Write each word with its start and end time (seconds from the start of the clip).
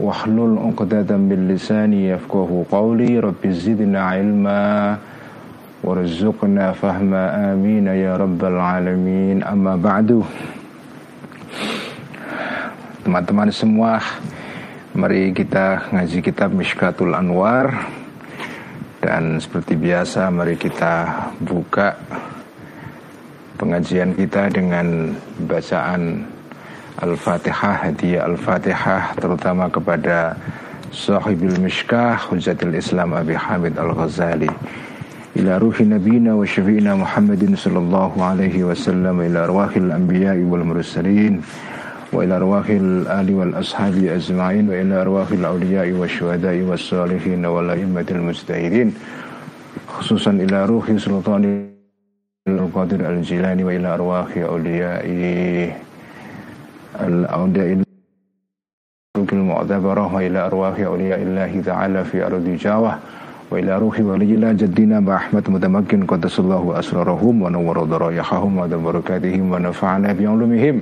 واحلل 0.00 0.56
عقدة 0.58 1.12
من 1.16 1.48
لساني 1.52 2.08
يفقه 2.08 2.64
قولي 2.72 3.20
رب 3.20 3.42
زدنا 3.44 4.00
علما 4.00 4.96
وارزقنا 5.84 6.72
فهما 6.72 7.52
آمين 7.52 7.86
يا 7.86 8.16
رب 8.16 8.40
العالمين 8.40 9.44
أما 9.44 9.76
بعد 9.76 10.24
Teman-teman 13.00 13.48
semua 13.48 13.96
Mari 14.92 15.32
kita 15.32 15.88
ngaji 15.88 16.18
kitab 16.20 16.52
Mishkatul 16.52 17.16
Anwar 17.16 17.72
Dan 19.00 19.40
seperti 19.40 19.76
biasa 19.80 20.28
mari 20.28 20.60
kita 20.60 21.08
buka 21.40 21.96
pengajian 23.56 24.12
kita 24.16 24.52
dengan 24.52 25.16
bacaan 25.48 26.28
Al-Fatihah, 26.95 27.91
hadiah 27.91 28.23
Al-Fatihah 28.23 29.19
terutama 29.19 29.67
kepada 29.67 30.39
Sahibul 30.95 31.59
Mishkah 31.59 32.15
Hujatil 32.15 32.71
Islam 32.71 33.11
Abi 33.11 33.35
Hamid 33.35 33.75
Al-Ghazali. 33.75 34.47
Ila 35.35 35.59
ruhi 35.59 35.83
nabina 35.83 36.39
wa 36.39 36.47
syafi'ina 36.47 36.95
Muhammadin 36.95 37.59
sallallahu 37.59 38.15
alaihi 38.23 38.63
wasallam 38.63 39.19
ila 39.27 39.43
arwahil 39.43 39.91
Anbiya' 39.91 40.39
wal 40.47 40.63
mursalin 40.63 41.43
wa 42.15 42.23
ila 42.23 42.39
arwahil 42.39 43.03
ali 43.11 43.35
wal 43.35 43.51
ashabi 43.59 44.07
ajma'in 44.07 44.71
wa 44.71 44.79
ila 44.79 45.03
arwahil 45.03 45.43
awliya'i 45.43 45.91
wa 45.91 46.07
syuhada'i 46.07 46.63
wa 46.63 46.79
salihin 46.79 47.43
wa 47.43 47.59
la 47.59 47.75
immatil 47.75 48.23
mustahirin 48.23 48.95
khususan 49.91 50.39
ila 50.47 50.63
ruhi 50.63 50.95
sultani 50.95 51.67
al-qadir 52.47 53.03
al-jilani 53.03 53.67
wa 53.67 53.75
ila 53.75 53.99
arwahi 53.99 54.47
awliya'i 54.47 55.75
الأولياء 57.01 57.85
المعتبرة 59.33 60.15
وإلى 60.15 60.39
أرواح 60.45 60.79
أولياء 60.79 61.21
الله 61.21 61.61
تعالى 61.65 62.03
في 62.03 62.25
أرض 62.25 62.45
جاوة 62.59 62.99
وإلى 63.51 63.77
روح 63.77 63.99
ولي 63.99 64.35
الله 64.35 64.51
جدنا 64.51 64.99
بأحمد 64.99 65.49
متمكن 65.49 66.05
قدس 66.05 66.39
الله 66.39 66.79
أسرارهم 66.79 67.41
ونور 67.41 67.83
ضرائحهم 67.83 68.57
ودم 68.57 68.83
بركاتهم 68.83 69.51
ونفعنا 69.51 70.13
بعلومهم 70.13 70.81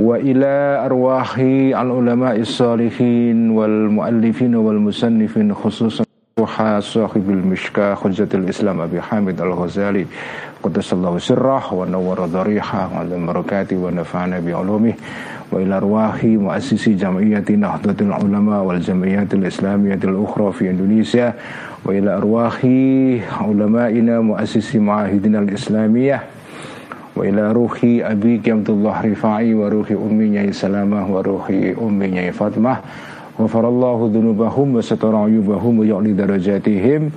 وإلى 0.00 0.82
أرواح 0.86 1.38
العلماء 1.82 2.36
الصالحين 2.40 3.50
والمؤلفين 3.50 4.54
والمصنفين 4.54 5.54
خصوصا 5.54 6.03
صاحب 6.80 7.30
المشكاة 7.30 7.94
حجة 7.94 8.28
الإسلام 8.34 8.80
أبي 8.80 9.00
حامد 9.00 9.40
الغزالي 9.40 10.06
قدس 10.62 10.92
الله 10.92 11.18
سره 11.18 11.74
ونور 11.74 12.26
ضريحه 12.26 12.90
وعلى 12.94 13.26
بركاته 13.26 13.76
ونفعنا 13.76 14.40
بعلومه 14.40 14.92
وإلى 15.52 15.76
أرواح 15.76 16.24
مؤسسي 16.24 16.94
جمعية 16.94 17.44
نهضة 17.50 17.96
العلماء 18.00 18.62
والجمعيات 18.64 19.34
الإسلامية 19.34 20.00
الأخرى 20.04 20.52
في 20.52 20.70
إندونيسيا 20.70 21.34
وإلى 21.84 22.16
أرواح 22.16 22.58
علمائنا 23.40 24.20
مؤسسي 24.20 24.78
معاهدنا 24.78 25.38
الإسلامية 25.38 26.22
وإلى 27.16 27.52
روح 27.52 27.80
أبيك 27.84 28.48
عبد 28.48 28.70
الله 28.70 29.00
رفاعي 29.00 29.54
وروح 29.54 29.90
أمي 29.90 30.52
سلامة 30.52 31.14
وروح 31.14 31.50
أمي 31.82 32.32
فاطمة 32.32 32.76
Ghafarallahu 33.34 34.14
dhunubahum 34.14 34.78
wa 34.78 34.82
satara 34.82 35.26
ayubahum 35.26 35.82
wa 35.82 35.98
darajatihim. 35.98 37.10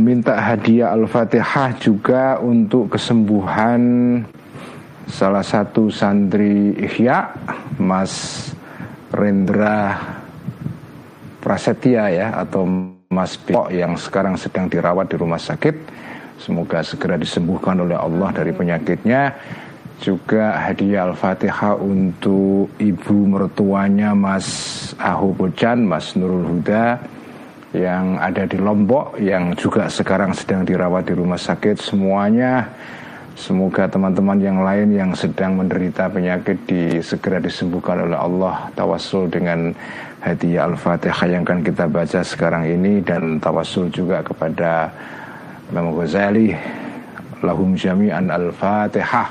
Minta 0.00 0.38
hadiah 0.40 0.96
Al-Fatihah 0.96 1.76
juga 1.76 2.40
untuk 2.40 2.96
kesembuhan 2.96 3.82
salah 5.10 5.44
satu 5.44 5.92
santri 5.92 6.72
Ihya 6.78 7.36
Mas 7.76 8.48
Rendra 9.12 9.98
Prasetya 11.42 12.04
ya 12.08 12.26
atau 12.40 12.64
Mas 13.12 13.36
Piko 13.36 13.68
yang 13.68 13.96
sekarang 13.96 14.40
sedang 14.40 14.72
dirawat 14.72 15.12
di 15.12 15.16
rumah 15.20 15.40
sakit. 15.40 15.76
Semoga 16.38 16.80
segera 16.80 17.18
disembuhkan 17.18 17.76
oleh 17.82 17.98
Allah 17.98 18.30
dari 18.30 18.54
penyakitnya 18.54 19.34
juga 19.98 20.54
hadiah 20.62 21.10
Al-Fatihah 21.10 21.74
untuk 21.82 22.70
ibu 22.78 23.16
mertuanya 23.26 24.14
Mas 24.14 24.46
Ahu 24.94 25.34
Bojan, 25.34 25.82
Mas 25.82 26.14
Nurul 26.14 26.46
Huda 26.46 27.02
yang 27.74 28.16
ada 28.16 28.46
di 28.46 28.56
Lombok 28.56 29.18
yang 29.20 29.52
juga 29.58 29.90
sekarang 29.90 30.32
sedang 30.32 30.62
dirawat 30.62 31.10
di 31.10 31.14
rumah 31.18 31.36
sakit. 31.36 31.82
Semuanya 31.82 32.70
semoga 33.34 33.90
teman-teman 33.90 34.38
yang 34.38 34.58
lain 34.62 34.88
yang 34.94 35.10
sedang 35.18 35.58
menderita 35.58 36.06
penyakit 36.08 36.56
di, 36.64 37.02
segera 37.02 37.42
disembuhkan 37.42 38.06
oleh 38.06 38.16
Allah. 38.16 38.70
Tawasul 38.78 39.28
dengan 39.28 39.74
hadiah 40.22 40.70
Al-Fatihah 40.70 41.26
yang 41.26 41.42
akan 41.42 41.60
kita 41.66 41.90
baca 41.90 42.22
sekarang 42.22 42.70
ini. 42.70 43.02
Dan 43.02 43.42
tawasul 43.42 43.90
juga 43.90 44.22
kepada 44.22 44.94
Imam 45.74 45.90
Ghazali. 45.92 46.54
Lahum 47.38 47.74
jami'an 47.78 48.30
Al-Fatihah 48.32 49.30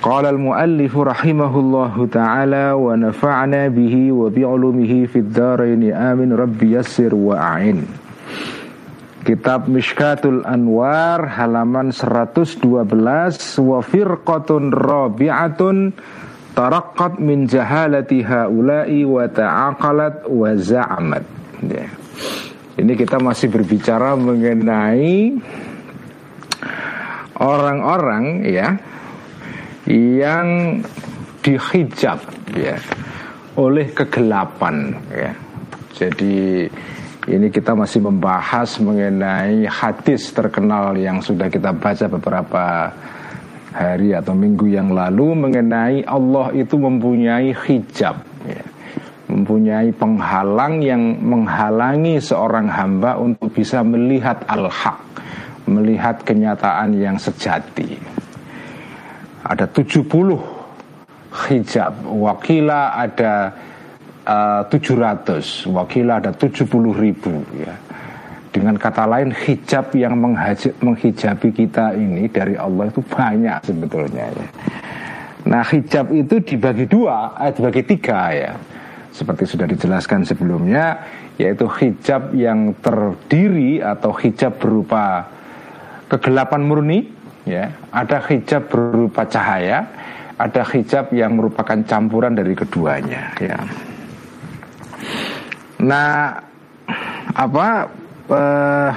"قال 0.00 0.24
المؤلف 0.26 0.96
رحمه 0.96 1.52
الله 1.58 1.94
تعالى 2.12 2.66
ونفعنا 2.72 3.68
به 3.68 3.94
وبعلمه 4.12 4.92
في 5.12 5.18
الدارين. 5.18 5.92
آمن 5.92 6.32
ربي 6.32 6.72
يسر 6.80 7.12
rabbi. 7.12 7.84
Kitab 9.20 9.68
Mishkatul 9.68 10.40
Anwar 10.48 11.28
halaman 11.36 11.92
112 11.92 12.64
wa 13.60 13.84
firqatun 13.84 14.72
rabi'atun 14.72 15.92
taraqqat 16.56 17.20
min 17.20 17.44
jahalati 17.44 18.24
haula'i 18.24 19.04
wa 19.04 19.28
ya. 21.60 21.86
Ini 22.80 22.92
kita 22.96 23.20
masih 23.20 23.52
berbicara 23.52 24.16
mengenai 24.16 25.36
orang-orang 27.36 28.40
ya 28.48 28.80
yang 29.90 30.78
dihijab 31.42 32.22
ya 32.54 32.78
oleh 33.58 33.90
kegelapan 33.90 34.94
ya. 35.10 35.32
Jadi 35.98 36.64
ini 37.28 37.46
kita 37.52 37.76
masih 37.76 38.00
membahas 38.00 38.80
mengenai 38.80 39.68
hadis 39.68 40.32
terkenal 40.32 40.96
yang 40.96 41.20
sudah 41.20 41.52
kita 41.52 41.74
baca 41.76 42.06
beberapa 42.08 42.94
hari 43.70 44.16
atau 44.16 44.32
minggu 44.32 44.70
yang 44.72 44.90
lalu 44.90 45.36
mengenai 45.36 46.02
Allah 46.08 46.50
itu 46.56 46.74
mempunyai 46.74 47.54
hijab 47.54 48.18
ya. 48.48 48.64
mempunyai 49.30 49.94
penghalang 49.94 50.82
yang 50.82 50.98
menghalangi 51.22 52.18
seorang 52.18 52.66
hamba 52.66 53.14
untuk 53.14 53.54
bisa 53.54 53.86
melihat 53.86 54.42
al-haq 54.50 54.98
melihat 55.70 56.18
kenyataan 56.26 56.98
yang 56.98 57.14
sejati 57.14 57.94
ada 59.44 59.66
70 59.68 60.06
hijab. 61.48 61.92
Wakila 62.04 62.96
ada 62.96 63.54
uh, 64.26 64.62
700 64.68 65.70
wakila 65.70 66.18
ada 66.20 66.32
70 66.34 66.66
ribu 66.96 67.44
ya. 67.56 67.74
Dengan 68.50 68.74
kata 68.74 69.06
lain 69.06 69.30
hijab 69.30 69.94
yang 69.94 70.18
menghijabi 70.82 71.54
kita 71.54 71.94
ini 71.94 72.26
dari 72.26 72.58
Allah 72.58 72.90
itu 72.90 72.98
banyak 72.98 73.62
sebetulnya 73.62 74.26
ya. 74.26 74.46
Nah 75.46 75.62
hijab 75.62 76.10
itu 76.10 76.42
dibagi 76.42 76.90
dua, 76.90 77.38
eh, 77.38 77.54
dibagi 77.54 77.86
tiga 77.86 78.34
ya. 78.34 78.52
Seperti 79.14 79.46
sudah 79.46 79.66
dijelaskan 79.70 80.26
sebelumnya 80.26 80.98
Yaitu 81.40 81.64
hijab 81.72 82.36
yang 82.36 82.76
terdiri 82.84 83.80
atau 83.80 84.12
hijab 84.12 84.60
berupa 84.60 85.24
kegelapan 86.12 86.60
murni 86.60 87.08
ya 87.48 87.72
ada 87.92 88.18
hijab 88.28 88.68
berupa 88.68 89.24
cahaya 89.24 89.86
ada 90.40 90.64
hijab 90.72 91.12
yang 91.12 91.36
merupakan 91.36 91.76
campuran 91.84 92.32
dari 92.32 92.56
keduanya 92.56 93.36
ya. 93.36 93.60
Nah 95.84 96.32
apa 97.36 97.68
eh, 98.32 98.92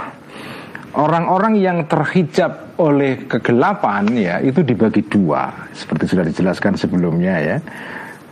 orang-orang 0.96 1.60
yang 1.60 1.84
terhijab 1.84 2.80
oleh 2.80 3.28
kegelapan 3.28 4.08
ya 4.16 4.36
itu 4.40 4.64
dibagi 4.64 5.04
dua 5.04 5.52
seperti 5.76 6.16
sudah 6.16 6.26
dijelaskan 6.28 6.80
sebelumnya 6.80 7.36
ya. 7.44 7.58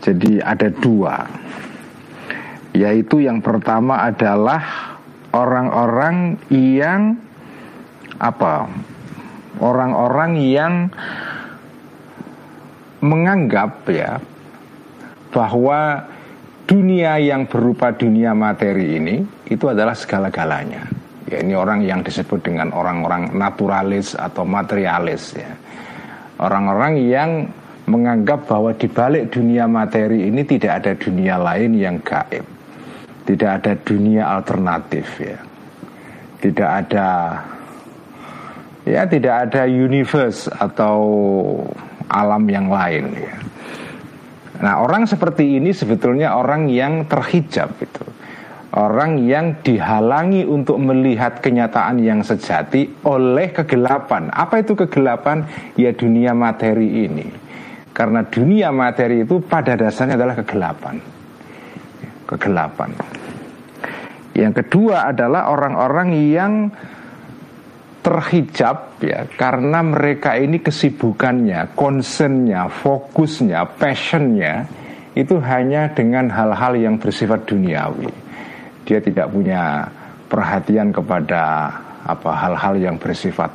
Jadi 0.01 0.41
ada 0.41 0.71
dua 0.71 1.27
yaitu 2.71 3.19
yang 3.27 3.43
pertama 3.43 4.07
adalah 4.07 4.95
orang-orang 5.35 6.39
yang 6.47 7.19
apa 8.15 8.71
orang-orang 9.59 10.31
yang 10.39 10.73
menganggap 13.01 13.89
ya 13.89 14.21
bahwa 15.33 16.05
dunia 16.69 17.17
yang 17.17 17.49
berupa 17.49 17.91
dunia 17.91 18.31
materi 18.31 18.95
ini 19.01 19.15
itu 19.49 19.67
adalah 19.67 19.97
segala-galanya. 19.97 20.87
Ya, 21.27 21.39
ini 21.41 21.55
orang 21.55 21.83
yang 21.83 22.03
disebut 22.03 22.43
dengan 22.43 22.75
orang-orang 22.75 23.31
naturalis 23.35 24.15
atau 24.15 24.43
materialis 24.43 25.35
ya. 25.35 25.51
Orang-orang 26.41 26.93
yang 27.07 27.31
menganggap 27.87 28.47
bahwa 28.47 28.75
di 28.75 28.87
balik 28.91 29.31
dunia 29.31 29.65
materi 29.65 30.27
ini 30.27 30.43
tidak 30.43 30.83
ada 30.83 30.91
dunia 30.95 31.35
lain 31.39 31.71
yang 31.75 31.97
gaib. 32.03 32.43
Tidak 33.27 33.49
ada 33.61 33.73
dunia 33.79 34.27
alternatif 34.27 35.07
ya. 35.23 35.39
Tidak 36.41 36.69
ada 36.69 37.07
ya 38.87 39.05
tidak 39.05 39.49
ada 39.49 39.67
universe 39.69 40.49
atau 40.49 40.97
alam 42.07 42.43
yang 42.49 42.67
lain 42.67 43.13
ya. 43.15 43.35
Nah 44.61 44.83
orang 44.85 45.09
seperti 45.09 45.57
ini 45.57 45.73
sebetulnya 45.73 46.37
orang 46.37 46.69
yang 46.69 47.09
terhijab 47.09 47.73
itu 47.81 48.05
Orang 48.71 49.27
yang 49.27 49.59
dihalangi 49.59 50.47
untuk 50.47 50.79
melihat 50.79 51.43
kenyataan 51.43 51.99
yang 51.99 52.23
sejati 52.23 53.03
oleh 53.03 53.51
kegelapan. 53.51 54.31
Apa 54.31 54.63
itu 54.63 54.79
kegelapan? 54.79 55.43
Ya 55.75 55.91
dunia 55.91 56.31
materi 56.31 57.03
ini. 57.03 57.27
Karena 57.91 58.23
dunia 58.23 58.71
materi 58.71 59.27
itu 59.27 59.43
pada 59.43 59.75
dasarnya 59.75 60.15
adalah 60.15 60.39
kegelapan. 60.39 61.03
Kegelapan. 62.23 62.95
Yang 64.39 64.63
kedua 64.63 65.11
adalah 65.11 65.51
orang-orang 65.51 66.15
yang 66.31 66.71
terhijab 68.01 68.97
ya 69.01 69.29
karena 69.37 69.85
mereka 69.85 70.33
ini 70.37 70.57
kesibukannya, 70.57 71.77
concernnya, 71.77 72.67
fokusnya, 72.69 73.77
passionnya 73.77 74.65
itu 75.13 75.37
hanya 75.43 75.93
dengan 75.93 76.27
hal-hal 76.33 76.73
yang 76.77 76.95
bersifat 76.97 77.45
duniawi. 77.45 78.09
Dia 78.89 78.99
tidak 78.99 79.29
punya 79.29 79.85
perhatian 80.25 80.89
kepada 80.89 81.69
apa 82.01 82.31
hal-hal 82.33 82.81
yang 82.81 82.97
bersifat 82.97 83.53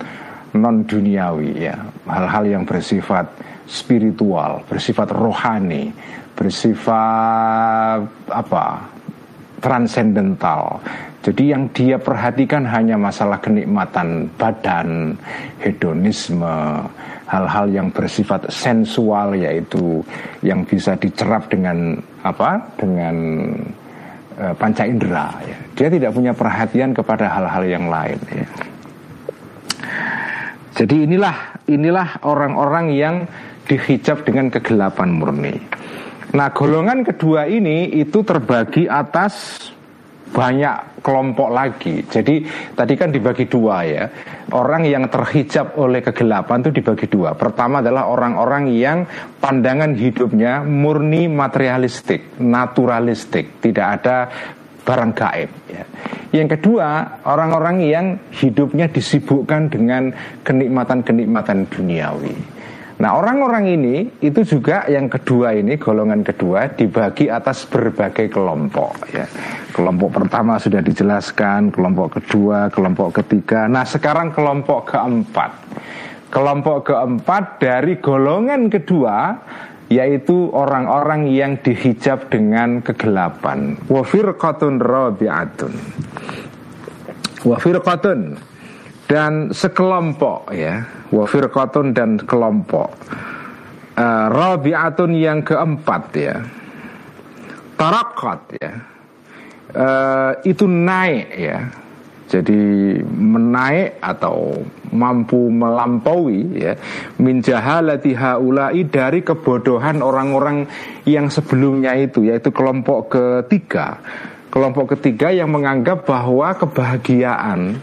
non 0.54 0.86
duniawi 0.86 1.66
ya, 1.66 1.76
hal-hal 2.06 2.46
yang 2.46 2.62
bersifat 2.62 3.26
spiritual, 3.66 4.62
bersifat 4.70 5.10
rohani, 5.10 5.90
bersifat 6.38 8.06
apa 8.30 8.95
transcendental 9.60 10.80
jadi 11.26 11.58
yang 11.58 11.66
dia 11.74 11.98
perhatikan 11.98 12.62
hanya 12.70 12.94
masalah 12.94 13.42
kenikmatan 13.42 14.30
badan, 14.38 15.18
hedonisme, 15.58 16.46
hal-hal 17.26 17.66
yang 17.66 17.90
bersifat 17.90 18.46
sensual 18.46 19.34
yaitu 19.34 20.06
yang 20.46 20.62
bisa 20.62 20.94
dicerap 20.94 21.50
dengan 21.50 21.98
apa? 22.22 22.62
Dengan 22.78 23.16
e, 24.38 24.54
panca 24.54 24.86
indera. 24.86 25.34
Ya. 25.42 25.58
Dia 25.74 25.88
tidak 25.98 26.14
punya 26.14 26.30
perhatian 26.30 26.94
kepada 26.94 27.26
hal-hal 27.26 27.64
yang 27.66 27.90
lain. 27.90 28.22
Ya. 28.30 28.46
Jadi 30.78 31.10
inilah 31.10 31.58
inilah 31.66 32.22
orang-orang 32.22 32.94
yang 32.94 33.26
dihijab 33.66 34.22
dengan 34.22 34.46
kegelapan 34.46 35.10
murni. 35.10 35.58
Nah 36.36 36.52
golongan 36.52 37.00
kedua 37.00 37.48
ini 37.48 37.96
itu 37.96 38.20
terbagi 38.20 38.84
atas 38.84 39.56
banyak 40.36 41.00
kelompok 41.00 41.48
lagi. 41.48 42.04
Jadi 42.04 42.44
tadi 42.76 42.92
kan 42.92 43.08
dibagi 43.08 43.48
dua 43.48 43.88
ya. 43.88 44.04
Orang 44.52 44.84
yang 44.84 45.08
terhijab 45.08 45.80
oleh 45.80 46.04
kegelapan 46.04 46.60
itu 46.60 46.76
dibagi 46.76 47.08
dua. 47.08 47.32
Pertama 47.32 47.80
adalah 47.80 48.04
orang-orang 48.12 48.68
yang 48.68 49.08
pandangan 49.40 49.96
hidupnya 49.96 50.60
murni 50.60 51.24
materialistik, 51.24 52.36
naturalistik, 52.36 53.64
tidak 53.64 53.86
ada 54.02 54.16
barang 54.84 55.12
gaib. 55.16 55.50
Ya. 55.72 55.84
Yang 56.36 56.60
kedua, 56.60 57.22
orang-orang 57.24 57.76
yang 57.80 58.06
hidupnya 58.28 58.92
disibukkan 58.92 59.72
dengan 59.72 60.12
kenikmatan-kenikmatan 60.44 61.64
duniawi. 61.72 62.55
Nah 62.96 63.12
orang-orang 63.12 63.76
ini 63.76 63.96
itu 64.24 64.40
juga 64.40 64.88
yang 64.88 65.12
kedua 65.12 65.52
ini 65.52 65.76
golongan 65.76 66.24
kedua 66.24 66.72
dibagi 66.72 67.28
atas 67.28 67.68
berbagai 67.68 68.32
kelompok 68.32 69.12
ya. 69.12 69.28
Kelompok 69.76 70.16
pertama 70.16 70.56
sudah 70.56 70.80
dijelaskan, 70.80 71.76
kelompok 71.76 72.16
kedua, 72.16 72.72
kelompok 72.72 73.20
ketiga. 73.20 73.68
Nah 73.68 73.84
sekarang 73.84 74.32
kelompok 74.32 74.96
keempat. 74.96 75.52
Kelompok 76.32 76.88
keempat 76.88 77.60
dari 77.60 78.00
golongan 78.00 78.72
kedua 78.72 79.44
yaitu 79.92 80.50
orang-orang 80.50 81.28
yang 81.30 81.60
dihijab 81.60 82.32
dengan 82.32 82.80
kegelapan. 82.80 83.76
Wafirqatun 83.92 84.80
rabi'atun. 84.80 85.72
Wafirqatun 87.44 88.20
dan 89.06 89.54
sekelompok 89.54 90.50
ya. 90.52 90.82
Wafir 91.14 91.46
dan 91.94 92.18
kelompok. 92.26 92.90
Uh, 93.96 94.28
rabi'atun 94.28 95.16
yang 95.16 95.40
keempat 95.40 96.02
ya. 96.12 96.36
Tarakat 97.78 98.40
ya. 98.60 98.72
Uh, 99.72 100.32
itu 100.44 100.68
naik 100.68 101.26
ya. 101.32 101.58
Jadi 102.26 102.58
menaik 103.06 104.02
atau 104.02 104.58
mampu 104.90 105.46
melampaui 105.46 106.58
ya 106.58 106.74
min 107.22 107.38
jahalati 107.38 108.18
haulai 108.18 108.82
dari 108.82 109.22
kebodohan 109.22 110.02
orang-orang 110.02 110.66
yang 111.06 111.30
sebelumnya 111.30 111.94
itu 111.94 112.26
yaitu 112.26 112.50
kelompok 112.50 113.14
ketiga. 113.14 114.02
Kelompok 114.50 114.98
ketiga 114.98 115.30
yang 115.30 115.54
menganggap 115.54 116.02
bahwa 116.02 116.50
kebahagiaan 116.58 117.78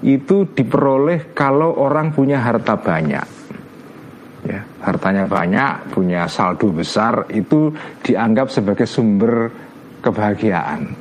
itu 0.00 0.48
diperoleh 0.48 1.36
kalau 1.36 1.76
orang 1.76 2.12
punya 2.16 2.40
harta 2.40 2.76
banyak. 2.80 3.26
Ya, 4.40 4.64
hartanya 4.80 5.28
banyak, 5.28 5.92
punya 5.92 6.24
saldo 6.24 6.72
besar 6.72 7.28
itu 7.28 7.76
dianggap 8.00 8.48
sebagai 8.48 8.88
sumber 8.88 9.52
kebahagiaan. 10.00 10.96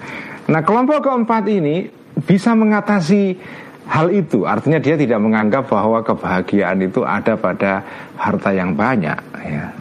Nah, 0.52 0.62
kelompok 0.68 1.08
keempat 1.08 1.48
ini 1.48 1.88
bisa 2.20 2.52
mengatasi 2.52 3.40
hal 3.88 4.12
itu. 4.12 4.44
Artinya 4.44 4.84
dia 4.84 5.00
tidak 5.00 5.24
menganggap 5.24 5.72
bahwa 5.72 6.04
kebahagiaan 6.04 6.84
itu 6.84 7.08
ada 7.08 7.40
pada 7.40 7.80
harta 8.20 8.52
yang 8.52 8.76
banyak, 8.76 9.20
ya. 9.40 9.72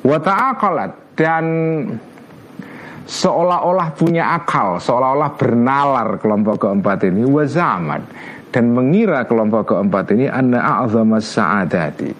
Wa 0.00 0.18
dan 1.12 1.44
seolah-olah 3.04 3.92
punya 3.92 4.40
akal, 4.40 4.80
seolah-olah 4.80 5.36
bernalar 5.36 6.16
kelompok 6.16 6.64
keempat 6.64 7.12
ini 7.12 7.28
wazamat 7.28 8.00
dan 8.52 8.76
mengira 8.76 9.24
kelompok 9.24 9.72
keempat 9.72 10.12
ini 10.12 10.28
anna 10.28 10.84
a'zamas 10.84 11.24
sa'adati. 11.24 12.12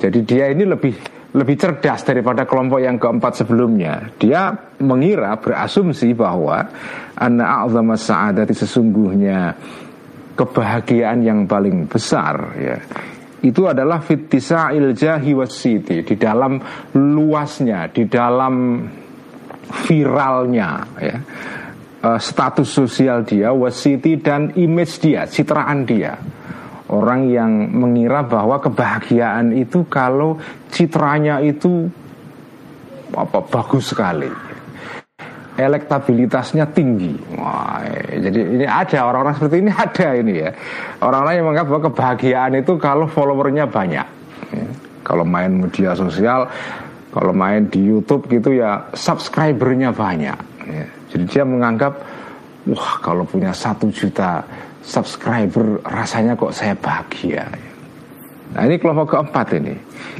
Jadi 0.00 0.18
dia 0.24 0.48
ini 0.48 0.64
lebih 0.64 0.96
lebih 1.30 1.56
cerdas 1.60 2.02
daripada 2.02 2.48
kelompok 2.48 2.80
yang 2.82 2.96
keempat 2.96 3.44
sebelumnya. 3.44 4.10
Dia 4.18 4.50
mengira 4.82 5.36
berasumsi 5.38 6.16
bahwa 6.16 6.64
anna 7.14 7.62
a'zamas 7.62 8.08
sa'adati 8.08 8.56
sesungguhnya 8.56 9.54
kebahagiaan 10.34 11.20
yang 11.20 11.44
paling 11.44 11.84
besar 11.86 12.56
ya. 12.56 12.80
Itu 13.40 13.68
adalah 13.68 14.04
fitisa'il 14.04 14.92
jahi 14.96 15.32
wasiti 15.32 16.04
di 16.04 16.16
dalam 16.16 16.60
luasnya, 16.96 17.88
di 17.88 18.04
dalam 18.04 18.84
viralnya 19.70 20.70
ya 20.98 21.16
uh, 22.04 22.20
status 22.20 22.68
sosial 22.68 23.24
dia, 23.24 23.52
wasiti 23.52 24.16
dan 24.20 24.52
image 24.56 25.00
dia, 25.00 25.28
citraan 25.28 25.84
dia. 25.84 26.16
Orang 26.90 27.30
yang 27.30 27.70
mengira 27.70 28.26
bahwa 28.26 28.58
kebahagiaan 28.58 29.54
itu 29.54 29.86
kalau 29.86 30.34
citranya 30.74 31.38
itu 31.38 31.86
apa 33.14 33.38
bagus 33.46 33.94
sekali. 33.94 34.30
elektabilitasnya 35.60 36.72
tinggi. 36.72 37.12
Wah, 37.36 37.84
jadi 38.16 38.40
ini 38.56 38.64
ada 38.64 39.12
orang-orang 39.12 39.36
seperti 39.36 39.56
ini 39.60 39.68
ada 39.68 40.08
ini 40.16 40.32
ya. 40.40 40.50
Orang-orang 41.04 41.34
yang 41.36 41.44
menganggap 41.52 41.66
bahwa 41.68 41.82
kebahagiaan 41.92 42.52
itu 42.56 42.72
kalau 42.80 43.04
followernya 43.04 43.68
banyak. 43.68 44.06
Ya. 44.56 44.68
Kalau 45.04 45.28
main 45.28 45.52
media 45.52 45.92
sosial, 45.92 46.48
kalau 47.12 47.36
main 47.36 47.68
di 47.68 47.76
YouTube 47.76 48.24
gitu 48.32 48.56
ya 48.56 48.88
subscribernya 48.96 49.92
banyak. 49.92 50.49
Ya. 50.70 50.86
Jadi 51.10 51.24
dia 51.26 51.44
menganggap 51.44 51.98
wah 52.70 52.92
kalau 53.02 53.26
punya 53.26 53.50
satu 53.50 53.90
juta 53.90 54.46
subscriber 54.80 55.82
rasanya 55.82 56.38
kok 56.38 56.54
saya 56.54 56.78
bahagia. 56.78 57.44
Nah 58.50 58.62
ini 58.66 58.78
kelompok 58.78 59.18
keempat 59.18 59.58
ini. 59.58 59.74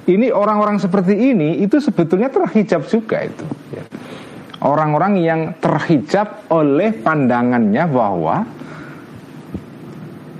Ini 0.06 0.30
orang-orang 0.30 0.78
seperti 0.78 1.14
ini 1.14 1.62
itu 1.62 1.78
sebetulnya 1.78 2.30
terhijab 2.30 2.86
juga 2.86 3.26
itu. 3.26 3.46
Ya 3.74 3.82
orang-orang 4.60 5.14
yang 5.20 5.40
terhijab 5.58 6.48
oleh 6.52 6.92
pandangannya 7.00 7.84
bahwa 7.88 8.44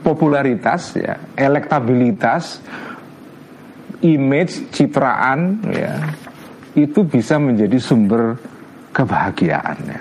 popularitas 0.04 0.96
ya, 0.96 1.16
elektabilitas, 1.36 2.60
image, 4.04 4.68
citraan 4.72 5.60
ya, 5.68 5.92
itu 6.76 7.04
bisa 7.04 7.40
menjadi 7.40 7.76
sumber 7.80 8.36
kebahagiaan 8.90 9.78
ya. 9.87 10.00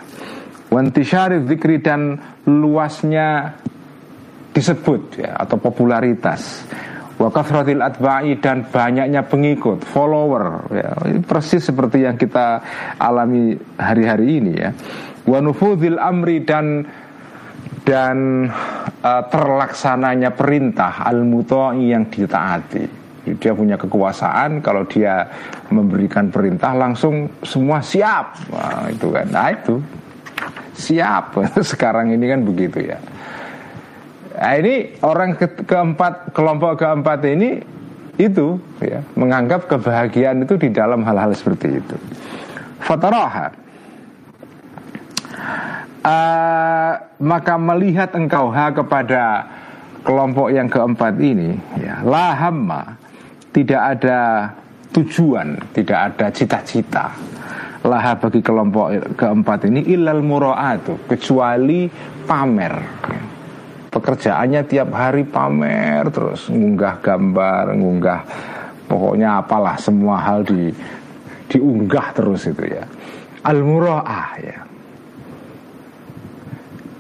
Wantisyari 0.70 1.42
zikri 1.50 1.82
dan 1.82 2.14
luasnya 2.46 3.58
disebut 4.54 5.18
ya 5.18 5.34
atau 5.38 5.58
popularitas. 5.58 6.66
Wakafratil 7.20 7.84
atba'i 7.84 8.40
dan 8.40 8.64
banyaknya 8.72 9.28
pengikut, 9.28 9.84
follower 9.84 10.72
ya, 10.72 10.96
Persis 11.20 11.68
seperti 11.68 12.08
yang 12.08 12.16
kita 12.16 12.64
alami 12.96 13.60
hari-hari 13.76 14.40
ini 14.40 14.54
ya. 14.56 14.72
Wanufudil 15.28 16.00
amri 16.00 16.48
dan 16.48 16.88
dan 17.84 18.48
uh, 19.04 19.24
terlaksananya 19.28 20.32
perintah 20.32 21.04
al 21.04 21.28
mutai 21.28 21.92
yang 21.92 22.08
ditaati 22.08 22.99
dia 23.38 23.54
punya 23.54 23.78
kekuasaan 23.78 24.64
kalau 24.64 24.88
dia 24.88 25.28
memberikan 25.70 26.34
perintah 26.34 26.74
langsung 26.74 27.30
semua 27.46 27.84
siap. 27.84 28.40
Nah, 28.50 28.90
itu 28.90 29.08
kan. 29.14 29.28
Nah 29.30 29.54
itu. 29.54 29.78
Siap. 30.80 31.38
Sekarang 31.76 32.10
ini 32.10 32.26
kan 32.26 32.42
begitu 32.42 32.90
ya. 32.90 32.98
Nah, 34.40 34.54
ini 34.56 34.96
orang 35.04 35.36
ke 35.36 35.68
keempat 35.68 36.32
kelompok 36.32 36.80
keempat 36.80 37.20
ini 37.28 37.60
itu 38.20 38.60
ya, 38.84 39.04
menganggap 39.16 39.68
kebahagiaan 39.68 40.44
itu 40.44 40.56
di 40.60 40.72
dalam 40.72 41.04
hal-hal 41.04 41.32
seperti 41.36 41.80
itu. 41.80 41.96
Fataraha. 42.80 43.52
Uh, 46.00 46.96
maka 47.20 47.60
melihat 47.60 48.16
engkau 48.16 48.48
ha 48.56 48.72
kepada 48.72 49.44
kelompok 50.04 50.48
yang 50.52 50.72
keempat 50.72 51.20
ini 51.20 51.60
ya 51.76 52.00
lahamma 52.08 52.99
tidak 53.54 53.82
ada 53.98 54.20
tujuan 54.94 55.58
tidak 55.74 56.14
ada 56.14 56.26
cita-cita. 56.34 57.14
Laha 57.80 58.20
bagi 58.20 58.44
kelompok 58.44 59.16
keempat 59.16 59.72
ini 59.72 59.88
ilal 59.96 60.20
muraatu 60.20 61.08
kecuali 61.08 61.88
pamer. 62.28 62.76
Ya 63.08 63.30
pekerjaannya 63.90 64.62
tiap 64.70 64.94
hari 64.94 65.26
pamer 65.26 66.14
terus 66.14 66.46
ngunggah 66.48 67.02
gambar 67.02 67.74
ngunggah 67.74 68.22
pokoknya 68.86 69.42
apalah 69.42 69.76
semua 69.82 70.22
hal 70.22 70.46
di 70.46 70.70
diunggah 71.50 72.14
terus 72.14 72.46
itu 72.46 72.64
ya. 72.70 72.86
Al 73.42 73.66
muraah 73.66 74.30
ya. 74.38 74.60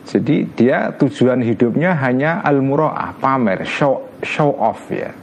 Jadi 0.09 0.49
dia 0.57 0.89
tujuan 0.97 1.45
hidupnya 1.45 1.93
hanya 2.01 2.41
al 2.41 2.65
muraah 2.65 3.13
pamer 3.21 3.61
show 3.69 4.01
show 4.25 4.49
off 4.57 4.89
ya 4.89 5.13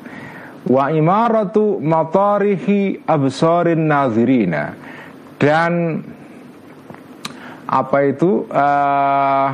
wa 0.67 0.91
imaratu 0.91 1.79
matarihi 1.79 3.07
absarin 3.07 3.87
nazirina. 3.87 4.75
Dan 5.37 6.03
apa 7.67 7.99
itu? 8.07 8.47
Uh, 8.51 9.49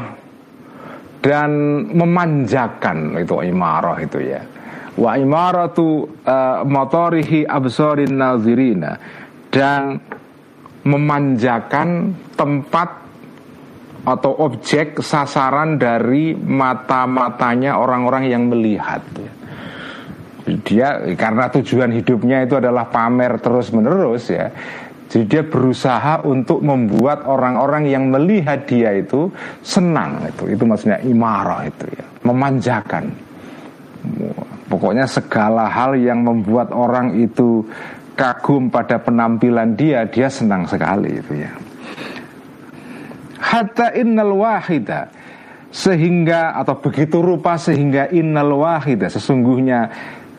dan 1.22 1.50
memanjakan 1.94 3.14
itu 3.22 3.46
imarah 3.46 3.94
itu 4.02 4.18
ya. 4.18 4.42
Wa 4.98 5.14
imaratu 5.14 6.10
uh, 6.26 6.66
motorihi 6.66 7.46
absorin 7.46 8.18
nazirina. 8.18 8.98
Dan 9.52 10.00
memanjakan 10.82 12.10
tempat 12.34 12.88
atau 14.02 14.34
objek 14.42 14.98
sasaran 14.98 15.78
dari 15.78 16.34
mata-matanya 16.34 17.78
orang-orang 17.78 18.26
yang 18.26 18.50
melihat 18.50 18.98
ya. 19.14 19.41
Dia 20.60 21.00
karena 21.16 21.48
tujuan 21.48 21.88
hidupnya 21.96 22.44
itu 22.44 22.60
adalah 22.60 22.92
pamer 22.92 23.40
terus 23.40 23.72
menerus 23.72 24.28
ya 24.28 24.52
jadi 25.12 25.28
dia 25.28 25.44
berusaha 25.44 26.24
untuk 26.24 26.64
membuat 26.64 27.28
orang-orang 27.28 27.84
yang 27.84 28.08
melihat 28.08 28.64
dia 28.64 28.96
itu 28.96 29.28
senang 29.60 30.24
itu. 30.24 30.48
Itu 30.56 30.64
maksudnya 30.64 31.04
imarah 31.04 31.68
itu 31.68 31.84
ya, 31.92 32.04
memanjakan. 32.24 33.12
Pokoknya 34.72 35.04
segala 35.04 35.68
hal 35.68 36.00
yang 36.00 36.24
membuat 36.24 36.72
orang 36.72 37.20
itu 37.20 37.60
kagum 38.16 38.72
pada 38.72 38.96
penampilan 39.04 39.76
dia, 39.76 40.08
dia 40.08 40.32
senang 40.32 40.64
sekali 40.64 41.20
itu 41.20 41.44
ya. 41.44 41.52
Hatta 43.36 43.92
innal 43.92 44.32
wahida 44.32 45.12
sehingga 45.68 46.56
atau 46.56 46.80
begitu 46.80 47.20
rupa 47.20 47.60
sehingga 47.60 48.08
innal 48.08 48.64
wahida 48.64 49.12
sesungguhnya 49.12 49.92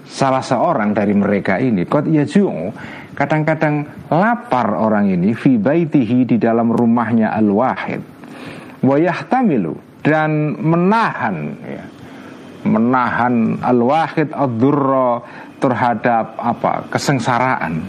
salah 0.03 0.43
seorang 0.43 0.91
dari 0.91 1.15
mereka 1.15 1.59
ini 1.59 1.87
kot 1.87 2.07
yajung 2.07 2.75
Kadang-kadang 3.13 4.09
lapar 4.09 4.73
orang 4.73 5.13
ini 5.13 5.37
fi 5.37 5.61
baitihi 5.61 6.25
di 6.25 6.37
dalam 6.41 6.73
rumahnya 6.73 7.29
al-wahid. 7.29 8.01
Wa 8.81 8.97
yahtamilu 8.97 10.01
dan 10.01 10.57
menahan 10.57 11.53
ya, 11.61 11.85
menahan 12.65 13.61
al-wahid 13.61 14.33
ad 14.33 14.57
terhadap 15.61 16.25
apa? 16.41 16.89
kesengsaraan. 16.89 17.85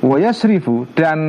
Wa 0.00 0.16
yasrifu 0.16 0.88
dan 0.96 1.20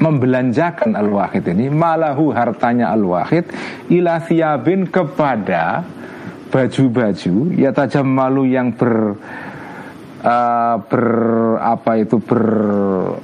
membelanjakan 0.00 0.96
al-wahid 0.96 1.44
ini 1.52 1.68
malahu 1.68 2.32
hartanya 2.32 2.88
al-wahid 2.88 3.48
ila 3.92 4.16
thiyabin 4.24 4.88
kepada 4.88 5.84
baju-baju 6.50 7.34
ya 7.54 7.70
tajam 7.74 8.06
malu 8.06 8.46
yang 8.46 8.72
ber 8.74 9.18
uh, 10.22 10.76
ber 10.80 11.06
apa 11.60 11.92
itu 12.00 12.16
ber 12.22 12.42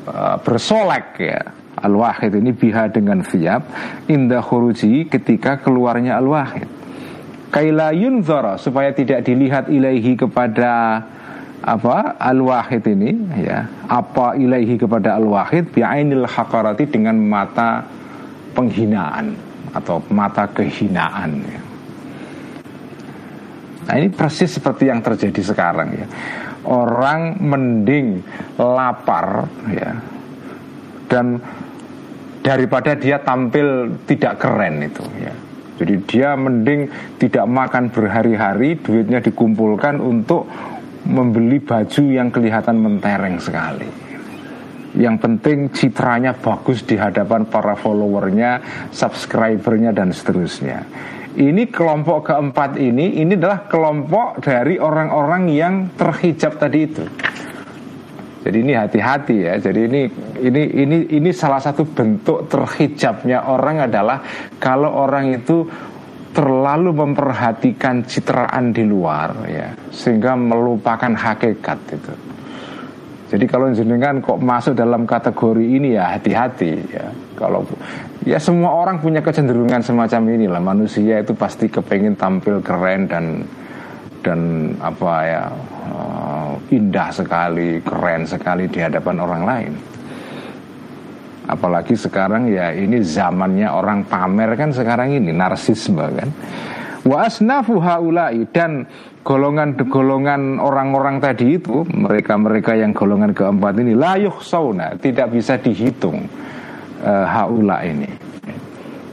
uh, 0.06 0.36
bersolek 0.42 1.08
ya. 1.18 1.42
Al 1.82 1.98
wahid 1.98 2.38
ini 2.38 2.54
biha 2.54 2.94
dengan 2.94 3.26
siap 3.26 3.66
indah 4.06 4.38
khuruji 4.38 5.10
ketika 5.10 5.58
keluarnya 5.58 6.14
al 6.14 6.30
wahid 6.30 6.70
kaila 7.50 7.90
yunzara 7.90 8.54
supaya 8.54 8.94
tidak 8.94 9.26
dilihat 9.26 9.66
ilaihi 9.66 10.14
kepada 10.14 11.02
apa 11.62 12.14
al 12.22 12.38
wahid 12.38 12.86
ini 12.86 13.10
ya. 13.42 13.66
Apa 13.90 14.38
ilaihi 14.38 14.78
kepada 14.78 15.18
al 15.18 15.26
wahid 15.26 15.74
biainil 15.74 16.22
hakarati 16.22 16.86
dengan 16.86 17.18
mata 17.18 17.82
penghinaan 18.54 19.34
atau 19.74 19.98
mata 20.12 20.46
kehinaan 20.54 21.30
ya. 21.42 21.71
Nah 23.82 23.94
ini 23.98 24.08
persis 24.14 24.52
seperti 24.58 24.86
yang 24.86 25.02
terjadi 25.02 25.42
sekarang 25.42 25.88
ya 25.96 26.06
orang 26.62 27.42
mending 27.42 28.22
lapar 28.54 29.50
ya 29.66 29.90
dan 31.10 31.42
daripada 32.42 32.98
dia 32.98 33.22
tampil 33.22 33.98
tidak 34.08 34.42
keren 34.42 34.82
itu 34.82 35.04
ya. 35.22 35.34
Jadi 35.72 35.94
dia 36.06 36.38
mending 36.38 36.86
tidak 37.18 37.48
makan 37.48 37.90
berhari-hari, 37.90 38.78
duitnya 38.78 39.18
dikumpulkan 39.18 39.98
untuk 39.98 40.46
membeli 41.08 41.58
baju 41.58 42.02
yang 42.06 42.30
kelihatan 42.30 42.78
mentereng 42.78 43.40
sekali. 43.42 43.88
Yang 44.92 45.16
penting 45.24 45.58
citranya 45.72 46.36
bagus 46.36 46.84
di 46.84 46.94
hadapan 47.00 47.48
para 47.48 47.74
followernya, 47.74 48.62
subscribernya 48.92 49.90
dan 49.90 50.12
seterusnya. 50.12 50.84
Ini 51.32 51.72
kelompok 51.72 52.28
keempat 52.28 52.76
ini 52.76 53.24
ini 53.24 53.32
adalah 53.32 53.64
kelompok 53.64 54.44
dari 54.44 54.76
orang-orang 54.76 55.48
yang 55.48 55.74
terhijab 55.96 56.60
tadi 56.60 56.78
itu. 56.84 57.04
Jadi 58.42 58.56
ini 58.58 58.72
hati-hati 58.74 59.36
ya. 59.40 59.54
Jadi 59.56 59.80
ini 59.88 60.02
ini 60.44 60.62
ini 60.76 60.98
ini 61.08 61.30
salah 61.32 61.62
satu 61.62 61.88
bentuk 61.88 62.50
terhijabnya 62.52 63.48
orang 63.48 63.86
adalah 63.88 64.20
kalau 64.60 64.92
orang 64.92 65.32
itu 65.32 65.64
terlalu 66.32 66.96
memperhatikan 66.96 68.04
citraan 68.08 68.72
di 68.72 68.84
luar 68.88 69.36
ya 69.48 69.68
sehingga 69.92 70.36
melupakan 70.36 71.12
hakikat 71.12 71.78
itu. 71.92 72.31
Jadi 73.32 73.48
kalau 73.48 73.72
jenengan 73.72 74.20
kok 74.20 74.44
masuk 74.44 74.76
dalam 74.76 75.08
kategori 75.08 75.64
ini 75.64 75.96
ya 75.96 76.12
hati-hati 76.12 76.72
ya. 76.92 77.08
Kalau 77.32 77.64
ya 78.28 78.36
semua 78.36 78.76
orang 78.76 79.00
punya 79.00 79.24
kecenderungan 79.24 79.80
semacam 79.80 80.36
inilah 80.36 80.60
manusia 80.60 81.16
itu 81.16 81.32
pasti 81.32 81.72
kepengen 81.72 82.12
tampil 82.12 82.60
keren 82.60 83.08
dan 83.08 83.40
dan 84.20 84.40
apa 84.84 85.12
ya 85.24 85.42
uh, 85.88 86.52
indah 86.68 87.08
sekali, 87.08 87.80
keren 87.80 88.28
sekali 88.28 88.68
di 88.68 88.84
hadapan 88.84 89.16
orang 89.24 89.42
lain. 89.48 89.72
Apalagi 91.48 91.96
sekarang 91.96 92.52
ya 92.52 92.68
ini 92.76 93.00
zamannya 93.00 93.72
orang 93.72 94.04
pamer 94.12 94.60
kan 94.60 94.76
sekarang 94.76 95.08
ini 95.08 95.32
narsisme 95.32 96.04
kan. 96.04 96.28
Wa 97.02 97.26
asnafu 97.26 97.80
haula'i 97.80 98.44
dan 98.52 98.84
golongan-golongan 99.22 100.58
orang-orang 100.58 101.22
tadi 101.22 101.56
itu 101.58 101.86
mereka-mereka 101.86 102.74
yang 102.74 102.90
golongan 102.90 103.30
keempat 103.30 103.78
ini 103.78 103.94
layuh 103.94 104.42
sauna 104.42 104.98
tidak 104.98 105.30
bisa 105.30 105.54
dihitung 105.58 106.26
uh, 107.06 107.26
haula 107.26 107.86
ini. 107.86 108.10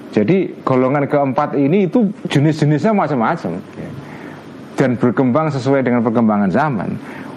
Jadi 0.09 0.65
golongan 0.65 1.05
keempat 1.05 1.53
ini 1.53 1.85
itu 1.85 2.09
jenis-jenisnya 2.25 2.97
macam-macam. 2.97 3.61
Dan 4.73 4.97
berkembang 4.97 5.53
sesuai 5.53 5.85
dengan 5.85 6.01
perkembangan 6.01 6.49
zaman. 6.49 6.89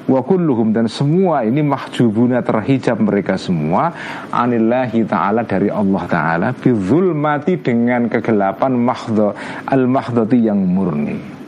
Wa 0.09 0.25
kulluhum 0.25 0.75
dan 0.75 0.89
semua 0.89 1.45
ini 1.47 1.63
mahjubuna 1.63 2.43
terhijab 2.43 2.99
mereka 2.99 3.39
semua 3.39 3.95
anillahi 4.35 5.07
taala 5.07 5.47
dari 5.47 5.71
Allah 5.71 6.03
taala 6.11 6.49
bizulmati 6.59 7.55
dengan 7.63 8.11
kegelapan 8.11 8.75
mahdha 8.75 9.31
al 9.71 9.87
mahdhati 9.87 10.43
yang 10.43 10.59
murni 10.59 11.42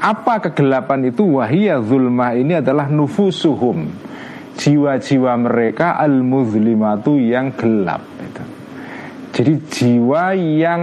apa 0.00 0.48
kegelapan 0.48 1.08
itu? 1.08 1.40
Wahia 1.40 1.80
zulmah 1.80 2.36
ini 2.36 2.60
adalah 2.60 2.88
nufusuhum 2.88 3.88
Jiwa-jiwa 4.56 5.36
mereka 5.36 6.00
al-muzlimatu 6.00 7.20
yang 7.20 7.52
gelap 7.52 8.00
itu. 8.24 8.44
Jadi 9.36 9.52
jiwa 9.68 10.32
yang 10.32 10.82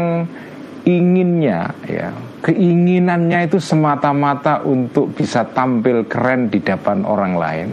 inginnya 0.85 1.73
ya 1.89 2.13
Keinginannya 2.43 3.47
itu 3.47 3.57
semata-mata 3.57 4.61
untuk 4.67 5.15
bisa 5.15 5.47
tampil 5.47 6.05
keren 6.05 6.51
di 6.51 6.59
depan 6.61 7.01
orang 7.07 7.33
lain 7.33 7.69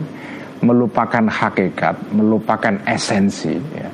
Melupakan 0.61 1.25
hakikat, 1.25 2.13
melupakan 2.13 2.85
esensi 2.85 3.57
ya. 3.57 3.89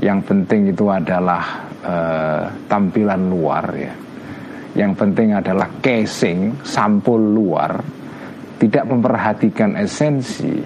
Yang 0.00 0.18
penting 0.28 0.68
itu 0.72 0.84
adalah 0.92 1.68
uh, 1.84 2.44
tampilan 2.68 3.32
luar 3.32 3.64
ya 3.76 3.92
yang 4.72 4.96
penting 4.96 5.36
adalah 5.36 5.68
casing, 5.84 6.64
sampul 6.64 7.20
luar, 7.20 7.76
tidak 8.56 8.88
memperhatikan 8.88 9.76
esensi. 9.76 10.64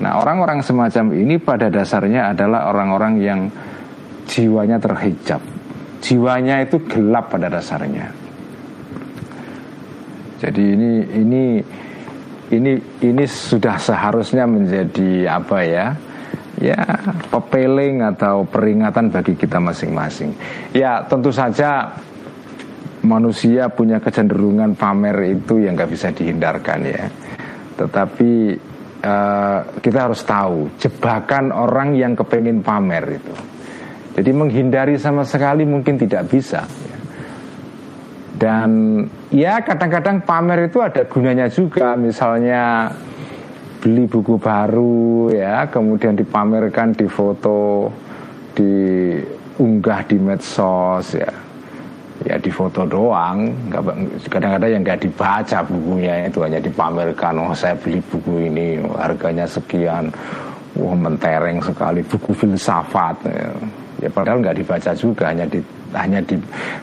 Nah, 0.00 0.18
orang-orang 0.18 0.64
semacam 0.64 1.12
ini 1.12 1.36
pada 1.36 1.68
dasarnya 1.68 2.32
adalah 2.32 2.72
orang-orang 2.72 3.14
yang 3.20 3.40
jiwanya 4.24 4.80
terhijab. 4.80 5.40
Jiwanya 6.00 6.64
itu 6.64 6.80
gelap 6.88 7.28
pada 7.28 7.52
dasarnya. 7.52 8.08
Jadi 10.40 10.64
ini 10.76 10.90
ini 11.16 11.44
ini 12.52 12.72
ini 13.00 13.24
sudah 13.24 13.80
seharusnya 13.80 14.44
menjadi 14.44 15.28
apa 15.28 15.58
ya? 15.64 15.86
Ya, 16.54 16.78
pepeling 17.34 17.98
atau 18.14 18.46
peringatan 18.46 19.10
bagi 19.10 19.34
kita 19.34 19.58
masing-masing. 19.58 20.30
Ya, 20.70 21.02
tentu 21.02 21.34
saja 21.34 21.90
manusia 23.04 23.68
punya 23.68 24.00
kecenderungan 24.00 24.74
pamer 24.74 25.36
itu 25.36 25.60
yang 25.60 25.76
nggak 25.76 25.92
bisa 25.92 26.10
dihindarkan 26.10 26.80
ya. 26.88 27.04
Tetapi 27.76 28.32
uh, 29.04 29.58
kita 29.78 29.98
harus 30.08 30.24
tahu 30.24 30.72
jebakan 30.80 31.52
orang 31.52 31.94
yang 31.94 32.16
kepengen 32.16 32.64
pamer 32.64 33.20
itu. 33.20 33.34
Jadi 34.14 34.30
menghindari 34.32 34.96
sama 34.96 35.22
sekali 35.22 35.68
mungkin 35.68 36.00
tidak 36.00 36.32
bisa. 36.32 36.64
Dan 38.34 39.02
ya 39.30 39.62
kadang-kadang 39.62 40.26
pamer 40.26 40.66
itu 40.66 40.82
ada 40.82 41.06
gunanya 41.06 41.46
juga, 41.46 41.94
misalnya 41.94 42.90
beli 43.78 44.10
buku 44.10 44.40
baru 44.40 45.30
ya, 45.30 45.70
kemudian 45.70 46.18
dipamerkan 46.18 46.96
di 46.98 47.06
foto, 47.06 47.90
diunggah 48.56 50.00
di 50.08 50.16
medsos 50.18 51.14
ya 51.14 51.43
ya 52.24 52.40
di 52.40 52.50
foto 52.50 52.88
doang. 52.88 53.52
Kadang-kadang 54.26 54.70
yang 54.72 54.82
nggak 54.82 55.00
dibaca 55.04 55.58
bukunya 55.62 56.26
itu 56.26 56.40
hanya 56.40 56.58
dipamerkan 56.58 57.36
oh 57.38 57.52
saya 57.52 57.76
beli 57.76 58.00
buku 58.00 58.48
ini 58.48 58.80
harganya 58.96 59.44
sekian. 59.44 60.08
Wah 60.74 60.96
mentereng 60.96 61.62
sekali. 61.62 62.02
Buku 62.02 62.34
filsafat 62.34 63.14
ya, 63.30 63.46
ya 64.02 64.08
padahal 64.10 64.42
nggak 64.42 64.58
dibaca 64.58 64.90
juga 64.96 65.30
hanya 65.30 65.46
di 65.46 65.62
hanya 65.94 66.18
di 66.18 66.34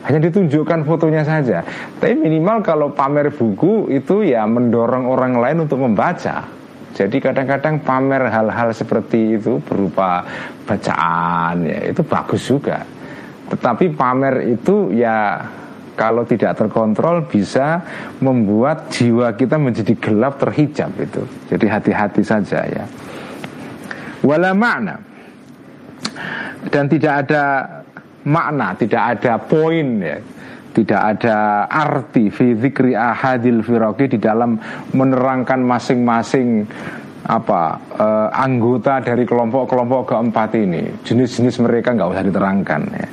hanya 0.07 0.19
ditunjukkan 0.23 0.87
fotonya 0.87 1.27
saja. 1.27 1.59
Tapi 1.99 2.15
minimal 2.15 2.63
kalau 2.63 2.87
pamer 2.95 3.35
buku 3.35 3.91
itu 3.91 4.23
ya 4.23 4.47
mendorong 4.47 5.11
orang 5.11 5.35
lain 5.43 5.67
untuk 5.67 5.83
membaca. 5.83 6.47
Jadi 6.91 7.23
kadang-kadang 7.23 7.83
pamer 7.83 8.31
hal-hal 8.31 8.71
seperti 8.71 9.39
itu 9.39 9.59
berupa 9.63 10.23
bacaan 10.67 11.63
ya 11.63 11.87
itu 11.87 12.03
bagus 12.03 12.43
juga 12.47 12.83
tetapi 13.51 13.91
pamer 13.91 14.47
itu 14.47 14.95
ya 14.95 15.43
kalau 15.99 16.23
tidak 16.23 16.55
terkontrol 16.55 17.27
bisa 17.27 17.83
membuat 18.23 18.87
jiwa 18.89 19.35
kita 19.35 19.59
menjadi 19.59 19.93
gelap 19.99 20.39
terhijab 20.39 20.95
itu. 20.95 21.27
Jadi 21.51 21.65
hati-hati 21.67 22.23
saja 22.23 22.63
ya. 22.63 22.85
Wala 24.23 24.55
makna 24.55 25.11
dan 26.69 26.85
tidak 26.87 27.27
ada 27.27 27.43
makna, 28.23 28.77
tidak 28.77 29.17
ada 29.17 29.33
poin 29.41 29.87
ya. 29.99 30.17
Tidak 30.71 31.01
ada 31.03 31.67
arti 31.67 32.31
fi 32.31 32.55
zikri 32.55 32.95
ahadil 32.95 33.59
firaqi 33.59 34.15
di 34.15 34.19
dalam 34.23 34.55
menerangkan 34.95 35.59
masing-masing 35.59 36.63
apa 37.21 37.77
uh, 38.01 38.29
anggota 38.33 38.97
dari 38.97 39.29
kelompok-kelompok 39.29 40.09
keempat 40.09 40.57
ini 40.57 40.89
jenis-jenis 41.05 41.61
mereka 41.61 41.93
nggak 41.93 42.09
usah 42.09 42.25
diterangkan 42.25 42.81
ya. 42.89 43.07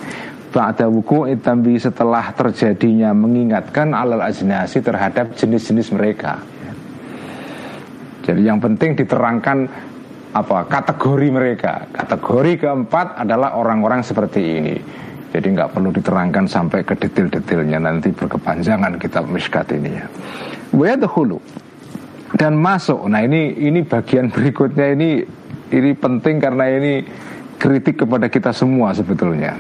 Ba'da 0.49 0.89
wuku 0.89 1.29
itambi 1.29 1.77
setelah 1.77 2.33
terjadinya 2.33 3.13
mengingatkan 3.13 3.93
alal 3.93 4.25
ajnasi 4.25 4.81
terhadap 4.81 5.37
jenis-jenis 5.37 5.93
mereka. 5.93 6.41
Jadi 8.25 8.49
yang 8.49 8.57
penting 8.57 8.97
diterangkan 8.97 9.69
apa 10.33 10.65
kategori 10.65 11.29
mereka. 11.29 11.85
Kategori 11.93 12.65
keempat 12.65 13.21
adalah 13.21 13.61
orang-orang 13.61 14.01
seperti 14.01 14.41
ini. 14.41 14.77
Jadi 15.29 15.53
nggak 15.53 15.77
perlu 15.77 15.93
diterangkan 15.93 16.49
sampai 16.49 16.81
ke 16.81 16.97
detail-detailnya 16.97 17.77
nanti 17.85 18.09
berkepanjangan 18.17 18.97
kitab 18.97 19.29
miskat 19.29 19.69
ini 19.77 20.01
ya. 20.01 20.09
hulu 21.05 21.68
dan 22.39 22.55
masuk. 22.55 23.11
Nah 23.11 23.27
ini 23.27 23.59
ini 23.59 23.83
bagian 23.83 24.31
berikutnya. 24.35 24.95
Ini 24.95 25.11
ini 25.75 25.91
penting 25.99 26.39
karena 26.39 26.65
ini 26.71 27.03
kritik 27.59 28.07
kepada 28.07 28.31
kita 28.31 28.55
semua 28.55 28.95
sebetulnya. 28.95 29.59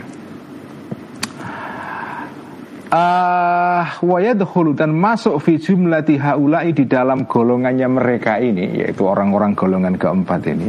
Uh, 2.89 3.85
wayadkhulu 4.01 4.73
dan 4.73 4.97
masuk 4.97 5.45
fi 5.45 5.61
jumlati 5.61 6.17
haula'i 6.17 6.73
di 6.73 6.89
dalam 6.89 7.29
golongannya 7.29 7.85
mereka 7.85 8.41
ini 8.41 8.81
yaitu 8.81 9.05
orang-orang 9.05 9.53
golongan 9.53 10.01
keempat 10.01 10.41
ini. 10.49 10.69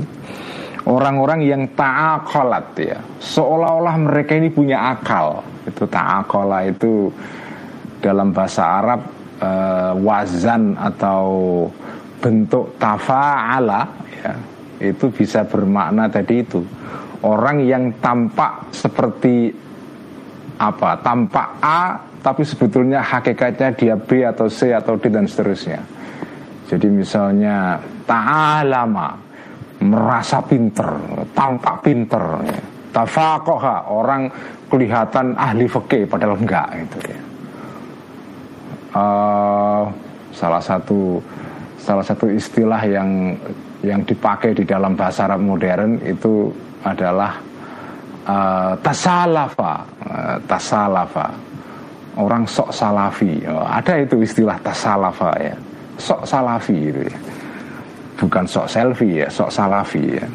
Orang-orang 0.84 1.46
yang 1.46 1.64
ta'aqalat 1.78 2.68
ya. 2.76 3.00
Seolah-olah 3.24 3.96
mereka 4.04 4.36
ini 4.36 4.52
punya 4.52 4.92
akal. 4.92 5.46
Itu 5.64 5.88
ta'aqala 5.88 6.66
itu 6.68 7.08
dalam 8.04 8.36
bahasa 8.36 8.64
Arab 8.68 9.02
uh, 9.40 9.94
wazan 10.00 10.76
atau 10.76 11.24
bentuk 12.20 12.76
tafa'ala 12.76 13.82
ya 14.20 14.34
itu 14.80 15.12
bisa 15.12 15.44
bermakna 15.44 16.08
tadi 16.08 16.44
itu 16.44 16.64
orang 17.24 17.64
yang 17.64 17.92
tampak 18.00 18.72
seperti 18.72 19.52
apa 20.60 21.00
tampak 21.04 21.48
A 21.64 22.10
tapi 22.20 22.44
sebetulnya 22.44 23.00
hakikatnya 23.00 23.72
dia 23.76 23.96
B 23.96 24.28
atau 24.28 24.52
C 24.52 24.76
atau 24.76 25.00
D 25.00 25.08
dan 25.08 25.24
seterusnya. 25.24 25.80
Jadi 26.68 26.88
misalnya 26.92 27.80
ta'alama 28.04 29.16
merasa 29.80 30.44
pinter, 30.44 31.00
tampak 31.32 31.80
pinter, 31.82 32.22
ya. 32.44 32.60
tafakoha 32.92 33.88
orang 33.90 34.28
kelihatan 34.68 35.34
ahli 35.40 35.66
fikih 35.66 36.06
padahal 36.06 36.36
enggak 36.36 36.68
itu 36.76 36.98
ya. 37.08 37.20
Uh, 38.90 39.84
salah 40.36 40.62
satu 40.62 41.22
salah 41.80 42.06
satu 42.06 42.28
istilah 42.28 42.82
yang 42.86 43.34
yang 43.82 44.04
dipakai 44.04 44.52
di 44.52 44.68
dalam 44.68 44.94
bahasa 44.94 45.26
Arab 45.26 45.40
modern 45.40 46.04
itu 46.04 46.52
adalah 46.84 47.40
uh, 48.28 48.74
tasalafa, 48.84 49.74
uh, 50.04 50.36
tasalafa 50.44 51.28
orang 52.20 52.44
sok 52.44 52.76
salafi. 52.76 53.48
Oh, 53.48 53.64
ada 53.64 53.96
itu 54.04 54.20
istilah 54.20 54.60
tasalafa 54.60 55.32
ya. 55.40 55.56
Sok 56.00 56.24
salafi 56.28 56.78
itu 56.92 57.02
ya. 57.08 57.18
bukan 58.20 58.44
sok 58.44 58.68
selfie 58.68 59.24
ya, 59.24 59.28
sok 59.32 59.48
salafi 59.48 60.04
ya. 60.20 60.28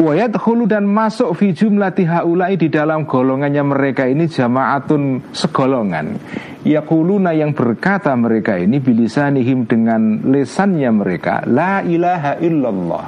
Wayat 0.00 0.34
hulu 0.40 0.64
dan 0.64 0.88
masuk 0.88 1.36
fi 1.36 1.52
jumlah 1.52 1.92
di 1.92 2.68
dalam 2.72 3.04
golongannya 3.04 3.60
mereka 3.60 4.08
ini 4.08 4.24
jamaatun 4.24 5.32
segolongan. 5.36 6.16
Yakuluna 6.62 7.34
yang 7.34 7.52
berkata 7.52 8.14
mereka 8.14 8.54
ini 8.54 8.78
bilisanihim 8.78 9.66
dengan 9.66 10.22
lesannya 10.30 10.90
mereka 10.94 11.42
la 11.44 11.82
ilaha 11.82 12.38
illallah. 12.38 13.06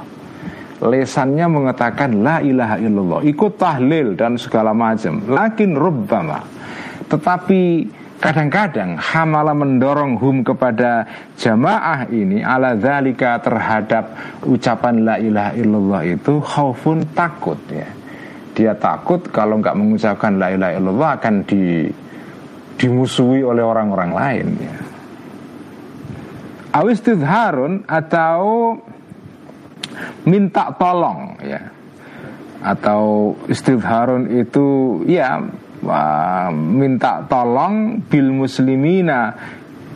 Lesannya 0.85 1.47
mengatakan 1.47 2.19
la 2.19 2.43
ilaha 2.43 2.75
illallah, 2.77 3.23
ikut 3.23 3.55
tahlil 3.55 4.13
dan 4.13 4.35
segala 4.35 4.75
macam. 4.75 5.23
Lakin 5.23 5.71
rubbama. 5.71 6.43
Tetapi 7.07 7.61
Kadang-kadang 8.25 8.97
hamala 8.97 9.53
mendorong 9.53 10.17
hum 10.17 10.41
kepada 10.41 11.05
jamaah 11.37 12.09
ini 12.09 12.41
ala 12.41 12.73
zalika 12.73 13.37
terhadap 13.37 14.17
ucapan 14.41 15.05
la 15.05 15.15
ilaha 15.21 15.53
illallah 15.53 16.01
itu 16.09 16.41
khaufun 16.41 17.05
takut 17.13 17.61
ya. 17.69 17.85
Dia 18.57 18.73
takut 18.73 19.29
kalau 19.29 19.61
nggak 19.61 19.77
mengucapkan 19.77 20.41
la 20.41 20.49
ilaha 20.57 20.73
illallah 20.73 21.09
akan 21.21 21.35
di 21.45 21.85
dimusuhi 22.81 23.45
oleh 23.45 23.61
orang-orang 23.61 24.11
lain 24.17 24.47
ya. 24.57 24.77
Awistidharun 26.81 27.85
atau 27.85 28.73
minta 30.25 30.73
tolong 30.81 31.37
ya 31.45 31.61
atau 32.65 33.37
istidharun 33.45 34.33
itu 34.33 34.97
ya 35.05 35.45
minta 36.53 37.23
tolong 37.29 38.01
bil 38.05 38.29
muslimina 38.33 39.33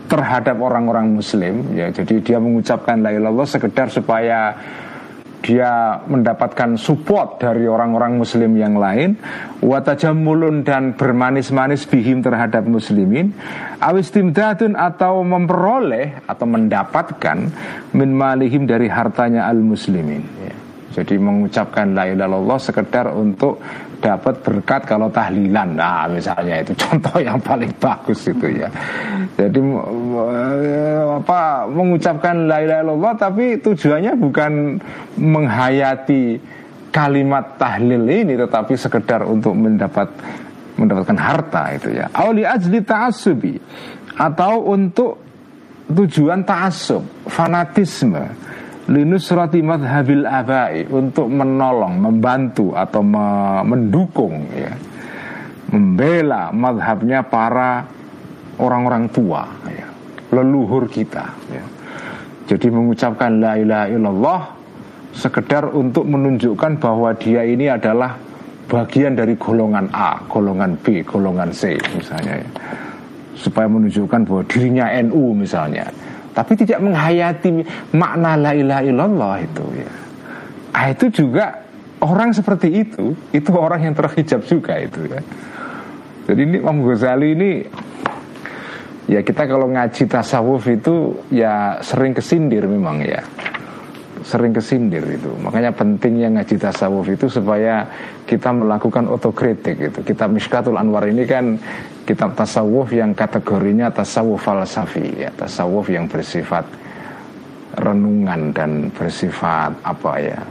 terhadap 0.09 0.57
orang-orang 0.57 1.13
muslim. 1.13 1.77
Ya 1.77 1.93
jadi 1.93 2.19
dia 2.19 2.37
mengucapkan 2.41 2.99
la 2.99 3.13
ilallah 3.13 3.45
sekedar 3.45 3.93
supaya 3.93 4.57
dia 5.39 6.03
mendapatkan 6.03 6.75
support 6.75 7.39
dari 7.39 7.63
orang-orang 7.63 8.19
muslim 8.19 8.59
yang 8.59 8.75
lain. 8.75 9.15
Watajamulun 9.63 10.67
dan 10.67 10.99
bermanis-manis 10.99 11.87
bihim 11.87 12.19
terhadap 12.19 12.67
muslimin. 12.67 13.31
Awistimdadun 13.79 14.75
atau 14.75 15.23
memperoleh 15.23 16.27
atau 16.27 16.43
mendapatkan 16.43 17.37
min 17.95 18.09
malihim 18.11 18.67
dari 18.67 18.91
hartanya 18.91 19.47
al 19.47 19.63
muslimin 19.63 20.19
ya. 20.43 20.53
jadi 20.99 21.15
mengucapkan 21.15 21.95
la 21.95 22.11
ilallah 22.11 22.59
sekedar 22.59 23.07
untuk 23.15 23.63
dapat 23.99 24.41
berkat 24.41 24.81
kalau 24.87 25.11
tahlilan. 25.11 25.75
Nah 25.75 26.07
misalnya 26.09 26.63
itu 26.63 26.73
contoh 26.83 27.19
yang 27.19 27.37
paling 27.39 27.69
bagus 27.77 28.25
itu 28.27 28.47
ya. 28.59 28.67
Jadi 29.35 29.59
apa 31.19 31.67
mengucapkan 31.67 32.47
la 32.47 32.63
ilaha 32.63 32.81
illallah 32.83 33.13
tapi 33.19 33.59
tujuannya 33.59 34.13
bukan 34.17 34.81
menghayati 35.19 36.39
kalimat 36.89 37.59
tahlil 37.61 38.07
ini 38.09 38.33
tetapi 38.33 38.73
sekedar 38.73 39.21
untuk 39.27 39.53
mendapat 39.53 40.09
mendapatkan 40.79 41.19
harta 41.19 41.63
itu 41.75 41.99
ya. 41.99 42.07
Awli 42.09 42.47
ajli 42.47 42.79
ta'assubi 42.81 43.53
atau 44.15 44.73
untuk 44.73 45.19
tujuan 45.89 46.45
ta'assub 46.47 47.27
fanatisme 47.27 48.48
linusrati 48.89 49.61
madhabil 49.61 50.25
abai 50.25 50.89
untuk 50.89 51.29
menolong, 51.29 52.01
membantu 52.01 52.73
atau 52.73 53.05
me 53.05 53.61
mendukung 53.61 54.49
ya. 54.51 54.73
Membela 55.69 56.49
madhabnya 56.49 57.21
para 57.21 57.85
orang-orang 58.57 59.05
tua 59.13 59.45
ya. 59.69 59.85
Leluhur 60.33 60.89
kita 60.89 61.29
ya. 61.53 61.63
Jadi 62.49 62.73
mengucapkan 62.73 63.37
la 63.37 63.53
ilaha 63.61 63.85
illallah 63.93 64.41
sekedar 65.13 65.69
untuk 65.69 66.09
menunjukkan 66.09 66.81
bahwa 66.81 67.13
dia 67.13 67.45
ini 67.45 67.69
adalah 67.69 68.17
bagian 68.65 69.13
dari 69.13 69.37
golongan 69.37 69.93
A, 69.93 70.17
golongan 70.25 70.73
B, 70.81 71.05
golongan 71.05 71.53
C 71.53 71.77
misalnya 71.93 72.41
ya. 72.41 72.49
Supaya 73.37 73.69
menunjukkan 73.69 74.25
bahwa 74.25 74.41
dirinya 74.49 74.89
NU 75.05 75.37
misalnya 75.37 75.85
tapi 76.39 76.55
tidak 76.55 76.79
menghayati 76.79 77.67
makna 77.91 78.39
la 78.39 78.55
ilaha 78.55 78.81
illallah 78.87 79.35
itu 79.43 79.65
ya. 79.75 79.91
Ah, 80.71 80.87
itu 80.95 81.11
juga 81.11 81.59
orang 81.99 82.31
seperti 82.31 82.87
itu, 82.87 83.11
itu 83.35 83.51
orang 83.51 83.91
yang 83.91 83.95
terhijab 83.99 84.47
juga 84.47 84.79
itu 84.79 85.03
ya. 85.03 85.19
Jadi 86.31 86.39
ini 86.47 86.55
Imam 86.63 86.79
Ghazali 86.87 87.35
ini 87.35 87.51
ya 89.11 89.19
kita 89.19 89.51
kalau 89.51 89.67
ngaji 89.67 90.07
tasawuf 90.07 90.63
itu 90.71 91.19
ya 91.27 91.83
sering 91.83 92.15
kesindir 92.15 92.63
memang 92.69 93.03
ya 93.03 93.19
sering 94.23 94.55
kesindir 94.55 95.03
itu. 95.09 95.31
Makanya 95.43 95.75
pentingnya 95.75 96.39
ngaji 96.39 96.55
tasawuf 96.55 97.07
itu 97.11 97.27
supaya 97.27 97.83
kita 98.23 98.51
melakukan 98.55 99.11
otokritik 99.11 99.91
itu. 99.91 99.99
Kitab 100.07 100.31
Mishkatul 100.31 100.79
Anwar 100.79 101.03
ini 101.07 101.27
kan 101.27 101.59
kitab 102.09 102.33
tasawuf 102.33 102.89
yang 102.89 103.13
kategorinya 103.13 103.93
tasawuf 103.93 104.41
falsafi 104.41 105.21
ya, 105.21 105.29
tasawuf 105.29 105.93
yang 105.93 106.09
bersifat 106.09 106.65
renungan 107.77 108.49
dan 108.49 108.89
bersifat 108.89 109.77
apa 109.85 110.13
ya? 110.17 110.41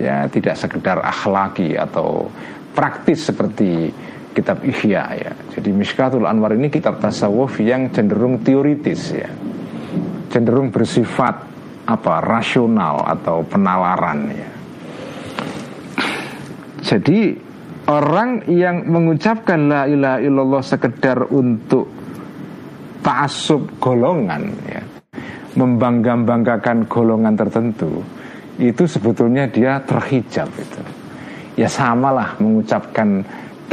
Ya 0.00 0.24
tidak 0.32 0.56
sekedar 0.56 1.04
akhlaki 1.04 1.76
atau 1.76 2.32
praktis 2.72 3.28
seperti 3.28 3.92
kitab 4.32 4.64
Ihya 4.64 5.04
ya. 5.20 5.32
Jadi 5.52 5.68
Mishkatul 5.76 6.24
Anwar 6.24 6.56
ini 6.56 6.72
kitab 6.72 6.96
tasawuf 6.96 7.60
yang 7.60 7.92
cenderung 7.92 8.40
teoritis 8.40 9.12
ya. 9.12 9.28
Cenderung 10.32 10.72
bersifat 10.72 11.44
apa 11.84 12.24
rasional 12.24 13.04
atau 13.04 13.44
penalaran 13.44 14.32
ya. 14.32 14.48
Jadi 16.80 17.51
orang 17.88 18.46
yang 18.50 18.86
mengucapkan 18.86 19.70
la 19.70 19.82
ilaha 19.88 20.18
illallah 20.22 20.62
sekedar 20.62 21.18
untuk 21.32 21.88
ta'assub 23.02 23.82
golongan 23.82 24.42
ya, 24.70 24.82
membangga-banggakan 25.58 26.86
golongan 26.86 27.34
tertentu 27.34 28.02
itu 28.60 28.84
sebetulnya 28.86 29.48
dia 29.50 29.82
terhijab 29.82 30.48
itu. 30.54 30.82
Ya 31.56 31.68
samalah 31.68 32.38
mengucapkan 32.40 33.20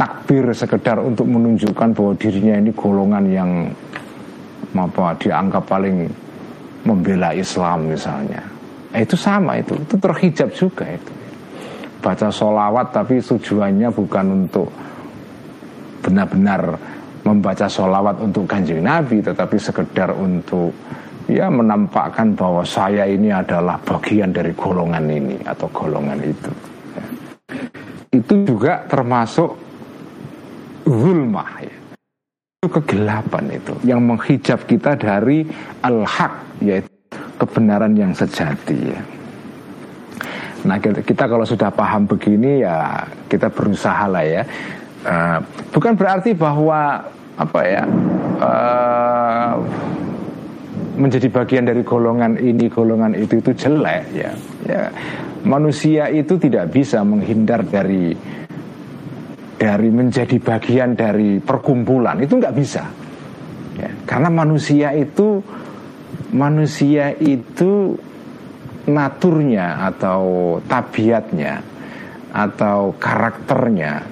takbir 0.00 0.48
sekedar 0.56 0.96
untuk 1.00 1.28
menunjukkan 1.28 1.92
bahwa 1.92 2.12
dirinya 2.16 2.56
ini 2.56 2.72
golongan 2.72 3.24
yang 3.28 3.50
apa 4.72 5.12
dianggap 5.18 5.64
paling 5.66 6.08
membela 6.86 7.34
Islam 7.34 7.90
misalnya 7.90 8.40
eh, 8.94 9.02
itu 9.04 9.18
sama 9.18 9.58
itu 9.60 9.76
itu 9.76 9.94
terhijab 9.98 10.48
juga 10.54 10.84
itu 10.88 11.12
baca 12.00 12.28
solawat 12.32 12.96
tapi 12.96 13.20
tujuannya 13.20 13.88
bukan 13.92 14.26
untuk 14.44 14.68
benar-benar 16.00 16.80
membaca 17.22 17.68
solawat 17.68 18.16
untuk 18.24 18.48
kanjeng 18.48 18.80
Nabi 18.80 19.20
tetapi 19.20 19.56
sekedar 19.60 20.16
untuk 20.16 20.72
ya 21.28 21.52
menampakkan 21.52 22.32
bahwa 22.32 22.64
saya 22.64 23.04
ini 23.04 23.28
adalah 23.28 23.76
bagian 23.84 24.32
dari 24.32 24.56
golongan 24.56 25.04
ini 25.06 25.36
atau 25.44 25.68
golongan 25.68 26.18
itu 26.24 26.52
itu 28.10 28.34
juga 28.48 28.88
termasuk 28.88 29.54
zulmah 30.88 31.52
ya 31.62 31.76
itu 32.60 32.68
kegelapan 32.68 33.44
itu 33.56 33.72
yang 33.84 34.00
menghijab 34.04 34.64
kita 34.64 34.96
dari 34.96 35.44
al-haq 35.84 36.60
yaitu 36.64 36.90
kebenaran 37.40 37.96
yang 37.96 38.12
sejati 38.12 38.76
ya. 38.76 39.00
Nah 40.66 40.76
kita 40.80 41.24
kalau 41.28 41.44
sudah 41.44 41.72
paham 41.72 42.04
begini 42.04 42.64
ya 42.64 43.06
kita 43.28 43.48
berusaha 43.48 44.04
lah 44.10 44.24
ya. 44.24 44.42
Uh, 45.00 45.38
bukan 45.72 45.96
berarti 45.96 46.36
bahwa 46.36 47.00
apa 47.40 47.60
ya 47.64 47.82
uh, 48.36 49.56
menjadi 51.00 51.32
bagian 51.32 51.64
dari 51.64 51.80
golongan 51.80 52.36
ini 52.36 52.68
golongan 52.68 53.16
itu 53.16 53.40
itu 53.40 53.56
jelek 53.56 54.04
ya. 54.12 54.32
ya. 54.68 54.82
Manusia 55.40 56.12
itu 56.12 56.36
tidak 56.36 56.68
bisa 56.68 57.00
menghindar 57.00 57.64
dari 57.64 58.12
dari 59.60 59.92
menjadi 59.92 60.40
bagian 60.40 60.96
dari 60.96 61.36
perkumpulan 61.36 62.16
itu 62.24 62.40
nggak 62.40 62.56
bisa 62.56 62.80
ya, 63.76 63.92
karena 64.08 64.32
manusia 64.32 64.96
itu 64.96 65.44
manusia 66.32 67.12
itu 67.20 67.92
naturnya 68.88 69.90
atau 69.92 70.56
tabiatnya 70.64 71.60
atau 72.30 72.94
karakternya 72.96 74.06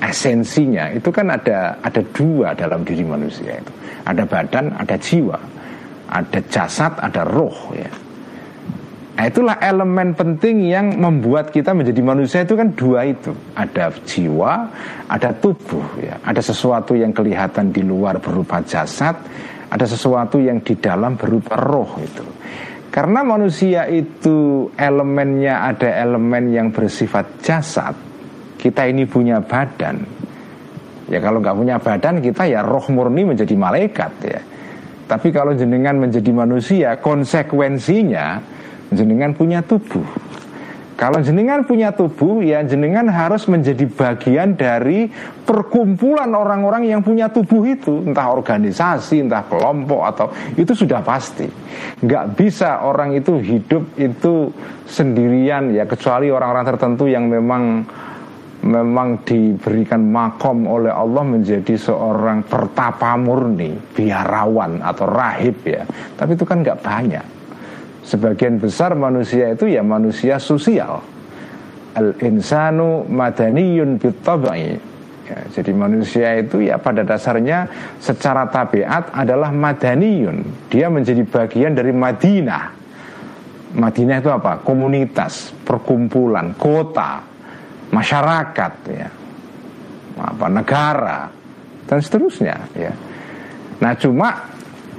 esensinya 0.00 0.90
itu 0.90 1.12
kan 1.12 1.28
ada 1.28 1.76
ada 1.84 2.00
dua 2.16 2.56
dalam 2.56 2.82
diri 2.82 3.04
manusia 3.04 3.60
itu. 3.60 3.72
Ada 4.04 4.24
badan 4.26 4.74
ada 4.74 4.96
jiwa. 4.96 5.38
Ada 6.10 6.40
jasad 6.50 6.98
ada 6.98 7.22
roh 7.22 7.70
ya. 7.76 7.92
Nah 9.20 9.28
itulah 9.28 9.60
elemen 9.60 10.16
penting 10.16 10.64
yang 10.64 10.96
membuat 10.96 11.52
kita 11.52 11.76
menjadi 11.76 12.00
manusia 12.00 12.40
itu 12.42 12.56
kan 12.56 12.72
dua 12.72 13.04
itu. 13.06 13.30
Ada 13.54 13.92
jiwa, 14.08 14.52
ada 15.06 15.30
tubuh 15.36 15.86
ya. 16.00 16.18
Ada 16.24 16.40
sesuatu 16.40 16.96
yang 16.96 17.12
kelihatan 17.12 17.70
di 17.70 17.84
luar 17.84 18.18
berupa 18.18 18.64
jasad 18.64 19.14
Ada 19.70 19.86
sesuatu 19.86 20.42
yang 20.42 20.58
di 20.66 20.74
dalam 20.74 21.14
berupa 21.14 21.54
roh 21.54 21.94
itu 22.02 22.26
Karena 22.90 23.22
manusia 23.22 23.86
itu 23.86 24.66
elemennya 24.74 25.62
ada 25.62 25.94
elemen 25.94 26.50
yang 26.50 26.68
bersifat 26.74 27.38
jasad 27.38 27.94
Kita 28.58 28.84
ini 28.84 29.06
punya 29.06 29.40
badan. 29.40 30.04
Ya 31.08 31.18
kalau 31.22 31.40
nggak 31.40 31.56
punya 31.56 31.76
badan 31.80 32.20
kita 32.20 32.44
ya 32.50 32.60
roh 32.60 32.84
murni 32.92 33.24
menjadi 33.24 33.54
malaikat 33.56 34.12
ya. 34.20 34.40
Tapi 35.08 35.32
kalau 35.32 35.56
jenengan 35.56 35.96
menjadi 35.96 36.28
manusia 36.30 37.00
konsekuensinya 37.00 38.38
jenengan 38.92 39.32
punya 39.32 39.64
tubuh 39.64 40.04
kalau 41.00 41.16
jenengan 41.24 41.64
punya 41.64 41.96
tubuh, 41.96 42.44
ya 42.44 42.60
jenengan 42.60 43.08
harus 43.08 43.48
menjadi 43.48 43.88
bagian 43.88 44.52
dari 44.52 45.08
perkumpulan 45.48 46.28
orang-orang 46.28 46.92
yang 46.92 47.00
punya 47.00 47.32
tubuh 47.32 47.64
itu, 47.64 48.04
entah 48.04 48.28
organisasi, 48.28 49.24
entah 49.24 49.40
kelompok 49.48 50.04
atau 50.04 50.28
itu 50.60 50.76
sudah 50.76 51.00
pasti. 51.00 51.48
Nggak 52.04 52.36
bisa 52.36 52.84
orang 52.84 53.16
itu 53.16 53.40
hidup 53.40 53.96
itu 53.96 54.52
sendirian 54.84 55.72
ya, 55.72 55.88
kecuali 55.88 56.28
orang-orang 56.28 56.68
tertentu 56.68 57.08
yang 57.08 57.32
memang 57.32 57.80
memang 58.60 59.24
diberikan 59.24 60.04
makom 60.04 60.68
oleh 60.68 60.92
Allah 60.92 61.24
menjadi 61.24 61.80
seorang 61.80 62.44
pertapa 62.44 63.16
murni, 63.16 63.72
biarawan 63.96 64.84
atau 64.84 65.08
rahib 65.08 65.64
ya. 65.64 65.88
Tapi 66.12 66.36
itu 66.36 66.44
kan 66.44 66.60
nggak 66.60 66.84
banyak. 66.84 67.39
Sebagian 68.10 68.58
besar 68.58 68.98
manusia 68.98 69.54
itu 69.54 69.70
ya 69.70 69.86
manusia 69.86 70.42
sosial. 70.42 70.98
Al 71.94 72.10
insanu 72.18 73.06
madaniyun 73.06 74.02
bitabai. 74.02 74.74
Ya, 75.30 75.38
jadi 75.54 75.70
manusia 75.70 76.42
itu 76.42 76.58
ya 76.58 76.74
pada 76.74 77.06
dasarnya 77.06 77.70
secara 78.02 78.50
tabiat 78.50 79.14
adalah 79.14 79.54
madaniyun. 79.54 80.42
Dia 80.66 80.90
menjadi 80.90 81.22
bagian 81.22 81.78
dari 81.78 81.94
Madinah. 81.94 82.64
Madinah 83.78 84.18
itu 84.18 84.30
apa? 84.34 84.58
Komunitas, 84.66 85.54
perkumpulan, 85.62 86.50
kota, 86.58 87.22
masyarakat 87.94 88.72
ya. 88.90 89.08
Apa 90.18 90.50
negara 90.50 91.30
dan 91.86 92.02
seterusnya 92.02 92.58
ya. 92.74 92.90
Nah, 93.78 93.94
cuma 93.94 94.34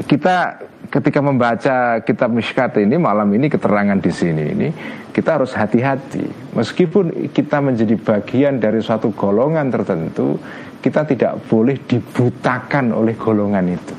kita 0.08 0.63
ketika 0.91 1.23
membaca 1.23 2.04
kitab 2.04 2.36
Mishkat 2.36 2.75
ini 2.84 2.99
malam 2.99 3.32
ini 3.32 3.47
keterangan 3.47 3.95
di 3.95 4.12
sini 4.12 4.43
ini 4.51 4.67
kita 5.15 5.39
harus 5.39 5.56
hati-hati. 5.56 6.51
Meskipun 6.51 7.32
kita 7.32 7.63
menjadi 7.63 7.95
bagian 7.95 8.60
dari 8.60 8.84
suatu 8.84 9.15
golongan 9.15 9.71
tertentu 9.71 10.36
kita 10.84 11.08
tidak 11.08 11.47
boleh 11.47 11.80
dibutakan 11.88 12.91
oleh 12.91 13.15
golongan 13.15 13.65
itu. 13.71 13.95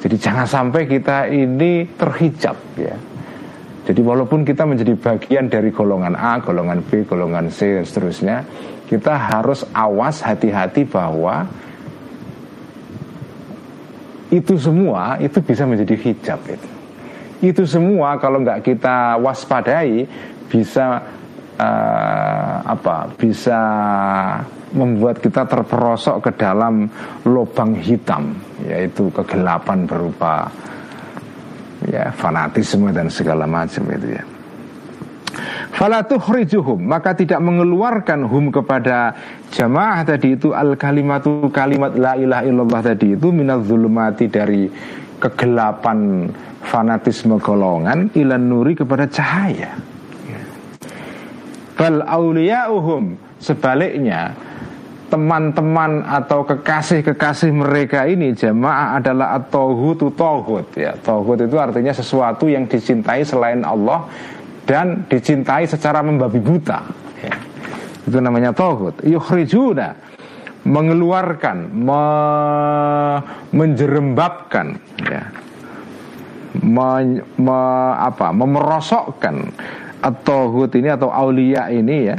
Jadi 0.00 0.16
jangan 0.16 0.48
sampai 0.48 0.88
kita 0.88 1.28
ini 1.28 1.84
terhijab 1.92 2.56
ya. 2.80 2.96
Jadi 3.86 4.00
walaupun 4.02 4.42
kita 4.42 4.66
menjadi 4.66 4.98
bagian 4.98 5.46
dari 5.46 5.70
golongan 5.70 6.18
A, 6.18 6.42
golongan 6.42 6.82
B, 6.82 7.06
golongan 7.06 7.52
C 7.52 7.78
dan 7.78 7.86
seterusnya 7.86 8.36
kita 8.86 9.14
harus 9.14 9.62
awas 9.74 10.22
hati-hati 10.22 10.86
bahwa 10.86 11.46
itu 14.30 14.58
semua 14.58 15.18
itu 15.22 15.38
bisa 15.38 15.62
menjadi 15.62 15.94
hijab 15.94 16.40
itu. 16.50 16.68
Itu 17.44 17.62
semua 17.68 18.16
kalau 18.16 18.42
nggak 18.42 18.64
kita 18.64 19.20
waspadai 19.20 20.08
bisa 20.48 21.04
uh, 21.60 22.54
apa? 22.64 23.12
Bisa 23.14 23.60
membuat 24.74 25.22
kita 25.22 25.46
terperosok 25.46 26.26
ke 26.26 26.30
dalam 26.34 26.90
lubang 27.22 27.76
hitam, 27.78 28.34
yaitu 28.66 29.08
kegelapan 29.14 29.86
berupa 29.86 30.50
ya 31.86 32.10
fanatisme 32.10 32.90
dan 32.90 33.06
segala 33.06 33.46
macam 33.46 33.86
itu 33.94 34.16
ya. 34.16 34.24
Falatuhrijuhum 35.76 36.88
maka 36.88 37.12
tidak 37.12 37.36
mengeluarkan 37.44 38.24
hum 38.24 38.48
kepada 38.48 39.12
jamaah 39.52 40.08
tadi 40.08 40.32
itu 40.32 40.56
al 40.56 40.72
kalimatu 40.72 41.52
kalimat 41.52 41.92
la 41.92 42.16
ilaha 42.16 42.48
illallah 42.48 42.80
tadi 42.80 43.12
itu 43.12 43.28
minal 43.28 43.60
zulumati 43.60 44.24
dari 44.32 44.72
kegelapan 45.20 46.32
fanatisme 46.64 47.36
golongan 47.36 48.08
ilan 48.16 48.42
nuri 48.48 48.72
kepada 48.72 49.04
cahaya. 49.04 49.76
Bal 51.76 52.00
auliya'uhum 52.08 53.36
sebaliknya 53.36 54.32
teman-teman 55.12 56.02
atau 56.08 56.42
kekasih-kekasih 56.48 57.52
mereka 57.52 58.08
ini 58.08 58.32
jamaah 58.32 58.96
adalah 58.96 59.36
at-tauhutu 59.36 60.08
tauhud 60.16 60.72
ya. 60.72 60.96
Tauhud 60.96 61.44
itu 61.44 61.60
artinya 61.60 61.92
sesuatu 61.92 62.48
yang 62.48 62.64
dicintai 62.64 63.28
selain 63.28 63.60
Allah 63.60 64.08
dan 64.66 65.06
dicintai 65.06 65.64
secara 65.64 66.02
membabi 66.02 66.42
buta. 66.42 66.82
Ya. 67.22 67.34
Itu 68.06 68.18
namanya 68.18 68.52
tauhid. 68.52 69.06
Yukhrijuna 69.06 69.94
mengeluarkan, 70.66 71.70
me, 71.70 72.04
menjerembabkan, 73.54 74.66
ya, 75.06 75.22
me, 76.58 77.22
me, 77.38 77.60
apa, 78.02 78.34
memerosokkan 78.34 79.54
atau 80.02 80.66
ini 80.68 80.88
atau 80.92 81.08
aulia 81.08 81.72
ini 81.72 81.96
ya 82.06 82.18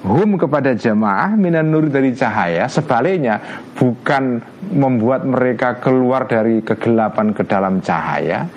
hum 0.00 0.40
kepada 0.40 0.72
jamaah 0.72 1.36
minan 1.36 1.68
nur 1.68 1.92
dari 1.92 2.16
cahaya 2.16 2.64
sebaliknya 2.70 3.66
bukan 3.76 4.40
membuat 4.72 5.28
mereka 5.28 5.76
keluar 5.76 6.24
dari 6.24 6.64
kegelapan 6.64 7.36
ke 7.36 7.44
dalam 7.44 7.84
cahaya 7.84 8.48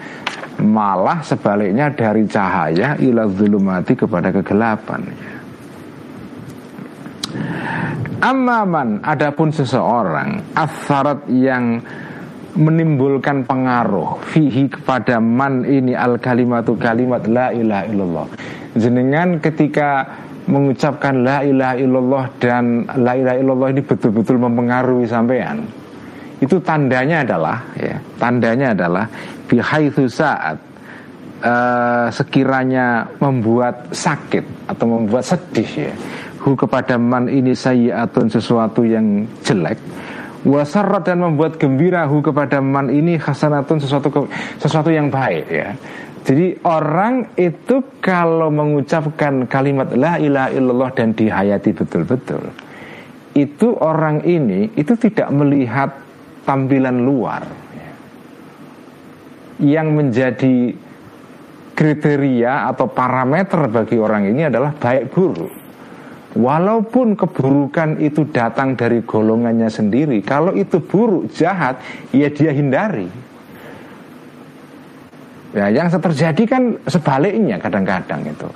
malah 0.62 1.24
sebaliknya 1.26 1.90
dari 1.90 2.28
cahaya 2.30 3.00
ila 3.00 3.26
zulumati 3.30 3.94
kepada 3.98 4.30
kegelapan. 4.30 5.02
Amaman 8.24 9.04
adapun 9.04 9.52
seseorang 9.52 10.56
asarat 10.56 11.28
yang 11.28 11.84
menimbulkan 12.54 13.44
pengaruh 13.44 14.22
fihi 14.32 14.70
kepada 14.70 15.18
man 15.18 15.66
ini 15.66 15.98
al 15.98 16.22
kalimatu 16.22 16.78
kalimat 16.78 17.26
la 17.28 17.52
ilaha 17.52 17.84
illallah. 17.90 18.28
Jenengan 18.78 19.42
ketika 19.44 20.08
mengucapkan 20.48 21.24
la 21.24 21.44
ilaha 21.44 21.76
illallah 21.76 22.24
dan 22.40 22.88
la 23.00 23.16
ilaha 23.16 23.38
illallah 23.40 23.70
ini 23.76 23.82
betul-betul 23.84 24.40
mempengaruhi 24.40 25.08
sampean 25.08 25.83
itu 26.44 26.60
tandanya 26.60 27.24
adalah 27.24 27.64
ya 27.80 27.96
tandanya 28.20 28.76
adalah 28.76 29.08
bihaitsu 29.48 30.12
saat 30.12 30.60
uh, 31.40 32.12
sekiranya 32.12 33.08
membuat 33.24 33.96
sakit 33.96 34.68
atau 34.68 34.86
membuat 35.00 35.24
sedih 35.24 35.92
ya. 35.92 35.94
Hu 36.44 36.60
kepada 36.60 37.00
man 37.00 37.32
ini 37.32 37.56
sayyiatun 37.56 38.28
sesuatu 38.28 38.84
yang 38.84 39.24
jelek. 39.48 39.80
Wasarat 40.44 41.08
dan 41.08 41.24
membuat 41.24 41.56
gembira 41.56 42.04
hu 42.04 42.20
kepada 42.20 42.60
man 42.60 42.92
ini 42.92 43.16
hasanatun 43.16 43.80
sesuatu 43.80 44.28
sesuatu 44.60 44.92
yang 44.92 45.08
baik 45.08 45.48
ya. 45.48 45.72
Jadi 46.28 46.60
orang 46.68 47.32
itu 47.40 47.84
kalau 48.04 48.52
mengucapkan 48.52 49.48
kalimat 49.48 49.92
la 49.96 50.20
ilaha 50.20 50.52
illallah 50.52 50.92
dan 50.92 51.16
dihayati 51.16 51.72
betul-betul 51.72 52.44
itu 53.34 53.74
orang 53.82 54.22
ini 54.24 54.70
itu 54.78 54.94
tidak 54.94 55.30
melihat 55.34 55.90
tampilan 56.44 57.04
luar 57.04 57.44
yang 59.64 59.96
menjadi 59.96 60.76
kriteria 61.74 62.70
atau 62.70 62.86
parameter 62.92 63.66
bagi 63.68 63.98
orang 63.98 64.30
ini 64.30 64.46
adalah 64.46 64.72
baik 64.78 65.10
buruk. 65.10 65.52
Walaupun 66.34 67.14
keburukan 67.14 68.02
itu 68.02 68.26
datang 68.34 68.74
dari 68.74 69.06
golongannya 69.06 69.70
sendiri, 69.70 70.18
kalau 70.26 70.58
itu 70.58 70.82
buruk, 70.82 71.30
jahat, 71.30 71.78
ya 72.10 72.26
dia 72.34 72.50
hindari. 72.50 73.06
Ya, 75.54 75.70
yang 75.70 75.94
terjadi 75.94 76.44
kan 76.50 76.82
sebaliknya 76.90 77.62
kadang-kadang 77.62 78.26
itu. 78.26 78.50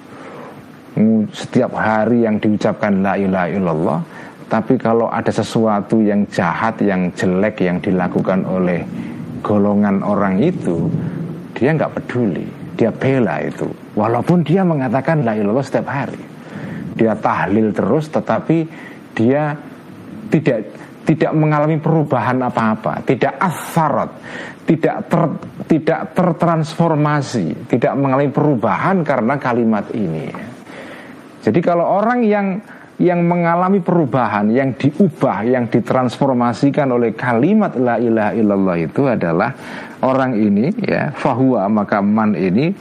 Setiap 1.29 1.77
hari 1.77 2.25
yang 2.25 2.41
diucapkan 2.41 3.05
la 3.05 3.13
ilaha 3.13 3.47
illallah, 3.53 3.99
tapi 4.47 4.79
kalau 4.79 5.11
ada 5.11 5.27
sesuatu 5.27 5.99
yang 5.99 6.23
jahat, 6.31 6.79
yang 6.79 7.11
jelek 7.11 7.59
yang 7.67 7.83
dilakukan 7.83 8.47
oleh 8.47 8.79
golongan 9.43 9.99
orang 10.07 10.39
itu, 10.39 10.87
dia 11.51 11.75
nggak 11.75 11.99
peduli, 11.99 12.47
dia 12.79 12.87
bela 12.87 13.43
itu. 13.43 13.67
Walaupun 13.99 14.47
dia 14.47 14.63
mengatakan 14.63 15.27
la 15.27 15.35
ilallah 15.35 15.67
setiap 15.67 15.91
hari, 15.91 16.23
dia 16.95 17.11
tahlil 17.19 17.75
terus, 17.75 18.07
tetapi 18.07 18.57
dia 19.11 19.51
tidak 20.31 20.59
tidak 21.03 21.31
mengalami 21.35 21.79
perubahan 21.79 22.39
apa-apa, 22.39 23.03
tidak 23.07 23.35
asarat, 23.39 24.11
tidak 24.63 25.07
ter, 25.07 25.23
tidak 25.71 25.99
tertransformasi, 26.15 27.67
tidak 27.71 27.95
mengalami 27.95 28.31
perubahan 28.31 29.03
karena 29.03 29.35
kalimat 29.39 29.87
ini. 29.95 30.27
Jadi 31.43 31.59
kalau 31.63 31.87
orang 31.87 32.27
yang 32.27 32.59
yang 32.97 33.29
mengalami 33.29 33.77
perubahan, 33.77 34.49
yang 34.49 34.73
diubah, 34.73 35.45
yang 35.45 35.69
ditransformasikan 35.69 36.89
oleh 36.89 37.13
kalimat 37.13 37.77
la 37.77 38.01
ilaha 38.01 38.33
illallah 38.33 38.77
itu 38.81 39.05
adalah 39.05 39.53
orang 40.01 40.33
ini 40.33 40.73
ya 40.81 41.13
fahuwa 41.13 41.69
maka 41.69 42.01
man 42.01 42.33
ini 42.33 42.73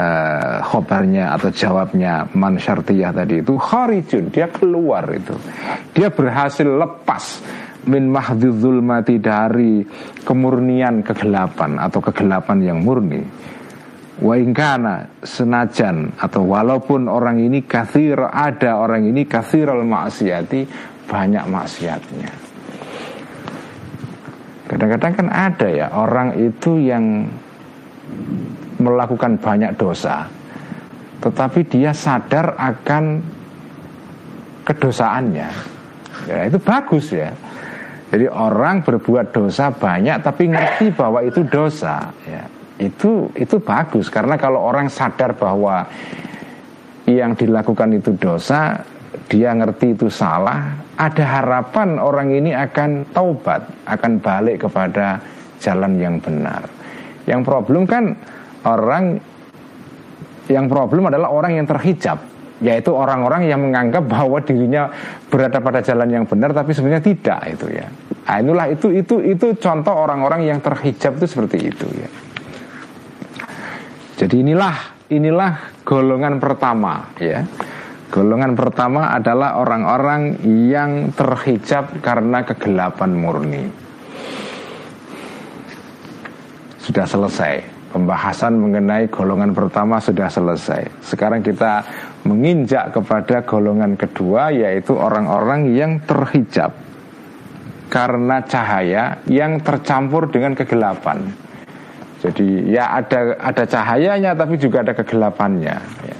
uh, 0.00 0.64
khobarnya 0.64 1.36
atau 1.36 1.52
jawabnya 1.52 2.24
man 2.32 2.56
syartiyah 2.56 3.12
tadi 3.12 3.44
itu 3.44 3.60
kharijun 3.60 4.32
dia 4.32 4.48
keluar 4.48 5.04
itu. 5.12 5.36
Dia 5.92 6.08
berhasil 6.08 6.64
lepas 6.64 7.44
min 7.84 8.08
mahdzul 8.08 8.80
mati 8.80 9.20
dari 9.20 9.84
kemurnian 10.24 11.04
kegelapan 11.04 11.76
atau 11.76 12.00
kegelapan 12.00 12.58
yang 12.64 12.78
murni 12.80 13.20
Wa 14.20 14.36
ingkana 14.36 15.08
senajan 15.24 16.12
atau 16.20 16.44
walaupun 16.44 17.08
orang 17.08 17.40
ini 17.40 17.64
kathir 17.64 18.20
ada 18.20 18.76
orang 18.76 19.08
ini 19.08 19.24
al 19.24 19.80
maksiati 19.80 20.60
banyak 21.08 21.44
maksiatnya. 21.48 22.32
Kadang-kadang 24.68 25.12
kan 25.16 25.28
ada 25.32 25.68
ya 25.72 25.88
orang 25.96 26.36
itu 26.36 26.76
yang 26.84 27.32
melakukan 28.76 29.40
banyak 29.40 29.72
dosa, 29.80 30.28
tetapi 31.24 31.64
dia 31.64 31.96
sadar 31.96 32.60
akan 32.60 33.24
kedosaannya. 34.68 35.48
Ya, 36.28 36.38
itu 36.44 36.60
bagus 36.60 37.08
ya. 37.08 37.32
Jadi 38.12 38.28
orang 38.28 38.84
berbuat 38.84 39.32
dosa 39.32 39.72
banyak 39.72 40.20
tapi 40.20 40.52
ngerti 40.52 40.92
bahwa 40.92 41.24
itu 41.24 41.40
dosa. 41.48 42.12
Ya 42.28 42.44
itu 42.80 43.28
itu 43.36 43.56
bagus. 43.60 44.08
Karena 44.08 44.40
kalau 44.40 44.64
orang 44.64 44.88
sadar 44.88 45.36
bahwa 45.36 45.84
yang 47.04 47.36
dilakukan 47.36 48.00
itu 48.00 48.16
dosa 48.16 48.80
dia 49.30 49.54
ngerti 49.54 49.94
itu 49.94 50.06
salah 50.10 50.74
ada 50.94 51.22
harapan 51.22 51.98
orang 51.98 52.34
ini 52.34 52.50
akan 52.50 53.10
taubat 53.14 53.62
akan 53.86 54.18
balik 54.18 54.66
kepada 54.66 55.20
jalan 55.60 56.00
yang 56.00 56.16
benar. 56.18 56.66
Yang 57.28 57.40
problem 57.44 57.84
kan 57.84 58.16
orang 58.64 59.20
yang 60.50 60.66
problem 60.66 61.06
adalah 61.12 61.30
orang 61.30 61.60
yang 61.60 61.66
terhijab 61.68 62.18
yaitu 62.60 62.92
orang-orang 62.92 63.48
yang 63.48 63.60
menganggap 63.62 64.04
bahwa 64.04 64.36
dirinya 64.44 64.92
berada 65.32 65.62
pada 65.64 65.80
jalan 65.80 66.10
yang 66.10 66.24
benar 66.28 66.52
tapi 66.52 66.76
sebenarnya 66.76 67.04
tidak 67.04 67.40
itu 67.48 67.66
ya. 67.72 67.86
Nah, 68.30 68.36
inilah 68.38 68.66
itu 68.70 68.94
itu 68.94 69.18
itu 69.26 69.46
contoh 69.58 69.90
orang-orang 69.90 70.46
yang 70.46 70.58
terhijab 70.62 71.18
itu 71.18 71.26
seperti 71.26 71.58
itu 71.72 71.86
ya 71.98 72.29
jadi 74.20 74.36
inilah 74.44 74.76
inilah 75.08 75.80
golongan 75.80 76.36
pertama 76.36 77.08
ya. 77.16 77.40
Golongan 78.12 78.52
pertama 78.52 79.16
adalah 79.16 79.56
orang-orang 79.56 80.36
yang 80.68 81.14
terhijab 81.16 82.04
karena 82.04 82.44
kegelapan 82.44 83.10
murni. 83.16 83.64
Sudah 86.84 87.06
selesai. 87.08 87.80
Pembahasan 87.96 88.60
mengenai 88.60 89.08
golongan 89.08 89.56
pertama 89.56 90.02
sudah 90.02 90.28
selesai. 90.28 90.90
Sekarang 91.00 91.40
kita 91.40 91.86
menginjak 92.28 92.92
kepada 92.92 93.46
golongan 93.46 93.96
kedua 93.96 94.52
yaitu 94.52 95.00
orang-orang 95.00 95.72
yang 95.72 95.96
terhijab 96.04 96.76
karena 97.88 98.42
cahaya 98.44 99.22
yang 99.26 99.62
tercampur 99.64 100.28
dengan 100.28 100.52
kegelapan. 100.54 101.49
Jadi 102.20 102.68
ya 102.68 103.00
ada 103.00 103.36
ada 103.40 103.64
cahayanya 103.64 104.36
tapi 104.36 104.60
juga 104.60 104.84
ada 104.84 104.92
kegelapannya. 104.92 105.76
Ya. 106.04 106.16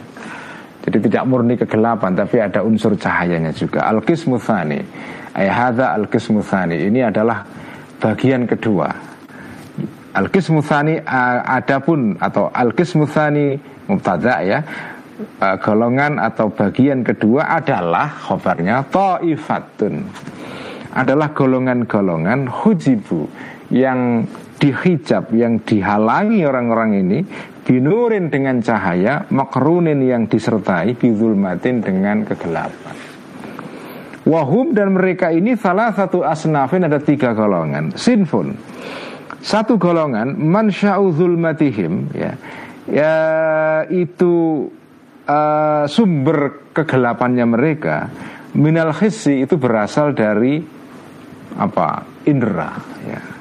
Jadi 0.80 0.96
tidak 1.06 1.22
murni 1.28 1.60
kegelapan 1.60 2.16
tapi 2.16 2.40
ada 2.40 2.64
unsur 2.64 2.96
cahayanya 2.96 3.52
juga. 3.52 3.84
Al-Qismuthani 3.84 4.80
Ayahada 5.36 5.94
Al-Qismuthani 5.94 6.90
Ini 6.90 7.12
adalah 7.12 7.46
bagian 8.02 8.48
kedua 8.48 8.88
Al-Qismuthani 10.16 10.98
Adapun 11.46 12.18
atau 12.18 12.50
Al-Qismuthani 12.50 13.54
Mubtada 13.86 14.42
ya 14.42 14.58
Golongan 15.60 16.16
atau 16.16 16.48
bagian 16.48 17.04
kedua 17.04 17.60
adalah 17.60 18.08
Khobarnya 18.08 18.82
Ta'ifatun 18.88 19.94
Adalah 20.96 21.30
golongan-golongan 21.30 22.50
Hujibu 22.50 23.28
Yang 23.70 24.26
dihijab 24.60 25.32
yang 25.32 25.64
dihalangi 25.64 26.44
orang-orang 26.44 27.00
ini 27.00 27.18
binurin 27.64 28.28
dengan 28.28 28.60
cahaya 28.60 29.24
makrunin 29.32 30.04
yang 30.04 30.28
disertai 30.28 30.92
bidulmatin 30.94 31.80
dengan 31.80 32.28
kegelapan. 32.28 32.96
Wahum 34.28 34.76
dan 34.76 34.92
mereka 34.92 35.32
ini 35.32 35.56
salah 35.56 35.96
satu 35.96 36.20
asnafin 36.20 36.84
ada 36.84 37.00
tiga 37.00 37.32
golongan. 37.32 37.96
Sinfun. 37.96 38.52
Satu 39.40 39.80
golongan 39.80 40.36
mansya'u 40.36 41.08
zulmatihim 41.16 42.12
ya. 42.12 42.36
Ya 42.84 43.16
itu 43.88 44.66
uh, 45.24 45.84
sumber 45.88 46.68
kegelapannya 46.76 47.46
mereka 47.48 48.12
minal 48.52 48.92
khisi 48.92 49.48
itu 49.48 49.56
berasal 49.56 50.12
dari 50.12 50.60
apa? 51.56 52.04
Indera 52.28 52.76
ya 53.08 53.39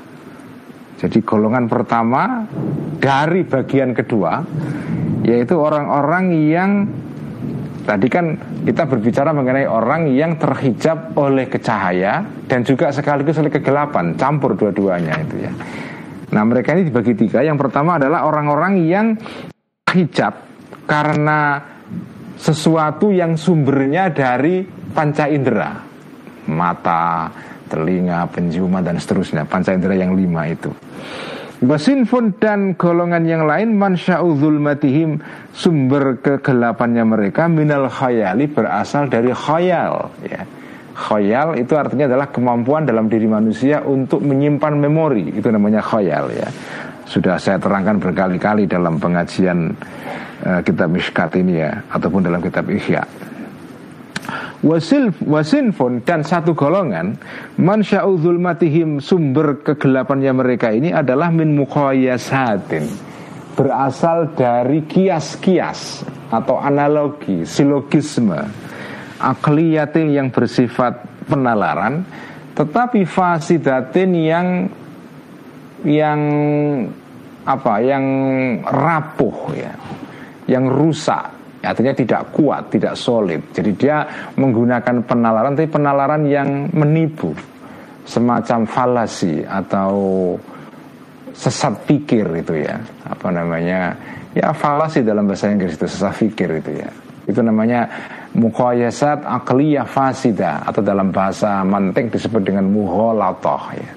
jadi 1.00 1.20
golongan 1.24 1.72
pertama 1.72 2.44
dari 3.00 3.48
bagian 3.48 3.96
kedua 3.96 4.44
yaitu 5.24 5.56
orang-orang 5.56 6.26
yang 6.52 6.72
tadi 7.88 8.08
kan 8.12 8.38
kita 8.68 8.86
berbicara 8.86 9.34
mengenai 9.34 9.66
orang 9.66 10.12
yang 10.14 10.38
terhijab 10.38 11.18
oleh 11.18 11.50
kecahaya 11.50 12.22
dan 12.46 12.62
juga 12.62 12.94
sekaligus 12.94 13.40
oleh 13.42 13.50
kegelapan, 13.50 14.14
campur 14.14 14.54
dua-duanya 14.54 15.16
itu 15.26 15.36
ya. 15.42 15.52
Nah, 16.30 16.44
mereka 16.46 16.78
ini 16.78 16.86
dibagi 16.86 17.18
tiga. 17.18 17.42
Yang 17.42 17.66
pertama 17.66 17.98
adalah 17.98 18.30
orang-orang 18.30 18.86
yang 18.86 19.18
hijab 19.90 20.46
karena 20.86 21.58
sesuatu 22.38 23.10
yang 23.10 23.34
sumbernya 23.34 24.14
dari 24.14 24.62
panca 24.94 25.26
indera, 25.26 25.82
mata, 26.46 27.34
telinga, 27.70 28.26
penciuman 28.34 28.82
dan 28.82 28.98
seterusnya. 28.98 29.46
Panca 29.46 29.72
indera 29.72 29.94
yang 29.94 30.18
lima 30.18 30.50
itu. 30.50 30.74
Wasinfun 31.60 32.40
dan 32.40 32.80
golongan 32.80 33.28
yang 33.28 33.44
lain 33.44 33.76
mansya'udhul 33.76 34.64
matihim 34.64 35.20
sumber 35.52 36.16
kegelapannya 36.24 37.04
mereka 37.04 37.52
minal 37.52 37.92
khayali 37.92 38.48
berasal 38.48 39.12
dari 39.12 39.36
khayal 39.36 40.08
ya. 40.24 40.48
Khayal 40.96 41.60
itu 41.60 41.76
artinya 41.76 42.08
adalah 42.08 42.32
kemampuan 42.32 42.88
dalam 42.88 43.12
diri 43.12 43.28
manusia 43.28 43.84
untuk 43.84 44.24
menyimpan 44.24 44.74
memori 44.80 45.36
itu 45.36 45.52
namanya 45.52 45.84
khayal 45.84 46.32
ya. 46.32 46.48
Sudah 47.04 47.36
saya 47.36 47.60
terangkan 47.60 48.00
berkali-kali 48.00 48.64
dalam 48.64 48.96
pengajian 48.96 49.76
uh, 50.48 50.64
kitab 50.64 50.96
Mishkat 50.96 51.44
ini 51.44 51.60
ya 51.60 51.76
ataupun 51.92 52.24
dalam 52.24 52.40
kitab 52.40 52.72
Ihya 52.72 53.04
wasil 54.60 55.16
wasinfun 55.24 56.04
dan 56.04 56.20
satu 56.20 56.52
golongan 56.52 57.16
mansya'u 57.56 58.20
matihim 58.36 59.00
sumber 59.00 59.64
kegelapannya 59.64 60.36
mereka 60.36 60.76
ini 60.76 60.92
adalah 60.92 61.32
min 61.32 61.56
mukhayasatin 61.56 62.84
berasal 63.56 64.36
dari 64.36 64.84
kias-kias 64.84 66.04
atau 66.28 66.60
analogi 66.60 67.48
silogisme 67.48 68.40
akliyatin 69.20 70.12
yang 70.12 70.28
bersifat 70.28 71.08
penalaran 71.28 72.04
tetapi 72.56 73.08
fasidatin 73.08 74.12
yang 74.12 74.48
yang 75.88 76.20
apa 77.48 77.80
yang 77.80 78.06
rapuh 78.68 79.56
ya 79.56 79.72
yang 80.52 80.68
rusak 80.68 81.39
artinya 81.60 81.94
tidak 81.94 82.22
kuat, 82.32 82.72
tidak 82.72 82.96
solid. 82.96 83.42
Jadi 83.52 83.72
dia 83.76 84.04
menggunakan 84.40 85.04
penalaran, 85.04 85.56
tapi 85.56 85.68
penalaran 85.68 86.24
yang 86.24 86.72
menipu, 86.72 87.36
semacam 88.08 88.64
falasi 88.64 89.44
atau 89.44 89.92
sesat 91.36 91.88
pikir 91.88 92.26
itu 92.40 92.64
ya, 92.64 92.80
apa 93.08 93.28
namanya? 93.32 93.96
Ya 94.36 94.54
falasi 94.54 95.02
dalam 95.02 95.26
bahasa 95.26 95.50
Inggris 95.50 95.76
itu 95.76 95.88
sesat 95.90 96.16
pikir 96.16 96.62
itu 96.64 96.72
ya. 96.80 96.90
Itu 97.30 97.46
namanya 97.46 97.86
mukhayasat 98.34 99.26
akliyah 99.26 99.86
fasida 99.86 100.66
atau 100.66 100.82
dalam 100.82 101.14
bahasa 101.14 101.62
mantek 101.66 102.14
disebut 102.14 102.42
dengan 102.42 102.66
muholatoh 102.70 103.64
ya. 103.74 103.92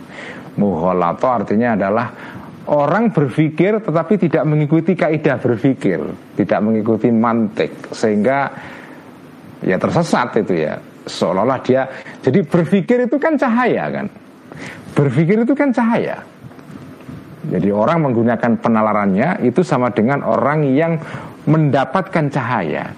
Muholatoh 0.53 1.33
artinya 1.33 1.73
adalah 1.73 2.13
Orang 2.63 3.11
berpikir 3.11 3.83
tetapi 3.83 4.15
tidak 4.23 4.47
mengikuti 4.47 4.95
kaidah 4.95 5.35
berpikir, 5.43 5.99
tidak 6.39 6.61
mengikuti 6.63 7.11
mantik 7.11 7.75
sehingga 7.91 8.55
ya 9.67 9.75
tersesat 9.79 10.39
itu 10.39 10.63
ya. 10.63 10.79
Seolah-olah 11.03 11.59
dia 11.67 11.83
jadi 12.23 12.47
berpikir 12.47 13.11
itu 13.11 13.19
kan 13.19 13.35
cahaya 13.35 13.91
kan. 13.91 14.07
Berpikir 14.95 15.43
itu 15.43 15.55
kan 15.59 15.75
cahaya. 15.75 16.23
Jadi 17.51 17.75
orang 17.75 18.07
menggunakan 18.07 18.55
penalarannya 18.63 19.43
itu 19.43 19.67
sama 19.67 19.91
dengan 19.91 20.23
orang 20.23 20.63
yang 20.63 20.95
mendapatkan 21.51 22.31
cahaya. 22.31 22.95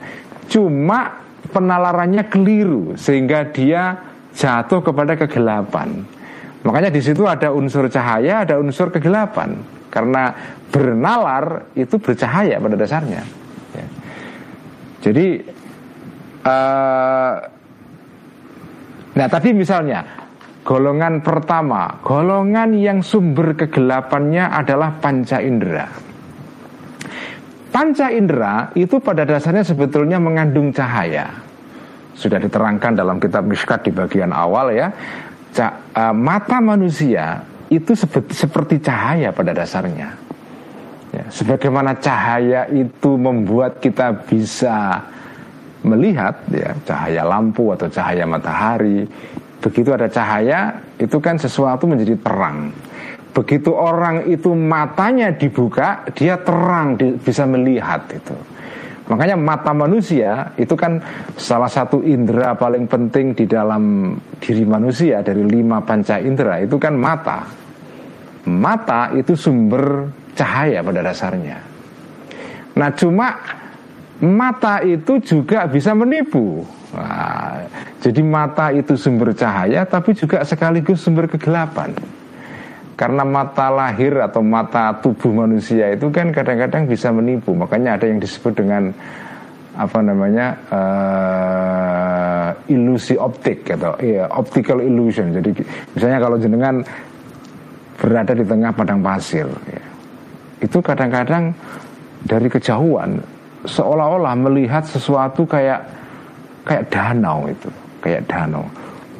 Cuma 0.52 1.08
penalarannya 1.48 2.28
keliru 2.28 2.92
sehingga 3.00 3.48
dia 3.48 3.96
jatuh 4.36 4.84
kepada 4.84 5.16
kegelapan. 5.16 6.04
Makanya 6.64 6.88
di 6.88 7.00
situ 7.04 7.28
ada 7.28 7.52
unsur 7.52 7.92
cahaya, 7.92 8.48
ada 8.48 8.56
unsur 8.56 8.88
kegelapan. 8.88 9.60
Karena 9.92 10.32
bernalar 10.72 11.70
itu 11.76 12.00
bercahaya 12.00 12.58
pada 12.58 12.74
dasarnya. 12.74 13.22
Ya. 13.76 13.86
Jadi, 15.04 15.26
uh, 16.42 17.34
nah 19.14 19.26
tadi 19.28 19.54
misalnya 19.54 20.02
golongan 20.64 21.20
pertama, 21.20 22.00
golongan 22.00 22.72
yang 22.74 23.04
sumber 23.04 23.54
kegelapannya 23.54 24.48
adalah 24.48 24.96
panca 24.98 25.38
indera. 25.44 25.86
Panca 27.70 28.08
indera 28.08 28.72
itu 28.72 28.98
pada 28.98 29.28
dasarnya 29.28 29.62
sebetulnya 29.62 30.16
mengandung 30.16 30.72
cahaya. 30.72 31.28
Sudah 32.14 32.38
diterangkan 32.38 32.94
dalam 32.94 33.18
kitab 33.18 33.44
Mishkat 33.44 33.84
di 33.84 33.92
bagian 33.92 34.30
awal 34.30 34.70
ya. 34.72 34.88
Uh, 35.54 36.10
mata 36.10 36.58
manusia 36.58 37.46
itu 37.70 37.94
seperti 38.30 38.82
cahaya 38.82 39.30
pada 39.30 39.54
dasarnya. 39.54 40.10
Ya, 41.14 41.24
sebagaimana 41.30 41.94
cahaya 42.02 42.66
itu 42.74 43.14
membuat 43.14 43.78
kita 43.78 44.26
bisa 44.26 44.98
melihat 45.86 46.42
ya 46.50 46.74
cahaya 46.82 47.22
lampu 47.22 47.70
atau 47.70 47.86
cahaya 47.86 48.26
matahari. 48.26 49.06
Begitu 49.62 49.94
ada 49.94 50.10
cahaya 50.10 50.74
itu 50.98 51.22
kan 51.22 51.38
sesuatu 51.38 51.86
menjadi 51.86 52.18
terang. 52.18 52.74
Begitu 53.34 53.70
orang 53.70 54.26
itu 54.30 54.54
matanya 54.54 55.34
dibuka, 55.34 56.06
dia 56.14 56.38
terang, 56.38 56.94
bisa 57.18 57.42
melihat 57.46 58.06
itu. 58.10 58.53
Makanya 59.04 59.36
mata 59.36 59.76
manusia 59.76 60.56
itu 60.56 60.72
kan 60.72 60.96
salah 61.36 61.68
satu 61.68 62.00
indera 62.00 62.56
paling 62.56 62.88
penting 62.88 63.36
di 63.36 63.44
dalam 63.44 64.16
diri 64.40 64.64
manusia 64.64 65.20
dari 65.20 65.44
lima 65.44 65.84
panca 65.84 66.16
indera 66.16 66.56
itu 66.64 66.80
kan 66.80 66.96
mata. 66.96 67.44
Mata 68.48 69.12
itu 69.12 69.36
sumber 69.36 70.08
cahaya 70.32 70.80
pada 70.80 71.04
dasarnya. 71.04 71.58
Nah 72.80 72.88
cuma 72.96 73.28
mata 74.24 74.80
itu 74.80 75.20
juga 75.20 75.68
bisa 75.68 75.92
menipu. 75.92 76.64
Nah, 76.96 77.66
jadi 78.00 78.22
mata 78.24 78.72
itu 78.72 78.96
sumber 78.96 79.36
cahaya 79.36 79.84
tapi 79.84 80.16
juga 80.16 80.40
sekaligus 80.48 81.04
sumber 81.04 81.28
kegelapan. 81.28 81.92
Karena 83.04 83.20
mata 83.20 83.68
lahir 83.68 84.16
atau 84.16 84.40
mata 84.40 84.96
tubuh 84.96 85.44
manusia 85.44 85.92
itu 85.92 86.08
kan 86.08 86.32
kadang-kadang 86.32 86.88
bisa 86.88 87.12
menipu. 87.12 87.52
Makanya 87.52 88.00
ada 88.00 88.08
yang 88.08 88.16
disebut 88.16 88.56
dengan 88.56 88.88
apa 89.76 90.00
namanya 90.00 90.56
uh, 90.72 92.48
ilusi 92.72 93.20
optik 93.20 93.76
atau 93.76 93.92
ya, 94.00 94.24
optical 94.32 94.80
illusion. 94.80 95.36
Jadi 95.36 95.52
misalnya 95.92 96.16
kalau 96.16 96.40
jenengan 96.40 96.80
berada 98.00 98.32
di 98.32 98.44
tengah 98.48 98.72
padang 98.72 99.04
pasir, 99.04 99.52
ya, 99.68 99.84
itu 100.64 100.80
kadang-kadang 100.80 101.52
dari 102.24 102.48
kejauhan 102.48 103.20
seolah-olah 103.68 104.32
melihat 104.48 104.80
sesuatu 104.80 105.44
kayak 105.44 105.84
kayak 106.64 106.88
danau 106.88 107.52
itu, 107.52 107.68
kayak 108.00 108.24
danau. 108.24 108.64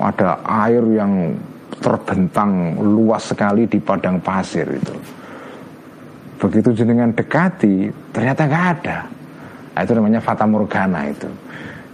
Ada 0.01 0.41
air 0.64 0.80
yang 0.89 1.37
terbentang 1.85 2.80
luas 2.80 3.28
sekali 3.28 3.68
di 3.68 3.76
padang 3.76 4.24
pasir 4.24 4.64
itu. 4.72 4.97
Begitu 6.41 6.72
jenengan 6.72 7.12
dekati, 7.12 7.93
ternyata 8.09 8.49
nggak 8.49 8.66
ada. 8.80 8.99
Nah, 9.76 9.80
itu 9.85 9.93
namanya 9.93 10.24
fata 10.24 10.49
morgana 10.49 11.05
itu. 11.12 11.28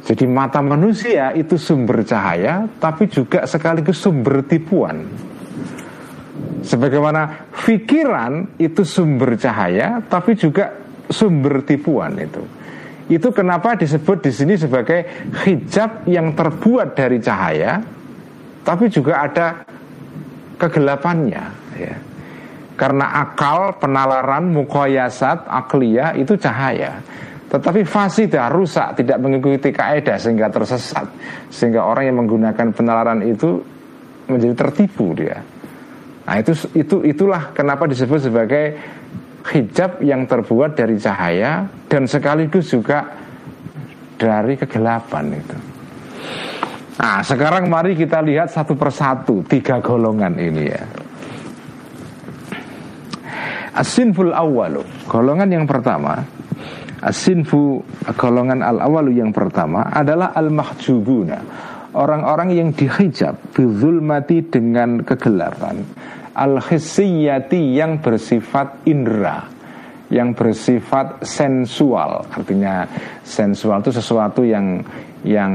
Jadi 0.06 0.24
mata 0.30 0.62
manusia 0.62 1.34
itu 1.34 1.58
sumber 1.58 2.06
cahaya, 2.06 2.70
tapi 2.78 3.10
juga 3.10 3.44
sekaligus 3.44 3.98
sumber 3.98 4.46
tipuan. 4.46 5.10
Sebagaimana 6.64 7.50
pikiran 7.52 8.56
itu 8.56 8.86
sumber 8.86 9.36
cahaya, 9.36 10.00
tapi 10.06 10.38
juga 10.38 10.72
sumber 11.10 11.66
tipuan 11.66 12.16
itu. 12.16 12.42
Itu 13.10 13.34
kenapa 13.34 13.74
disebut 13.74 14.22
di 14.22 14.32
sini 14.32 14.54
sebagai 14.54 15.30
hijab 15.42 16.06
yang 16.06 16.32
terbuat 16.32 16.94
dari 16.94 17.18
cahaya, 17.18 17.82
tapi 18.62 18.86
juga 18.86 19.26
ada 19.26 19.66
kegelapannya 20.60 21.44
ya. 21.80 21.96
Karena 22.76 23.12
akal, 23.12 23.76
penalaran, 23.76 24.56
mukoyasat, 24.56 25.44
akliya 25.44 26.16
itu 26.16 26.32
cahaya. 26.40 26.96
Tetapi 27.52 27.84
fasidah 27.84 28.48
rusak, 28.48 29.04
tidak 29.04 29.20
mengikuti 29.20 29.68
kaidah 29.68 30.16
sehingga 30.16 30.48
tersesat. 30.48 31.04
Sehingga 31.52 31.84
orang 31.84 32.08
yang 32.08 32.16
menggunakan 32.24 32.72
penalaran 32.72 33.20
itu 33.20 33.60
menjadi 34.32 34.64
tertipu 34.64 35.12
dia. 35.12 35.44
Nah 36.24 36.40
itu, 36.40 36.56
itu 36.72 37.04
itulah 37.04 37.52
kenapa 37.52 37.84
disebut 37.84 38.32
sebagai 38.32 38.64
hijab 39.50 40.00
yang 40.04 40.28
terbuat 40.28 40.76
dari 40.76 41.00
cahaya 41.00 41.64
Dan 41.88 42.04
sekaligus 42.04 42.70
juga 42.70 43.08
dari 44.20 44.54
kegelapan 44.56 45.32
itu 45.32 45.56
Nah 47.00 47.24
sekarang 47.24 47.72
mari 47.72 47.96
kita 47.96 48.20
lihat 48.20 48.52
satu 48.52 48.76
persatu 48.76 49.40
Tiga 49.48 49.80
golongan 49.80 50.36
ini 50.36 50.68
ya. 50.68 50.84
Asinful 53.72 54.36
awalu 54.36 54.84
Golongan 55.08 55.48
yang 55.48 55.64
pertama. 55.64 56.20
Asinfu 57.00 57.80
golongan 58.20 58.60
al 58.60 58.84
awalu 58.84 59.16
yang 59.16 59.32
pertama 59.32 59.88
adalah 59.88 60.36
al 60.36 60.52
mahjubuna 60.52 61.40
Orang-orang 61.96 62.52
yang 62.52 62.68
dihijab 62.76 63.34
mati 64.04 64.44
dengan 64.44 65.00
kegelapan. 65.00 65.80
Al 66.36 66.60
hisiyati 66.60 67.80
yang 67.80 68.04
bersifat 68.04 68.84
indera 68.84 69.48
Yang 70.12 70.28
bersifat 70.36 71.24
sensual. 71.24 72.28
Artinya 72.28 72.84
sensual 73.24 73.80
itu 73.80 73.90
sesuatu 73.96 74.44
yang 74.44 74.84
yang 75.24 75.52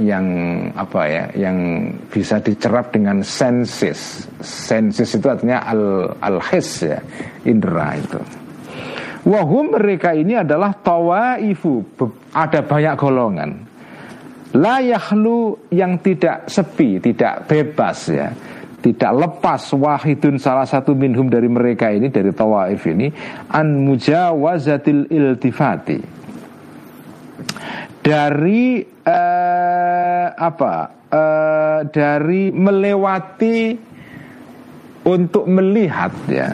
yang 0.00 0.26
apa 0.74 1.00
ya 1.06 1.24
yang 1.38 1.88
bisa 2.10 2.42
dicerap 2.42 2.90
dengan 2.90 3.22
senses 3.22 4.26
senses 4.42 5.14
itu 5.14 5.26
artinya 5.30 5.62
al 5.62 6.14
al 6.18 6.38
his 6.50 6.82
ya 6.82 6.98
indera 7.46 7.94
itu. 7.98 8.20
Wahum 9.24 9.72
mereka 9.72 10.12
ini 10.12 10.36
adalah 10.36 10.76
tawaifu 10.76 11.96
ada 12.36 12.60
banyak 12.60 12.94
golongan. 13.00 13.50
La 14.54 14.78
yahlu 14.84 15.66
yang 15.72 15.98
tidak 15.98 16.46
sepi 16.46 17.00
tidak 17.00 17.48
bebas 17.48 17.98
ya. 18.12 18.30
Tidak 18.84 19.12
lepas 19.16 19.72
wahidun 19.72 20.36
salah 20.36 20.68
satu 20.68 20.92
minhum 20.92 21.32
dari 21.32 21.48
mereka 21.48 21.88
ini 21.88 22.12
dari 22.12 22.28
tawaif 22.36 22.84
ini 22.84 23.08
an 23.48 23.80
mujawazatil 23.80 25.08
iltifati. 25.08 25.98
Dari 28.04 28.84
uh, 29.06 30.26
apa? 30.34 30.74
Uh, 31.14 31.80
dari 31.94 32.50
melewati 32.50 33.78
untuk 35.06 35.46
melihat 35.46 36.10
ya. 36.26 36.50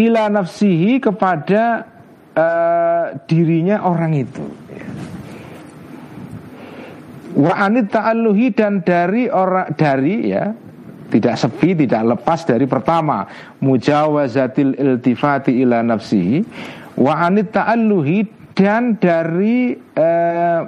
Ila 0.00 0.32
nafsihi 0.32 0.98
kepada 0.98 1.84
uh, 2.32 3.06
dirinya 3.28 3.84
orang 3.84 4.16
itu. 4.16 4.44
Wa 7.36 7.54
anit 7.62 7.94
ta'alluhi 7.94 8.50
dan 8.50 8.82
dari 8.82 9.30
orang 9.30 9.70
dari 9.78 10.34
ya 10.34 10.50
tidak 11.10 11.34
sepi, 11.38 11.74
tidak 11.74 12.18
lepas 12.18 12.42
dari 12.46 12.66
pertama. 12.66 13.26
Mujawazatil 13.62 14.74
iltifati 14.74 15.62
ila 15.62 15.82
nafsihi. 15.84 16.38
Wa 16.98 17.30
anit 17.30 17.54
ta'alluhi 17.54 18.39
dan 18.54 18.98
dari 18.98 19.74
eh, 19.76 20.60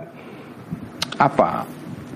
apa 1.19 1.51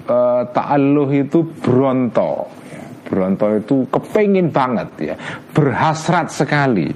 eh, 0.07 0.43
ta'alluh 0.51 1.11
itu 1.15 1.45
bronto 1.63 2.49
ya. 2.71 2.83
bronto 3.07 3.47
itu 3.55 3.77
kepingin 3.91 4.51
banget 4.51 4.89
ya 4.99 5.15
berhasrat 5.53 6.31
sekali 6.31 6.91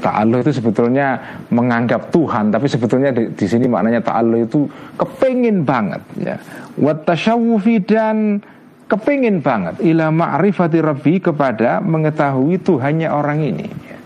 ta'alluh 0.00 0.44
itu 0.44 0.52
sebetulnya 0.52 1.40
menganggap 1.48 2.12
Tuhan 2.12 2.52
tapi 2.52 2.66
sebetulnya 2.68 3.10
di, 3.10 3.32
di 3.32 3.46
sini 3.48 3.66
maknanya 3.66 4.04
ta'alluh 4.04 4.40
itu 4.44 4.68
kepingin 5.00 5.64
banget 5.64 6.02
ya 6.20 6.36
watashawufi 6.76 7.80
dan 7.82 8.40
kepingin 8.86 9.42
banget 9.42 9.80
ila 9.82 10.12
ma'rifati 10.12 10.78
rabbi 10.78 11.18
kepada 11.18 11.82
mengetahui 11.82 12.60
Tuhannya 12.62 13.08
orang 13.10 13.38
ini 13.42 13.66
ya. 13.66 13.98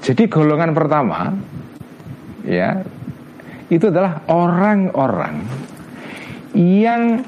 jadi 0.00 0.22
golongan 0.30 0.72
pertama 0.72 1.34
ya 2.46 2.80
itu 3.66 3.90
adalah 3.90 4.22
orang-orang 4.30 5.42
yang 6.54 7.26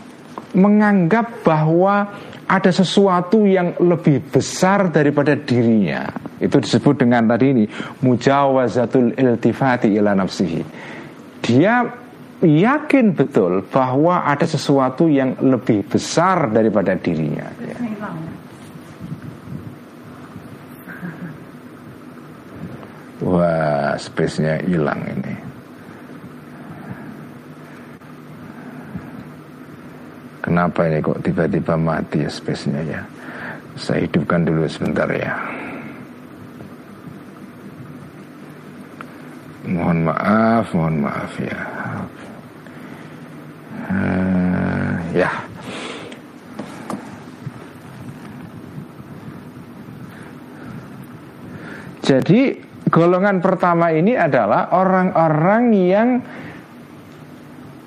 menganggap 0.54 1.44
bahwa 1.44 2.08
ada 2.48 2.72
sesuatu 2.72 3.44
yang 3.44 3.76
lebih 3.76 4.24
besar 4.32 4.88
daripada 4.88 5.36
dirinya. 5.36 6.08
Itu 6.40 6.64
disebut 6.64 7.04
dengan 7.04 7.28
tadi 7.28 7.52
ini 7.52 7.64
mujawazatul 8.00 9.12
iltifati 9.18 9.92
ila 10.00 10.16
nafsihi. 10.16 10.62
dia 11.44 11.84
yakin 12.40 13.12
betul 13.18 13.66
bahwa 13.68 14.24
ada 14.24 14.46
sesuatu 14.46 15.10
yang 15.10 15.36
lebih 15.42 15.84
besar 15.90 16.48
daripada 16.48 16.96
dirinya. 16.96 17.50
Ya. 17.60 17.76
Wah, 23.18 23.98
space-nya 23.98 24.62
hilang 24.62 25.02
ini. 25.10 25.34
Kenapa 30.38 30.86
ini 30.86 31.02
kok 31.02 31.18
tiba-tiba 31.26 31.74
mati 31.74 32.22
ya 32.22 32.30
space-nya 32.30 32.78
ya? 32.86 33.02
Saya 33.74 34.06
hidupkan 34.06 34.46
dulu 34.46 34.70
sebentar 34.70 35.10
ya. 35.10 35.34
Mohon 39.66 39.98
maaf, 40.08 40.66
mohon 40.72 40.96
maaf 41.02 41.32
ya. 41.42 41.60
Uh, 43.90 44.94
ya. 45.12 45.30
Jadi 52.06 52.67
golongan 52.88 53.40
pertama 53.44 53.92
ini 53.94 54.16
adalah 54.16 54.72
orang-orang 54.72 55.62
yang 55.72 56.08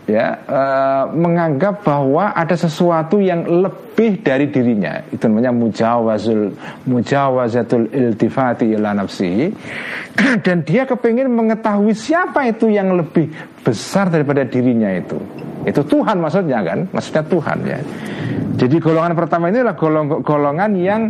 ya 0.10 0.28
uh, 0.44 1.04
menganggap 1.14 1.88
bahwa 1.88 2.36
ada 2.36 2.58
sesuatu 2.58 3.22
yang 3.22 3.46
lebih 3.46 4.20
dari 4.20 4.50
dirinya. 4.50 5.00
Itu 5.08 5.30
namanya 5.32 5.54
mujawazul 5.56 6.52
mujawazatul 6.90 7.88
iltifati 7.94 8.76
ila 8.76 8.98
nafsi. 8.98 9.52
Dan 10.46 10.68
dia 10.68 10.84
kepingin 10.84 11.32
mengetahui 11.32 11.96
siapa 11.96 12.50
itu 12.50 12.68
yang 12.68 12.92
lebih 12.98 13.32
besar 13.64 14.12
daripada 14.12 14.44
dirinya 14.44 14.92
itu. 14.92 15.16
Itu 15.64 15.86
Tuhan 15.86 16.18
maksudnya 16.18 16.60
kan? 16.66 16.90
Maksudnya 16.90 17.24
Tuhan 17.30 17.58
ya. 17.64 17.80
Jadi 18.58 18.76
golongan 18.82 19.14
pertama 19.14 19.48
ini 19.48 19.62
adalah 19.64 19.78
golong, 19.78 20.26
golongan 20.26 20.72
yang 20.76 21.02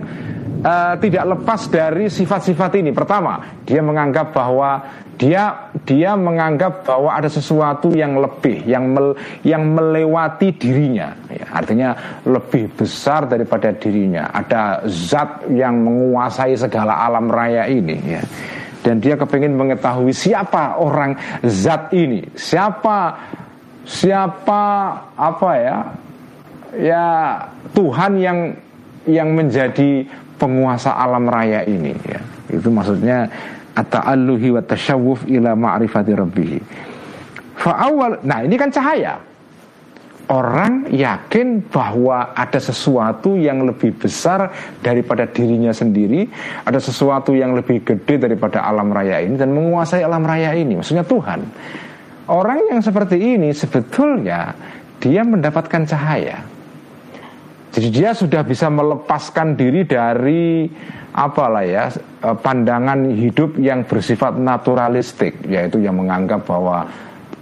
uh, 0.61 0.93
tidak 0.97 1.23
lepas 1.37 1.67
dari 1.67 2.07
sifat-sifat 2.07 2.71
ini. 2.79 2.93
Pertama, 2.93 3.61
dia 3.65 3.81
menganggap 3.81 4.33
bahwa 4.33 4.81
dia 5.17 5.69
dia 5.85 6.17
menganggap 6.17 6.81
bahwa 6.81 7.13
ada 7.13 7.29
sesuatu 7.29 7.93
yang 7.93 8.17
lebih, 8.17 8.65
yang 8.65 8.89
mel, 8.89 9.13
yang 9.45 9.61
melewati 9.69 10.53
dirinya. 10.57 11.13
Ya, 11.29 11.45
artinya 11.53 11.89
lebih 12.25 12.73
besar 12.73 13.29
daripada 13.29 13.69
dirinya. 13.73 14.33
Ada 14.33 14.85
zat 14.89 15.45
yang 15.53 15.77
menguasai 15.81 16.57
segala 16.57 17.05
alam 17.05 17.29
raya 17.29 17.69
ini. 17.69 17.97
Ya. 18.17 18.23
Dan 18.81 18.97
dia 18.97 19.13
kepingin 19.13 19.53
mengetahui 19.53 20.09
siapa 20.09 20.81
orang 20.81 21.13
zat 21.45 21.93
ini, 21.93 22.25
siapa 22.33 23.13
siapa 23.85 24.63
apa 25.17 25.49
ya 25.57 25.77
ya 26.77 27.05
Tuhan 27.73 28.13
yang 28.21 28.39
yang 29.09 29.33
menjadi 29.33 30.05
penguasa 30.41 30.97
alam 30.97 31.29
raya 31.29 31.61
ini 31.69 31.93
ya. 32.01 32.17
Itu 32.49 32.73
maksudnya 32.73 33.29
at-ta'alluhi 33.77 34.57
wa 34.57 34.61
tasyawuf 34.65 35.29
ila 35.29 35.53
ma'rifati 35.53 36.11
rabbih. 36.17 36.57
Fa'awal, 37.61 38.25
nah 38.25 38.41
ini 38.41 38.57
kan 38.57 38.73
cahaya. 38.73 39.21
Orang 40.31 40.87
yakin 40.89 41.67
bahwa 41.67 42.31
ada 42.31 42.55
sesuatu 42.55 43.35
yang 43.35 43.67
lebih 43.67 43.99
besar 43.99 44.47
daripada 44.79 45.27
dirinya 45.27 45.75
sendiri, 45.75 46.23
ada 46.63 46.79
sesuatu 46.79 47.35
yang 47.35 47.51
lebih 47.51 47.83
gede 47.83 48.15
daripada 48.15 48.63
alam 48.63 48.95
raya 48.95 49.19
ini 49.19 49.35
dan 49.35 49.51
menguasai 49.51 50.01
alam 50.01 50.23
raya 50.23 50.55
ini, 50.55 50.79
maksudnya 50.79 51.03
Tuhan. 51.03 51.43
Orang 52.31 52.63
yang 52.71 52.79
seperti 52.79 53.19
ini 53.19 53.51
sebetulnya 53.51 54.55
dia 55.03 55.21
mendapatkan 55.27 55.83
cahaya. 55.83 56.39
Jadi 57.71 57.87
dia 57.87 58.11
sudah 58.11 58.43
bisa 58.43 58.67
melepaskan 58.67 59.55
diri 59.55 59.87
dari 59.87 60.67
apalah 61.15 61.63
ya 61.63 61.87
eh, 61.95 62.35
pandangan 62.35 63.07
hidup 63.15 63.55
yang 63.59 63.87
bersifat 63.87 64.35
naturalistik, 64.35 65.39
yaitu 65.47 65.79
yang 65.79 65.95
menganggap 65.95 66.43
bahwa 66.43 66.83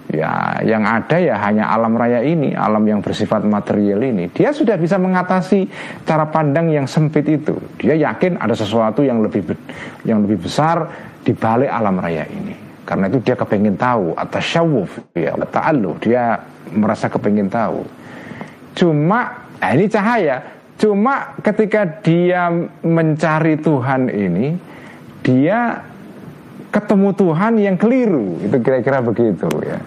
ya 0.10 0.58
yang 0.66 0.86
ada 0.86 1.18
ya 1.18 1.38
hanya 1.42 1.70
alam 1.74 1.98
raya 1.98 2.22
ini, 2.22 2.54
alam 2.54 2.86
yang 2.86 3.02
bersifat 3.02 3.42
material 3.42 4.06
ini. 4.06 4.30
Dia 4.30 4.54
sudah 4.54 4.78
bisa 4.78 5.02
mengatasi 5.02 5.66
cara 6.06 6.30
pandang 6.30 6.70
yang 6.70 6.86
sempit 6.86 7.26
itu. 7.26 7.58
Dia 7.82 7.98
yakin 7.98 8.38
ada 8.38 8.54
sesuatu 8.54 9.02
yang 9.02 9.26
lebih 9.26 9.50
yang 10.06 10.22
lebih 10.22 10.46
besar 10.46 10.86
di 11.26 11.34
balik 11.34 11.74
alam 11.74 11.98
raya 11.98 12.30
ini. 12.30 12.54
Karena 12.86 13.06
itu 13.06 13.22
dia 13.22 13.38
kepingin 13.38 13.78
tahu 13.78 14.18
atas 14.18 14.46
syawuf 14.46 14.90
ya 15.14 15.38
ta'alluh 15.38 15.94
dia 16.02 16.42
merasa 16.74 17.06
kepingin 17.06 17.46
tahu. 17.50 17.86
Cuma 18.74 19.49
Nah 19.60 19.70
ini 19.76 19.86
cahaya. 19.92 20.38
Cuma 20.80 21.36
ketika 21.44 21.84
dia 22.00 22.48
mencari 22.80 23.60
Tuhan 23.60 24.08
ini, 24.08 24.56
dia 25.20 25.84
ketemu 26.72 27.10
Tuhan 27.12 27.54
yang 27.60 27.76
keliru. 27.76 28.40
Itu 28.40 28.58
kira-kira 28.64 29.04
begitu 29.04 29.52
ya. 29.68 29.78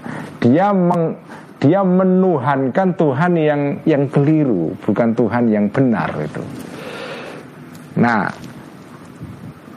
Dia 0.44 0.66
meng, 0.76 1.16
dia 1.62 1.80
menuhankan 1.80 2.92
Tuhan 2.92 3.32
yang 3.40 3.62
yang 3.88 4.04
keliru, 4.12 4.76
bukan 4.84 5.16
Tuhan 5.16 5.48
yang 5.48 5.72
benar 5.72 6.12
itu. 6.20 6.44
Nah, 7.96 8.28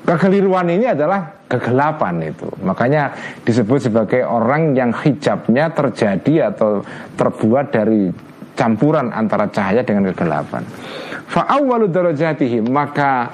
kekeliruan 0.03 0.67
ini 0.67 0.91
adalah 0.91 1.35
kegelapan 1.45 2.33
itu. 2.33 2.49
Makanya 2.65 3.13
disebut 3.45 3.87
sebagai 3.87 4.25
orang 4.25 4.73
yang 4.73 4.91
hijabnya 4.91 5.69
terjadi 5.71 6.51
atau 6.51 6.81
terbuat 7.15 7.69
dari 7.69 8.09
campuran 8.55 9.11
antara 9.11 9.51
cahaya 9.51 9.83
dengan 9.83 10.09
kegelapan. 10.09 10.63
Fa'awwalu 11.29 11.91
darajatihi 11.91 12.63
maka 12.65 13.29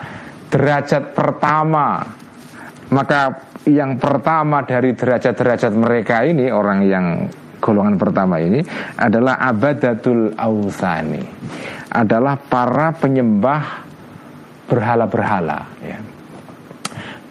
derajat 0.51 1.15
pertama 1.15 2.03
maka 2.91 3.47
yang 3.63 3.95
pertama 3.95 4.67
dari 4.67 4.91
derajat-derajat 4.91 5.71
mereka 5.77 6.27
ini 6.27 6.51
orang 6.51 6.83
yang 6.83 7.05
golongan 7.63 7.95
pertama 7.95 8.41
ini 8.41 8.59
adalah 8.99 9.39
abadatul 9.39 10.35
ausani 10.35 11.23
adalah 11.93 12.35
para 12.35 12.91
penyembah 12.91 13.87
berhala-berhala 14.67 15.59
ya. 15.79 15.99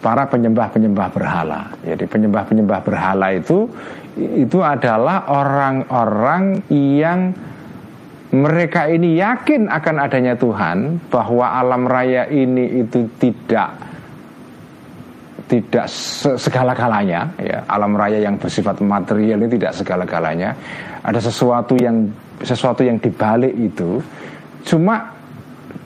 para 0.01 0.25
penyembah-penyembah 0.25 1.07
berhala 1.13 1.61
jadi 1.83 2.05
penyembah-penyembah 2.09 2.79
berhala 2.81 3.27
itu 3.37 3.69
itu 4.17 4.59
adalah 4.65 5.29
orang-orang 5.29 6.63
yang 6.71 7.35
mereka 8.31 8.87
ini 8.87 9.19
yakin 9.19 9.67
akan 9.67 9.95
adanya 9.99 10.39
Tuhan 10.39 11.03
bahwa 11.11 11.51
alam 11.51 11.83
raya 11.83 12.31
ini 12.31 12.79
itu 12.79 13.03
tidak 13.19 13.75
tidak 15.51 15.91
segala-galanya 16.39 17.27
ya. 17.35 17.59
Alam 17.67 17.99
raya 17.99 18.23
yang 18.23 18.39
bersifat 18.39 18.79
material 18.79 19.35
ini 19.43 19.51
tidak 19.59 19.75
segala-galanya. 19.75 20.55
Ada 21.03 21.27
sesuatu 21.27 21.75
yang 21.75 22.07
sesuatu 22.39 22.87
yang 22.87 23.03
dibalik 23.03 23.51
itu. 23.51 23.99
Cuma 24.63 25.11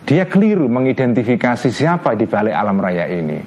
dia 0.05 0.29
keliru 0.29 0.69
mengidentifikasi 0.69 1.73
siapa 1.73 2.13
di 2.13 2.29
balik 2.29 2.53
alam 2.53 2.77
raya 2.77 3.09
ini. 3.09 3.41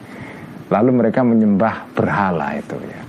Lalu 0.74 0.90
mereka 0.90 1.22
menyembah 1.22 1.94
berhala 1.94 2.58
itu 2.58 2.76
ya 2.82 3.07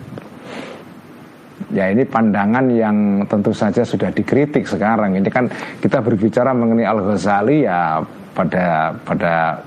Ya 1.70 1.86
ini 1.94 2.02
pandangan 2.02 2.66
yang 2.74 3.30
tentu 3.30 3.54
saja 3.54 3.86
sudah 3.86 4.10
dikritik 4.10 4.66
sekarang. 4.66 5.14
Ini 5.14 5.30
kan 5.30 5.46
kita 5.78 6.02
berbicara 6.02 6.50
mengenai 6.50 6.86
Al 6.90 7.00
Ghazali 7.06 7.66
ya 7.66 8.02
pada 8.34 8.90
pada 9.06 9.62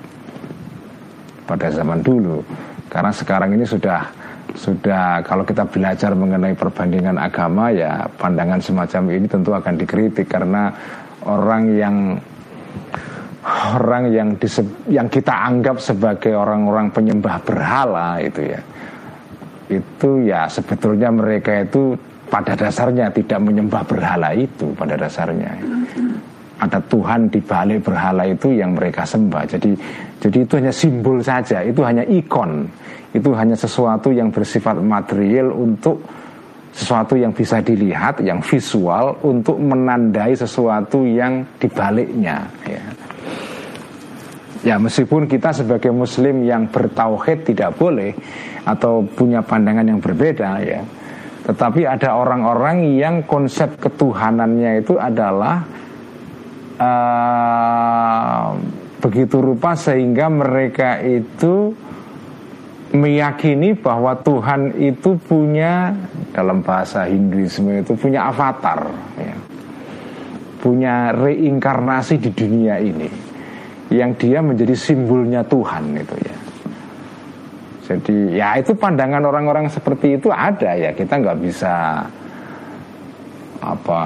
pada 1.47 1.67
zaman 1.71 2.03
dulu. 2.03 2.43
Karena 2.91 3.15
sekarang 3.15 3.55
ini 3.55 3.63
sudah 3.63 4.03
sudah 4.53 5.25
kalau 5.25 5.47
kita 5.47 5.65
belajar 5.65 6.13
mengenai 6.13 6.53
perbandingan 6.53 7.17
agama 7.17 7.73
ya 7.73 8.05
pandangan 8.21 8.61
semacam 8.61 9.03
ini 9.17 9.27
tentu 9.31 9.55
akan 9.57 9.75
dikritik 9.81 10.29
karena 10.29 10.69
orang 11.25 11.73
yang 11.73 11.97
orang 13.75 14.13
yang 14.13 14.29
diseb, 14.37 14.67
yang 14.87 15.09
kita 15.09 15.33
anggap 15.33 15.81
sebagai 15.81 16.37
orang-orang 16.37 16.93
penyembah 16.93 17.43
berhala 17.43 18.21
itu 18.23 18.55
ya 18.55 18.61
itu 19.81 20.11
ya 20.29 20.45
sebetulnya 20.51 21.09
mereka 21.09 21.65
itu 21.65 21.97
pada 22.29 22.57
dasarnya 22.57 23.13
tidak 23.13 23.41
menyembah 23.45 23.85
berhala 23.85 24.33
itu 24.33 24.73
pada 24.73 24.97
dasarnya. 24.97 25.53
Ada 26.63 26.79
Tuhan 26.87 27.29
di 27.29 27.43
balik 27.43 27.85
berhala 27.85 28.25
itu 28.25 28.55
yang 28.55 28.73
mereka 28.73 29.03
sembah. 29.05 29.45
Jadi 29.45 29.73
jadi 30.23 30.39
itu 30.47 30.53
hanya 30.57 30.73
simbol 30.73 31.19
saja 31.21 31.61
itu 31.65 31.81
hanya 31.85 32.07
ikon. 32.07 32.69
Itu 33.13 33.37
hanya 33.37 33.59
sesuatu 33.59 34.09
yang 34.09 34.33
bersifat 34.33 34.81
material 34.81 35.53
untuk 35.53 36.01
sesuatu 36.73 37.21
yang 37.21 37.37
bisa 37.37 37.61
dilihat 37.61 38.25
yang 38.25 38.41
visual 38.41 39.21
untuk 39.21 39.61
menandai 39.61 40.33
sesuatu 40.33 41.05
yang 41.05 41.45
dibaliknya 41.61 42.49
ya. 42.65 42.81
Ya 44.63 44.79
meskipun 44.79 45.27
kita 45.27 45.51
sebagai 45.51 45.91
muslim 45.91 46.47
yang 46.47 46.71
bertauhid 46.71 47.51
tidak 47.51 47.75
boleh 47.75 48.15
atau 48.63 49.03
punya 49.03 49.43
pandangan 49.43 49.83
yang 49.83 49.99
berbeda 49.99 50.63
ya 50.63 50.87
Tetapi 51.43 51.83
ada 51.83 52.15
orang-orang 52.15 52.95
yang 52.95 53.27
konsep 53.27 53.75
ketuhanannya 53.83 54.87
itu 54.87 54.95
adalah 54.95 55.67
uh, 56.79 58.55
begitu 59.03 59.43
rupa 59.43 59.75
sehingga 59.75 60.31
mereka 60.31 61.03
itu 61.03 61.75
meyakini 62.95 63.75
bahwa 63.75 64.15
Tuhan 64.21 64.79
itu 64.79 65.17
punya 65.27 65.91
dalam 66.31 66.61
bahasa 66.63 67.09
Hinduisme 67.09 67.83
itu 67.83 67.97
punya 67.97 68.29
avatar, 68.29 68.85
ya. 69.17 69.35
punya 70.61 71.11
reinkarnasi 71.17 72.21
di 72.21 72.31
dunia 72.31 72.79
ini, 72.79 73.09
yang 73.93 74.17
dia 74.17 74.41
menjadi 74.41 74.73
simbolnya 74.73 75.45
Tuhan 75.45 75.85
itu 76.01 76.17
ya. 76.25 76.37
Jadi 77.83 78.17
ya 78.39 78.57
itu 78.57 78.73
pandangan 78.73 79.21
orang-orang 79.27 79.69
seperti 79.69 80.17
itu 80.17 80.33
ada 80.33 80.73
ya. 80.73 80.97
Kita 80.97 81.21
nggak 81.21 81.39
bisa 81.45 82.01
apa 83.61 84.01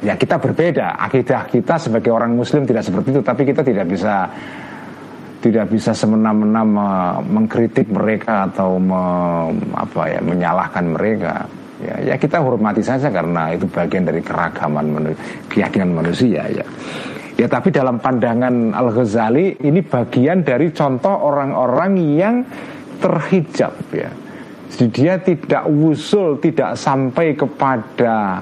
ya 0.00 0.14
kita 0.16 0.40
berbeda. 0.40 0.96
Akidah 0.96 1.44
kita 1.50 1.76
sebagai 1.76 2.08
orang 2.14 2.32
Muslim 2.32 2.64
tidak 2.64 2.86
seperti 2.86 3.12
itu 3.12 3.20
tapi 3.20 3.42
kita 3.44 3.60
tidak 3.60 3.86
bisa 3.90 4.30
tidak 5.42 5.74
bisa 5.74 5.90
semena-mena 5.90 6.62
mengkritik 7.26 7.90
mereka 7.90 8.46
atau 8.46 8.78
me, 8.78 9.02
apa 9.74 10.02
ya 10.06 10.20
menyalahkan 10.22 10.86
mereka. 10.86 11.44
Ya, 11.82 11.98
ya 11.98 12.14
kita 12.14 12.38
hormati 12.38 12.78
saja 12.78 13.10
karena 13.10 13.50
itu 13.50 13.66
bagian 13.66 14.06
dari 14.06 14.22
keragaman 14.22 15.02
keyakinan 15.50 15.90
manusia 15.98 16.46
ya 16.46 16.62
ya 17.36 17.46
tapi 17.48 17.72
dalam 17.72 17.98
pandangan 17.98 18.76
Al 18.76 18.88
Ghazali 18.92 19.62
ini 19.64 19.80
bagian 19.80 20.44
dari 20.44 20.72
contoh 20.72 21.12
orang-orang 21.12 21.92
yang 22.16 22.36
terhijab 23.00 23.74
ya. 23.92 24.10
Jadi 24.72 24.86
dia 24.88 25.14
tidak 25.20 25.68
wusul 25.68 26.40
tidak 26.40 26.80
sampai 26.80 27.36
kepada 27.36 28.40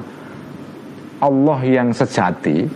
Allah 1.19 1.61
yang 1.67 1.91
sejati 1.91 2.71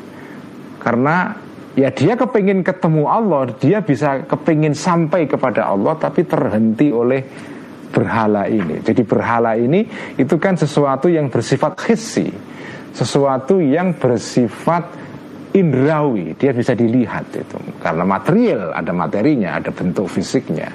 karena 0.82 1.38
ya 1.78 1.88
dia 1.94 2.18
kepingin 2.18 2.66
ketemu 2.66 3.06
Allah 3.06 3.54
dia 3.56 3.78
bisa 3.78 4.26
kepingin 4.26 4.74
sampai 4.74 5.30
kepada 5.30 5.70
Allah 5.70 5.94
tapi 5.94 6.26
terhenti 6.26 6.90
oleh 6.90 7.22
berhala 7.94 8.50
ini. 8.50 8.82
Jadi 8.82 9.06
berhala 9.06 9.54
ini 9.54 9.86
itu 10.18 10.34
kan 10.34 10.58
sesuatu 10.58 11.06
yang 11.06 11.30
bersifat 11.30 11.78
khisi 11.78 12.26
sesuatu 12.94 13.58
yang 13.58 13.98
bersifat 13.98 15.03
indrawi 15.55 16.34
dia 16.34 16.50
bisa 16.50 16.74
dilihat 16.74 17.30
itu 17.30 17.59
karena 17.78 18.02
material 18.02 18.74
ada 18.74 18.90
materinya 18.90 19.57
ada 19.62 19.70
bentuk 19.70 20.11
fisiknya 20.11 20.68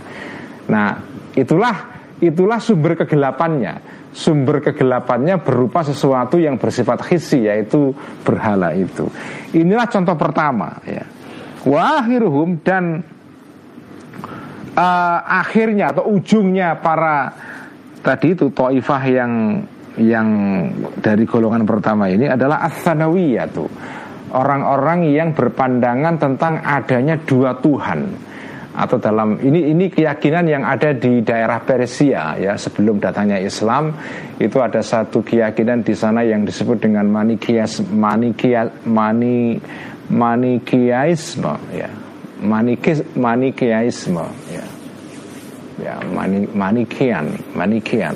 nah 0.71 0.95
itulah 1.35 1.99
itulah 2.23 2.59
sumber 2.63 2.95
kegelapannya 2.95 3.99
sumber 4.09 4.61
kegelapannya 4.63 5.41
berupa 5.41 5.85
sesuatu 5.85 6.41
yang 6.41 6.57
bersifat 6.57 7.05
khisi 7.05 7.45
yaitu 7.45 7.93
berhala 8.25 8.73
itu. 8.73 9.05
Inilah 9.53 9.85
contoh 9.89 10.15
pertama 10.17 10.81
ya. 10.85 11.05
Wahiruhum 11.67 12.63
dan 12.63 13.03
uh, 14.73 15.19
akhirnya 15.27 15.91
atau 15.93 16.07
ujungnya 16.09 16.79
para 16.79 17.29
tadi 17.99 18.33
itu 18.33 18.49
toifah 18.49 19.03
yang 19.11 19.33
yang 19.99 20.27
dari 21.03 21.27
golongan 21.27 21.67
pertama 21.67 22.07
ini 22.07 22.31
adalah 22.31 22.63
as-sanawiyah 22.65 23.47
tuh. 23.51 23.69
Orang-orang 24.29 25.09
yang 25.09 25.33
berpandangan 25.33 26.21
tentang 26.21 26.61
adanya 26.61 27.17
dua 27.17 27.57
Tuhan. 27.57 28.29
Atau 28.79 29.01
dalam 29.01 29.41
ini 29.41 29.73
ini 29.73 29.89
keyakinan 29.89 30.45
yang 30.45 30.63
ada 30.63 30.93
di 30.93 31.25
daerah 31.25 31.59
Persia 31.59 32.37
ya 32.37 32.53
sebelum 32.53 33.01
datangnya 33.01 33.41
Islam 33.41 33.91
itu 34.37 34.61
ada 34.61 34.79
satu 34.79 35.19
keyakinan 35.25 35.83
di 35.83 35.97
sana 35.97 36.21
yang 36.23 36.45
disebut 36.45 36.77
dengan 36.79 37.09
manikias 37.09 37.81
manikia 37.89 38.69
mani 38.85 39.57
manikiaisme 40.07 41.53
ya. 41.73 41.89
Manikis 42.39 43.03
manikiaisme 43.17 44.25
ya. 44.53 44.65
Ya 45.81 45.95
mani, 46.05 46.47
manikian 46.53 47.35
manikian. 47.57 48.15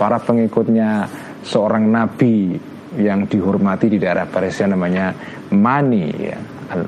Para 0.00 0.18
pengikutnya 0.18 1.06
seorang 1.46 1.86
nabi 1.86 2.56
yang 2.96 3.24
dihormati 3.24 3.88
di 3.88 3.98
daerah 4.02 4.28
Persia 4.28 4.68
namanya 4.68 5.12
Mani 5.52 6.08
ya. 6.16 6.38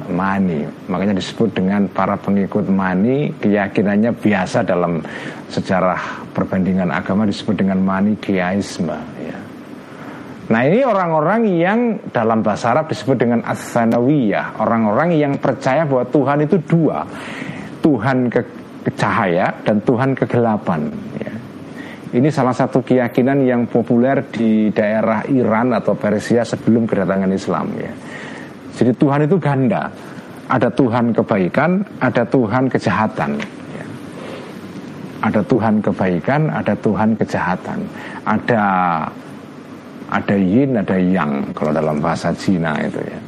Mani. 0.09 0.65
Makanya 0.89 1.15
disebut 1.21 1.53
dengan 1.53 1.85
para 1.93 2.17
pengikut 2.17 2.65
mani 2.73 3.29
keyakinannya 3.37 4.17
biasa 4.17 4.65
dalam 4.65 5.05
sejarah 5.53 6.25
perbandingan 6.33 6.89
agama 6.89 7.29
disebut 7.29 7.61
dengan 7.61 7.85
mani 7.85 8.17
kiaisme 8.17 8.97
ya. 9.21 9.39
Nah 10.45 10.61
ini 10.65 10.85
orang-orang 10.85 11.41
yang 11.57 11.81
dalam 12.13 12.45
bahasa 12.45 12.73
Arab 12.73 12.93
disebut 12.93 13.17
dengan 13.17 13.41
as-sanawiyah. 13.45 14.61
Orang-orang 14.61 15.17
yang 15.17 15.33
percaya 15.41 15.85
bahwa 15.89 16.05
Tuhan 16.09 16.39
itu 16.45 16.57
dua. 16.65 17.05
Tuhan 17.81 18.33
ke, 18.33 18.41
ke 18.89 18.91
cahaya 18.97 19.53
dan 19.65 19.85
Tuhan 19.85 20.17
kegelapan 20.17 20.89
ya. 21.21 21.33
Ini 22.15 22.29
salah 22.33 22.57
satu 22.57 22.81
keyakinan 22.81 23.45
yang 23.45 23.69
populer 23.69 24.25
di 24.33 24.73
daerah 24.73 25.27
Iran 25.29 25.77
atau 25.77 25.93
Persia 25.93 26.47
sebelum 26.47 26.89
kedatangan 26.89 27.33
Islam 27.33 27.67
ya 27.77 27.93
jadi 28.75 28.93
Tuhan 28.99 29.21
itu 29.27 29.37
ganda. 29.39 29.87
Ada 30.45 30.69
Tuhan 30.77 31.15
kebaikan, 31.15 31.81
ada 32.03 32.23
Tuhan 32.27 32.69
kejahatan. 32.69 33.41
Ada 35.25 35.41
Tuhan 35.41 35.81
kebaikan, 35.81 36.53
ada 36.53 36.77
Tuhan 36.77 37.17
kejahatan. 37.17 37.81
Ada 38.29 38.65
ada 40.13 40.37
yin, 40.37 40.77
ada 40.77 41.01
yang 41.01 41.49
kalau 41.57 41.73
dalam 41.73 41.97
bahasa 41.97 42.29
Cina 42.37 42.77
itu 42.77 43.01
ya. 43.01 43.19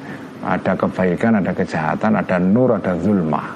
Ada 0.44 0.76
kebaikan, 0.76 1.40
ada 1.40 1.56
kejahatan, 1.56 2.20
ada 2.20 2.36
nur, 2.36 2.76
ada 2.76 2.92
zulmah. 3.00 3.48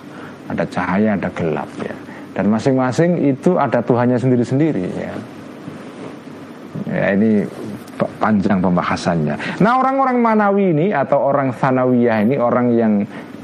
Ada 0.50 0.64
cahaya, 0.66 1.14
ada 1.14 1.30
gelap 1.36 1.68
ya. 1.78 1.94
Dan 2.34 2.50
masing-masing 2.50 3.28
itu 3.28 3.60
ada 3.60 3.78
Tuhannya 3.84 4.18
sendiri-sendiri 4.18 4.86
ya. 4.98 5.14
Ya 6.90 7.06
ini 7.14 7.44
panjang 8.20 8.62
pembahasannya. 8.62 9.60
Nah 9.60 9.72
orang-orang 9.80 10.16
Manawi 10.20 10.64
ini 10.72 10.86
atau 10.94 11.20
orang 11.28 11.52
Sanawiyah 11.52 12.18
ini 12.24 12.36
orang 12.40 12.72
yang 12.72 12.92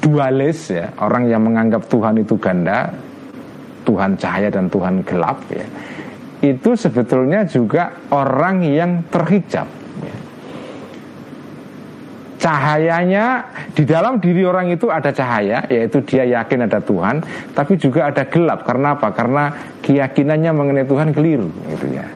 dualis 0.01 0.71
ya, 0.71 0.93
orang 1.03 1.27
yang 1.27 1.43
menganggap 1.43 1.89
Tuhan 1.91 2.23
itu 2.23 2.39
ganda, 2.39 2.95
Tuhan 3.83 4.15
cahaya 4.15 4.49
dan 4.51 4.71
Tuhan 4.71 5.03
gelap 5.03 5.43
ya. 5.51 5.67
Itu 6.45 6.77
sebetulnya 6.77 7.49
juga 7.49 7.91
orang 8.13 8.63
yang 8.63 9.03
terhijab. 9.09 9.67
Ya. 10.05 10.17
Cahayanya 12.37 13.25
di 13.73 13.83
dalam 13.89 14.21
diri 14.21 14.45
orang 14.45 14.69
itu 14.69 14.93
ada 14.93 15.11
cahaya, 15.11 15.65
yaitu 15.73 16.05
dia 16.05 16.29
yakin 16.29 16.69
ada 16.69 16.79
Tuhan, 16.79 17.25
tapi 17.57 17.81
juga 17.81 18.13
ada 18.13 18.29
gelap. 18.29 18.69
Karena 18.69 18.95
apa? 18.95 19.09
Karena 19.17 19.51
keyakinannya 19.81 20.53
mengenai 20.53 20.87
Tuhan 20.87 21.11
keliru, 21.17 21.49
gitu 21.73 21.87
ya. 21.97 22.07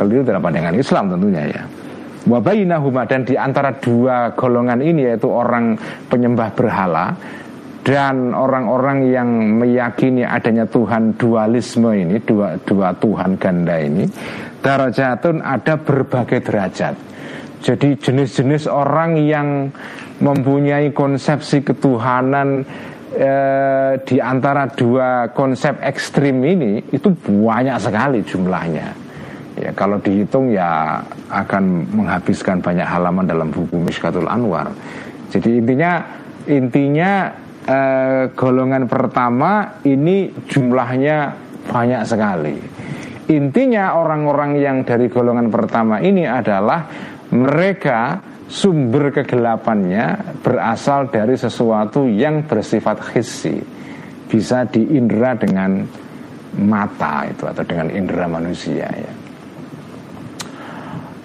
Keliru 0.00 0.24
dalam 0.24 0.40
pandangan 0.40 0.72
Islam 0.72 1.12
tentunya 1.12 1.44
ya. 1.44 1.62
Wabainahuma 2.24 3.04
dan 3.04 3.28
di 3.28 3.36
antara 3.36 3.76
dua 3.76 4.32
golongan 4.32 4.80
ini 4.80 5.12
yaitu 5.12 5.28
orang 5.28 5.76
penyembah 6.08 6.52
berhala 6.56 7.12
dan 7.80 8.36
orang-orang 8.36 9.08
yang 9.08 9.28
meyakini 9.56 10.24
adanya 10.24 10.68
Tuhan 10.68 11.16
dualisme 11.16 11.92
ini 11.96 12.20
dua 12.20 12.60
dua 12.60 12.92
Tuhan 12.96 13.40
ganda 13.40 13.76
ini 13.80 14.04
darajatun 14.60 15.40
ada 15.40 15.80
berbagai 15.80 16.44
derajat. 16.44 16.94
Jadi 17.60 17.96
jenis-jenis 17.96 18.68
orang 18.68 19.20
yang 19.20 19.68
mempunyai 20.20 20.92
konsepsi 20.92 21.60
ketuhanan 21.60 22.64
eh, 23.16 24.00
di 24.04 24.16
antara 24.20 24.68
dua 24.68 25.32
konsep 25.32 25.76
ekstrim 25.80 26.40
ini 26.44 26.84
itu 26.92 27.12
banyak 27.12 27.76
sekali 27.80 28.20
jumlahnya. 28.24 29.09
Ya, 29.60 29.76
kalau 29.76 30.00
dihitung 30.00 30.48
ya 30.48 31.04
akan 31.28 31.92
menghabiskan 31.92 32.64
banyak 32.64 32.88
halaman 32.88 33.28
dalam 33.28 33.52
buku 33.52 33.76
Miskatul 33.76 34.24
Anwar. 34.24 34.72
Jadi 35.28 35.60
intinya 35.60 36.00
intinya 36.48 37.28
eh, 37.68 38.32
golongan 38.32 38.88
pertama 38.88 39.78
ini 39.84 40.32
jumlahnya 40.48 41.36
banyak 41.68 42.02
sekali. 42.08 42.56
Intinya 43.30 43.94
orang-orang 44.00 44.58
yang 44.58 44.82
dari 44.82 45.12
golongan 45.12 45.52
pertama 45.52 46.00
ini 46.00 46.24
adalah 46.24 46.88
mereka 47.30 48.18
sumber 48.50 49.14
kegelapannya 49.14 50.34
berasal 50.42 51.06
dari 51.12 51.38
sesuatu 51.38 52.10
yang 52.10 52.42
bersifat 52.48 52.98
khisi 53.14 53.62
bisa 54.26 54.66
diindra 54.66 55.38
dengan 55.38 55.86
mata 56.58 57.30
itu 57.30 57.46
atau 57.46 57.62
dengan 57.62 57.94
indera 57.94 58.26
manusia 58.26 58.90
ya 58.90 59.19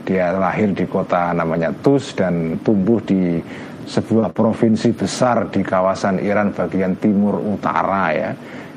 Dia 0.05 0.29
lahir 0.37 0.77
di 0.77 0.85
kota 0.85 1.33
namanya 1.33 1.73
Tus 1.73 2.13
dan 2.13 2.61
tumbuh 2.61 3.01
di 3.01 3.41
sebuah 3.85 4.33
provinsi 4.33 4.93
besar 4.93 5.49
di 5.49 5.61
kawasan 5.61 6.21
Iran 6.21 6.53
bagian 6.53 6.97
timur 6.97 7.37
utara 7.37 8.05
ya 8.13 8.29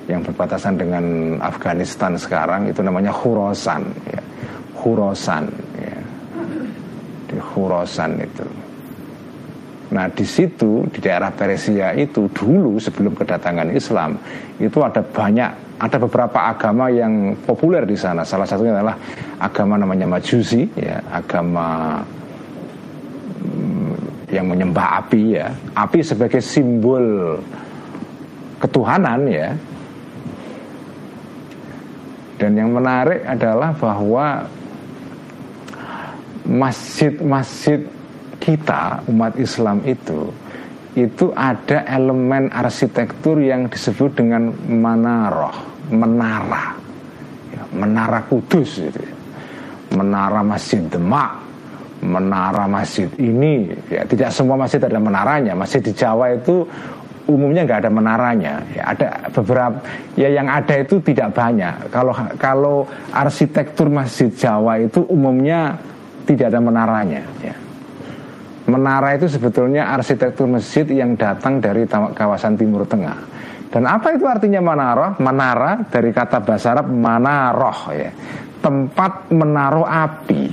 yang 0.09 0.25
berbatasan 0.25 0.81
dengan 0.81 1.37
Afghanistan 1.39 2.17
sekarang 2.17 2.73
itu 2.73 2.81
namanya 2.81 3.13
Khurasan 3.13 3.85
ya. 4.09 4.23
Khurasan 4.73 5.45
ya. 5.77 6.01
Di 7.29 7.37
Khurasan 7.37 8.17
itu. 8.17 8.49
Nah 9.89 10.09
di 10.13 10.25
situ 10.25 10.85
di 10.89 10.99
daerah 11.01 11.33
Persia 11.33 11.93
itu 11.97 12.29
dulu 12.33 12.77
sebelum 12.81 13.17
kedatangan 13.17 13.69
Islam 13.73 14.21
itu 14.61 14.81
ada 14.85 15.01
banyak 15.01 15.69
ada 15.79 15.97
beberapa 15.97 16.39
agama 16.51 16.91
yang 16.91 17.39
populer 17.47 17.87
di 17.87 17.95
sana. 17.95 18.27
Salah 18.27 18.45
satunya 18.45 18.75
adalah 18.75 18.99
agama 19.39 19.79
namanya 19.79 20.11
Majusi, 20.11 20.67
ya 20.75 20.99
agama 21.07 22.01
mm, 23.47 24.29
yang 24.35 24.51
menyembah 24.51 25.07
api 25.07 25.23
ya. 25.39 25.47
Api 25.79 26.03
sebagai 26.03 26.43
simbol 26.43 27.39
ketuhanan 28.59 29.23
ya. 29.31 29.55
Dan 32.39 32.55
yang 32.55 32.71
menarik 32.71 33.27
adalah 33.27 33.75
bahwa 33.75 34.47
masjid-masjid 36.47 37.85
kita 38.39 39.05
umat 39.11 39.37
Islam 39.37 39.83
itu 39.85 40.31
itu 40.97 41.31
ada 41.37 41.87
elemen 41.87 42.51
arsitektur 42.51 43.39
yang 43.39 43.71
disebut 43.71 44.19
dengan 44.19 44.51
manaroh, 44.67 45.55
menara, 45.95 46.75
ya, 47.55 47.63
menara 47.71 48.19
kudus 48.27 48.83
itu, 48.83 48.99
ya. 48.99 49.15
menara 49.95 50.43
masjid 50.43 50.83
Demak, 50.91 51.39
menara 52.03 52.67
masjid 52.67 53.07
ini, 53.15 53.71
ya 53.87 54.03
tidak 54.11 54.35
semua 54.35 54.59
masjid 54.59 54.83
ada 54.83 54.99
menaranya, 54.99 55.55
masjid 55.55 55.79
di 55.79 55.95
Jawa 55.95 56.35
itu 56.35 56.67
umumnya 57.29 57.69
nggak 57.69 57.81
ada 57.85 57.93
menaranya, 57.93 58.55
ya 58.73 58.83
ada 58.97 59.09
beberapa, 59.31 59.79
ya 60.17 60.29
yang 60.33 60.49
ada 60.49 60.75
itu 60.81 60.97
tidak 61.05 61.37
banyak. 61.37 61.93
Kalau 61.93 62.13
kalau 62.41 62.77
arsitektur 63.13 63.93
masjid 63.93 64.33
Jawa 64.33 64.81
itu 64.81 65.05
umumnya 65.07 65.77
tidak 66.25 66.57
ada 66.57 66.61
menaranya, 66.65 67.23
ya 67.45 67.55
Menara 68.69 69.17
itu 69.17 69.33
sebetulnya 69.33 69.89
arsitektur 69.97 70.45
masjid 70.45 70.85
yang 70.93 71.17
datang 71.17 71.57
dari 71.57 71.89
kawasan 71.89 72.61
Timur 72.61 72.85
Tengah. 72.85 73.17
Dan 73.73 73.89
apa 73.89 74.13
itu 74.13 74.29
artinya 74.29 74.61
menara? 74.61 75.17
Menara 75.17 75.89
dari 75.89 76.13
kata 76.13 76.45
bahasa 76.45 76.77
Arab 76.77 76.93
manaroh 76.93 77.81
ya. 77.97 78.13
Tempat 78.61 79.33
menaruh 79.33 79.89
api. 79.89 80.45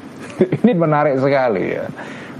Ini 0.64 0.72
menarik 0.72 1.20
sekali 1.20 1.76
ya. 1.76 1.84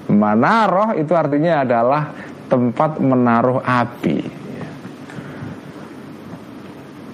Manaroh 0.08 0.96
itu 0.96 1.12
artinya 1.12 1.68
adalah 1.68 2.29
tempat 2.50 2.98
menaruh 2.98 3.62
api. 3.62 4.42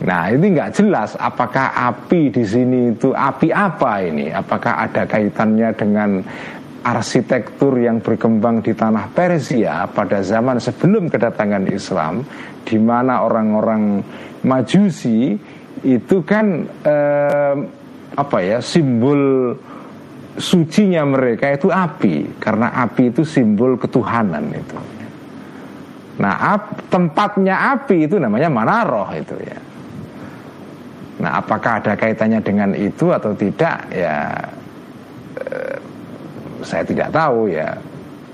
Nah 0.07 0.31
ini 0.33 0.57
nggak 0.57 0.73
jelas 0.77 1.13
apakah 1.21 1.73
api 1.73 2.33
di 2.33 2.45
sini 2.47 2.97
itu 2.97 3.13
api 3.13 3.53
apa 3.53 4.01
ini? 4.01 4.33
Apakah 4.33 4.89
ada 4.89 5.05
kaitannya 5.05 5.73
dengan 5.77 6.11
arsitektur 6.87 7.75
yang 7.83 7.99
berkembang 7.99 8.63
di 8.63 8.71
tanah 8.71 9.11
Persia 9.11 9.91
pada 9.91 10.23
zaman 10.23 10.63
sebelum 10.63 11.11
kedatangan 11.11 11.67
Islam 11.67 12.23
di 12.63 12.79
mana 12.79 13.27
orang-orang 13.27 14.03
Majusi 14.47 15.35
itu 15.83 16.17
kan 16.23 16.63
eh, 16.87 17.55
apa 18.15 18.39
ya 18.39 18.63
simbol 18.63 19.53
sucinya 20.39 21.03
mereka 21.03 21.51
itu 21.51 21.67
api 21.67 22.39
karena 22.39 22.71
api 22.87 23.11
itu 23.11 23.27
simbol 23.27 23.75
ketuhanan 23.75 24.55
itu. 24.55 24.96
Nah, 26.17 26.57
ap, 26.57 26.89
tempatnya 26.89 27.77
api 27.77 28.09
itu 28.09 28.17
namanya 28.17 28.49
manaroh 28.49 29.13
itu 29.13 29.37
ya. 29.45 29.59
Nah, 31.21 31.41
apakah 31.41 31.81
ada 31.81 31.93
kaitannya 31.97 32.41
dengan 32.41 32.73
itu 32.73 33.13
atau 33.13 33.37
tidak? 33.37 33.89
Ya, 33.93 34.33
eh, 35.41 35.77
saya 36.65 36.85
tidak 36.85 37.13
tahu 37.13 37.53
ya. 37.53 37.77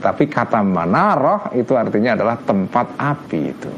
Tapi 0.02 0.26
kata 0.26 0.62
manaroh 0.62 1.54
itu 1.54 1.74
artinya 1.78 2.18
adalah 2.18 2.38
tempat 2.42 2.86
api 2.98 3.40
itu. 3.50 3.72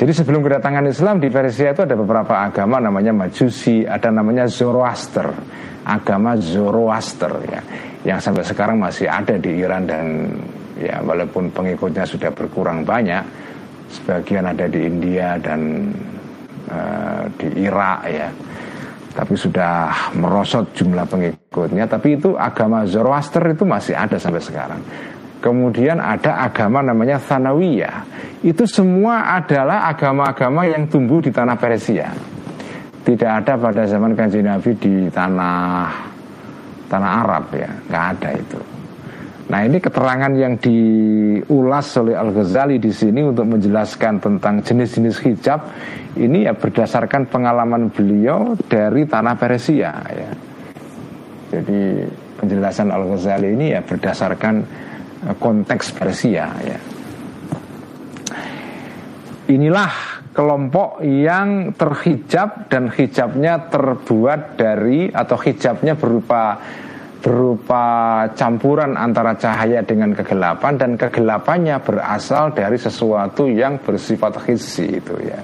Jadi 0.00 0.16
sebelum 0.16 0.40
kedatangan 0.40 0.88
Islam 0.88 1.20
di 1.20 1.28
Persia 1.28 1.76
itu 1.76 1.84
ada 1.84 1.92
beberapa 1.92 2.32
agama 2.32 2.80
namanya 2.80 3.12
Majusi, 3.12 3.84
ada 3.84 4.08
namanya 4.08 4.48
Zoroaster, 4.48 5.28
agama 5.84 6.40
Zoroaster 6.40 7.36
ya, 7.44 7.60
yang 8.08 8.16
sampai 8.16 8.40
sekarang 8.40 8.80
masih 8.80 9.04
ada 9.12 9.36
di 9.36 9.60
Iran 9.60 9.84
dan 9.84 10.06
ya 10.80 11.04
walaupun 11.04 11.52
pengikutnya 11.52 12.08
sudah 12.08 12.32
berkurang 12.32 12.82
banyak, 12.82 13.22
sebagian 13.92 14.48
ada 14.48 14.64
di 14.64 14.80
India 14.88 15.36
dan 15.36 15.92
uh, 16.72 17.28
di 17.36 17.68
Irak 17.68 18.00
ya. 18.08 18.28
Tapi 19.10 19.34
sudah 19.34 19.90
merosot 20.16 20.70
jumlah 20.72 21.04
pengikutnya 21.04 21.84
tapi 21.90 22.16
itu 22.16 22.38
agama 22.38 22.86
Zoroaster 22.86 23.42
itu 23.52 23.68
masih 23.68 23.92
ada 23.92 24.16
sampai 24.16 24.40
sekarang. 24.40 24.80
Kemudian 25.40 25.98
ada 25.98 26.44
agama 26.44 26.84
namanya 26.84 27.16
Thanawiyah 27.16 28.04
itu 28.44 28.64
semua 28.68 29.40
adalah 29.40 29.88
agama-agama 29.88 30.68
yang 30.68 30.84
tumbuh 30.84 31.20
di 31.20 31.32
tanah 31.32 31.56
Persia. 31.56 32.12
Tidak 33.00 33.30
ada 33.40 33.56
pada 33.56 33.88
zaman 33.88 34.12
kanji 34.12 34.44
Nabi 34.44 34.76
di 34.76 34.94
tanah 35.08 35.88
tanah 36.86 37.10
Arab 37.24 37.44
ya. 37.56 37.70
Nggak 37.88 38.04
ada 38.14 38.30
itu 38.36 38.60
Nah 39.50 39.66
ini 39.66 39.82
keterangan 39.82 40.30
yang 40.38 40.62
diulas 40.62 41.90
oleh 41.98 42.14
Al 42.14 42.30
Ghazali 42.30 42.78
di 42.78 42.94
sini 42.94 43.18
untuk 43.26 43.50
menjelaskan 43.50 44.22
tentang 44.22 44.62
jenis-jenis 44.62 45.18
hijab 45.26 45.60
ini 46.14 46.46
ya 46.46 46.54
berdasarkan 46.54 47.26
pengalaman 47.26 47.90
beliau 47.90 48.54
dari 48.70 49.10
tanah 49.10 49.34
Persia 49.34 49.90
ya. 50.06 50.30
Jadi 51.50 52.06
penjelasan 52.38 52.94
Al 52.94 53.02
Ghazali 53.10 53.50
ini 53.50 53.74
ya 53.74 53.82
berdasarkan 53.82 54.54
eh, 55.26 55.34
konteks 55.34 55.98
Persia 55.98 56.46
ya. 56.62 56.78
Inilah 59.50 60.22
kelompok 60.30 61.02
yang 61.02 61.74
terhijab 61.74 62.70
dan 62.70 62.86
hijabnya 62.86 63.66
terbuat 63.66 64.54
dari 64.54 65.10
atau 65.10 65.34
hijabnya 65.34 65.98
berupa 65.98 66.54
berupa 67.20 68.24
campuran 68.32 68.96
antara 68.96 69.36
cahaya 69.36 69.84
dengan 69.84 70.16
kegelapan 70.16 70.74
dan 70.80 70.90
kegelapannya 70.96 71.76
berasal 71.84 72.56
dari 72.56 72.80
sesuatu 72.80 73.44
yang 73.44 73.76
bersifat 73.80 74.40
hissi 74.48 74.88
itu 74.88 75.14
ya. 75.20 75.40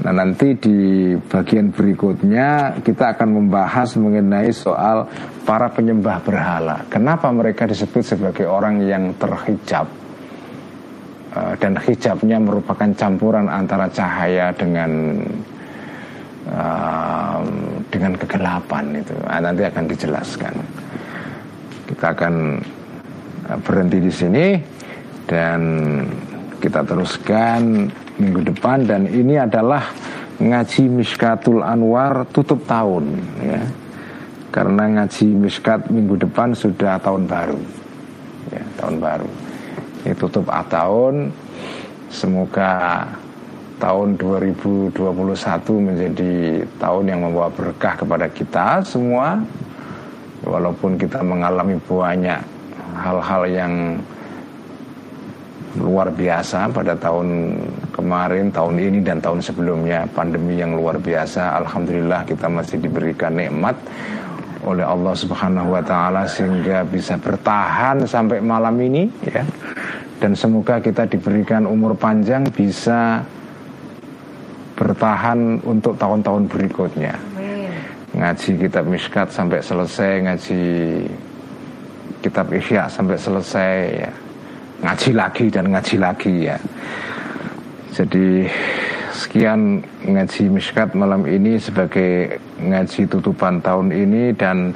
Nah 0.00 0.16
nanti 0.16 0.56
di 0.56 1.12
bagian 1.12 1.76
berikutnya 1.76 2.80
kita 2.80 3.12
akan 3.16 3.28
membahas 3.36 4.00
mengenai 4.00 4.48
soal 4.48 5.04
para 5.44 5.68
penyembah 5.68 6.24
berhala. 6.24 6.88
Kenapa 6.88 7.28
mereka 7.28 7.68
disebut 7.68 8.00
sebagai 8.00 8.48
orang 8.48 8.80
yang 8.80 9.12
terhijab 9.20 9.92
uh, 11.36 11.52
dan 11.60 11.76
hijabnya 11.76 12.40
merupakan 12.40 12.88
campuran 12.96 13.52
antara 13.52 13.92
cahaya 13.92 14.56
dengan 14.56 15.20
uh, 16.48 17.40
dengan 17.90 18.16
kegelapan 18.16 18.84
itu. 18.96 19.14
Nah, 19.26 19.40
nanti 19.42 19.62
akan 19.66 19.84
dijelaskan. 19.84 20.54
Kita 21.90 22.06
akan 22.16 22.34
uh, 23.50 23.58
berhenti 23.60 23.98
di 24.00 24.12
sini 24.12 24.46
dan 25.28 25.60
kita 26.60 26.84
teruskan 26.84 27.88
minggu 28.20 28.52
depan 28.52 28.84
dan 28.84 29.08
ini 29.08 29.40
adalah 29.40 29.84
ngaji 30.40 30.88
Miskatul 30.88 31.60
Anwar 31.60 32.24
tutup 32.32 32.64
tahun 32.64 33.20
ya. 33.44 33.60
Karena 34.50 34.82
ngaji 34.98 35.26
Miskat 35.46 35.94
minggu 35.94 36.18
depan 36.26 36.50
sudah 36.58 36.98
tahun 36.98 37.30
baru. 37.30 37.60
Ya, 38.50 38.64
tahun 38.82 38.98
baru. 38.98 39.30
Ini 40.02 40.14
tutup 40.18 40.50
tahun. 40.50 41.30
Semoga 42.10 43.06
tahun 43.80 44.20
2021 44.20 44.92
menjadi 45.80 46.32
tahun 46.76 47.04
yang 47.08 47.20
membawa 47.24 47.48
berkah 47.48 47.96
kepada 47.96 48.28
kita 48.28 48.84
semua. 48.84 49.40
Walaupun 50.44 50.96
kita 50.96 51.20
mengalami 51.20 51.76
banyak 51.84 52.40
hal-hal 52.96 53.42
yang 53.48 53.74
luar 55.78 56.10
biasa 56.10 56.68
pada 56.74 56.96
tahun 56.96 57.60
kemarin, 57.94 58.50
tahun 58.50 58.76
ini 58.80 58.98
dan 59.04 59.22
tahun 59.22 59.40
sebelumnya 59.40 60.08
pandemi 60.12 60.58
yang 60.58 60.74
luar 60.74 60.98
biasa. 60.98 61.60
Alhamdulillah 61.64 62.26
kita 62.26 62.50
masih 62.50 62.80
diberikan 62.82 63.36
nikmat 63.36 63.76
oleh 64.64 64.84
Allah 64.84 65.14
Subhanahu 65.16 65.72
wa 65.72 65.82
taala 65.84 66.28
sehingga 66.28 66.84
bisa 66.84 67.16
bertahan 67.16 68.04
sampai 68.04 68.42
malam 68.44 68.76
ini 68.80 69.08
ya. 69.24 69.44
Dan 70.20 70.36
semoga 70.36 70.84
kita 70.84 71.08
diberikan 71.08 71.64
umur 71.64 71.96
panjang 71.96 72.44
bisa 72.52 73.24
bertahan 74.80 75.60
untuk 75.60 76.00
tahun-tahun 76.00 76.48
berikutnya. 76.48 77.12
Ngaji 78.16 78.50
kitab 78.56 78.88
Miskat 78.88 79.28
sampai 79.28 79.60
selesai, 79.60 80.24
ngaji 80.24 80.60
kitab 82.24 82.48
Ihya 82.48 82.88
sampai 82.88 83.16
selesai 83.20 83.76
ya 84.00 84.10
ngaji 84.80 85.10
lagi 85.12 85.46
dan 85.52 85.64
ngaji 85.72 85.96
lagi 86.00 86.34
ya. 86.48 86.56
Jadi 87.92 88.48
sekian 89.12 89.84
ngaji 90.08 90.42
miskat 90.48 90.96
malam 90.96 91.28
ini 91.28 91.60
sebagai 91.60 92.40
ngaji 92.56 93.04
tutupan 93.10 93.60
tahun 93.60 93.92
ini 93.92 94.32
dan 94.32 94.72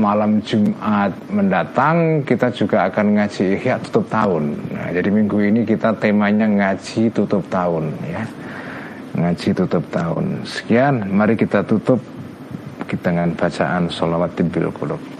malam 0.00 0.40
Jumat 0.40 1.12
mendatang 1.28 2.24
kita 2.24 2.48
juga 2.48 2.88
akan 2.88 3.20
ngaji 3.20 3.60
ihya 3.60 3.76
tutup 3.84 4.08
tahun. 4.08 4.56
Nah, 4.72 4.88
jadi 4.96 5.12
minggu 5.12 5.36
ini 5.44 5.68
kita 5.68 5.92
temanya 6.00 6.48
ngaji 6.48 7.12
tutup 7.12 7.44
tahun 7.52 7.92
ya. 8.08 8.24
Ngaji 9.20 9.48
tutup 9.52 9.84
tahun. 9.92 10.48
Sekian, 10.48 11.12
mari 11.12 11.36
kita 11.36 11.60
tutup 11.68 12.00
kita 12.88 13.12
dengan 13.12 13.36
bacaan 13.36 13.92
sholawat 13.92 14.40
bil 14.48 14.72
qulub. 14.72 15.19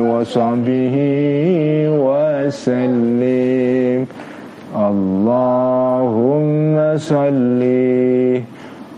وصحبه 0.00 0.96
وسلم. 2.04 3.98
اللهم 4.76 6.74
صل 6.96 7.62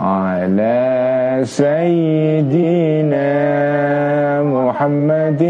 على 0.00 0.82
سيدنا 1.44 3.32
محمد 4.42 5.42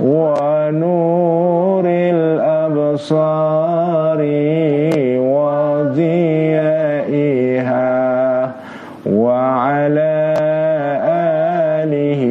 ونور 0.00 1.84
الأبصار 2.14 3.40
وضيائها 5.40 6.60
وعلى 9.06 10.36
آله 11.84 12.22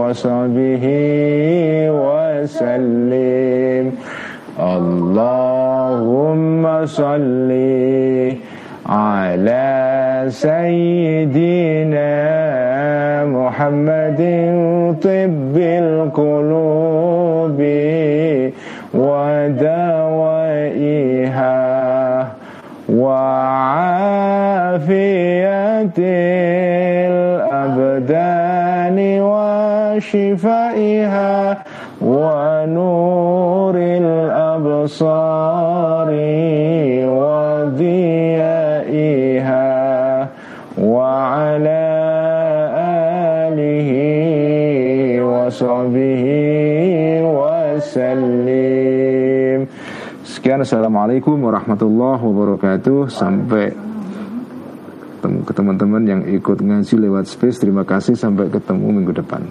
وصحبه 0.00 0.84
وسلم. 1.90 3.09
صل 6.86 7.50
على 8.86 10.24
سيدنا 10.28 12.10
محمد 13.24 14.20
طب 15.02 15.56
القلوب 15.56 17.60
ودوائها 21.00 22.26
وعافية 24.50 25.00
الأبدان 27.60 28.98
وشفائها 30.00 31.58
ونور 32.02 33.74
الأبصار 33.76 35.30
وصحبه 45.59 46.23
وسلم 47.35 48.55
Sekian 50.25 50.57
Assalamualaikum 50.63 51.37
warahmatullahi 51.37 52.17
wabarakatuh 52.17 53.09
Sampai 53.13 53.73
ke 55.21 55.53
teman-teman 55.53 56.05
yang 56.05 56.21
ikut 56.25 56.61
ngaji 56.61 56.95
lewat 57.09 57.25
space 57.29 57.61
Terima 57.61 57.81
kasih 57.85 58.13
sampai 58.17 58.49
ketemu 58.49 59.01
minggu 59.01 59.13
depan 59.21 59.41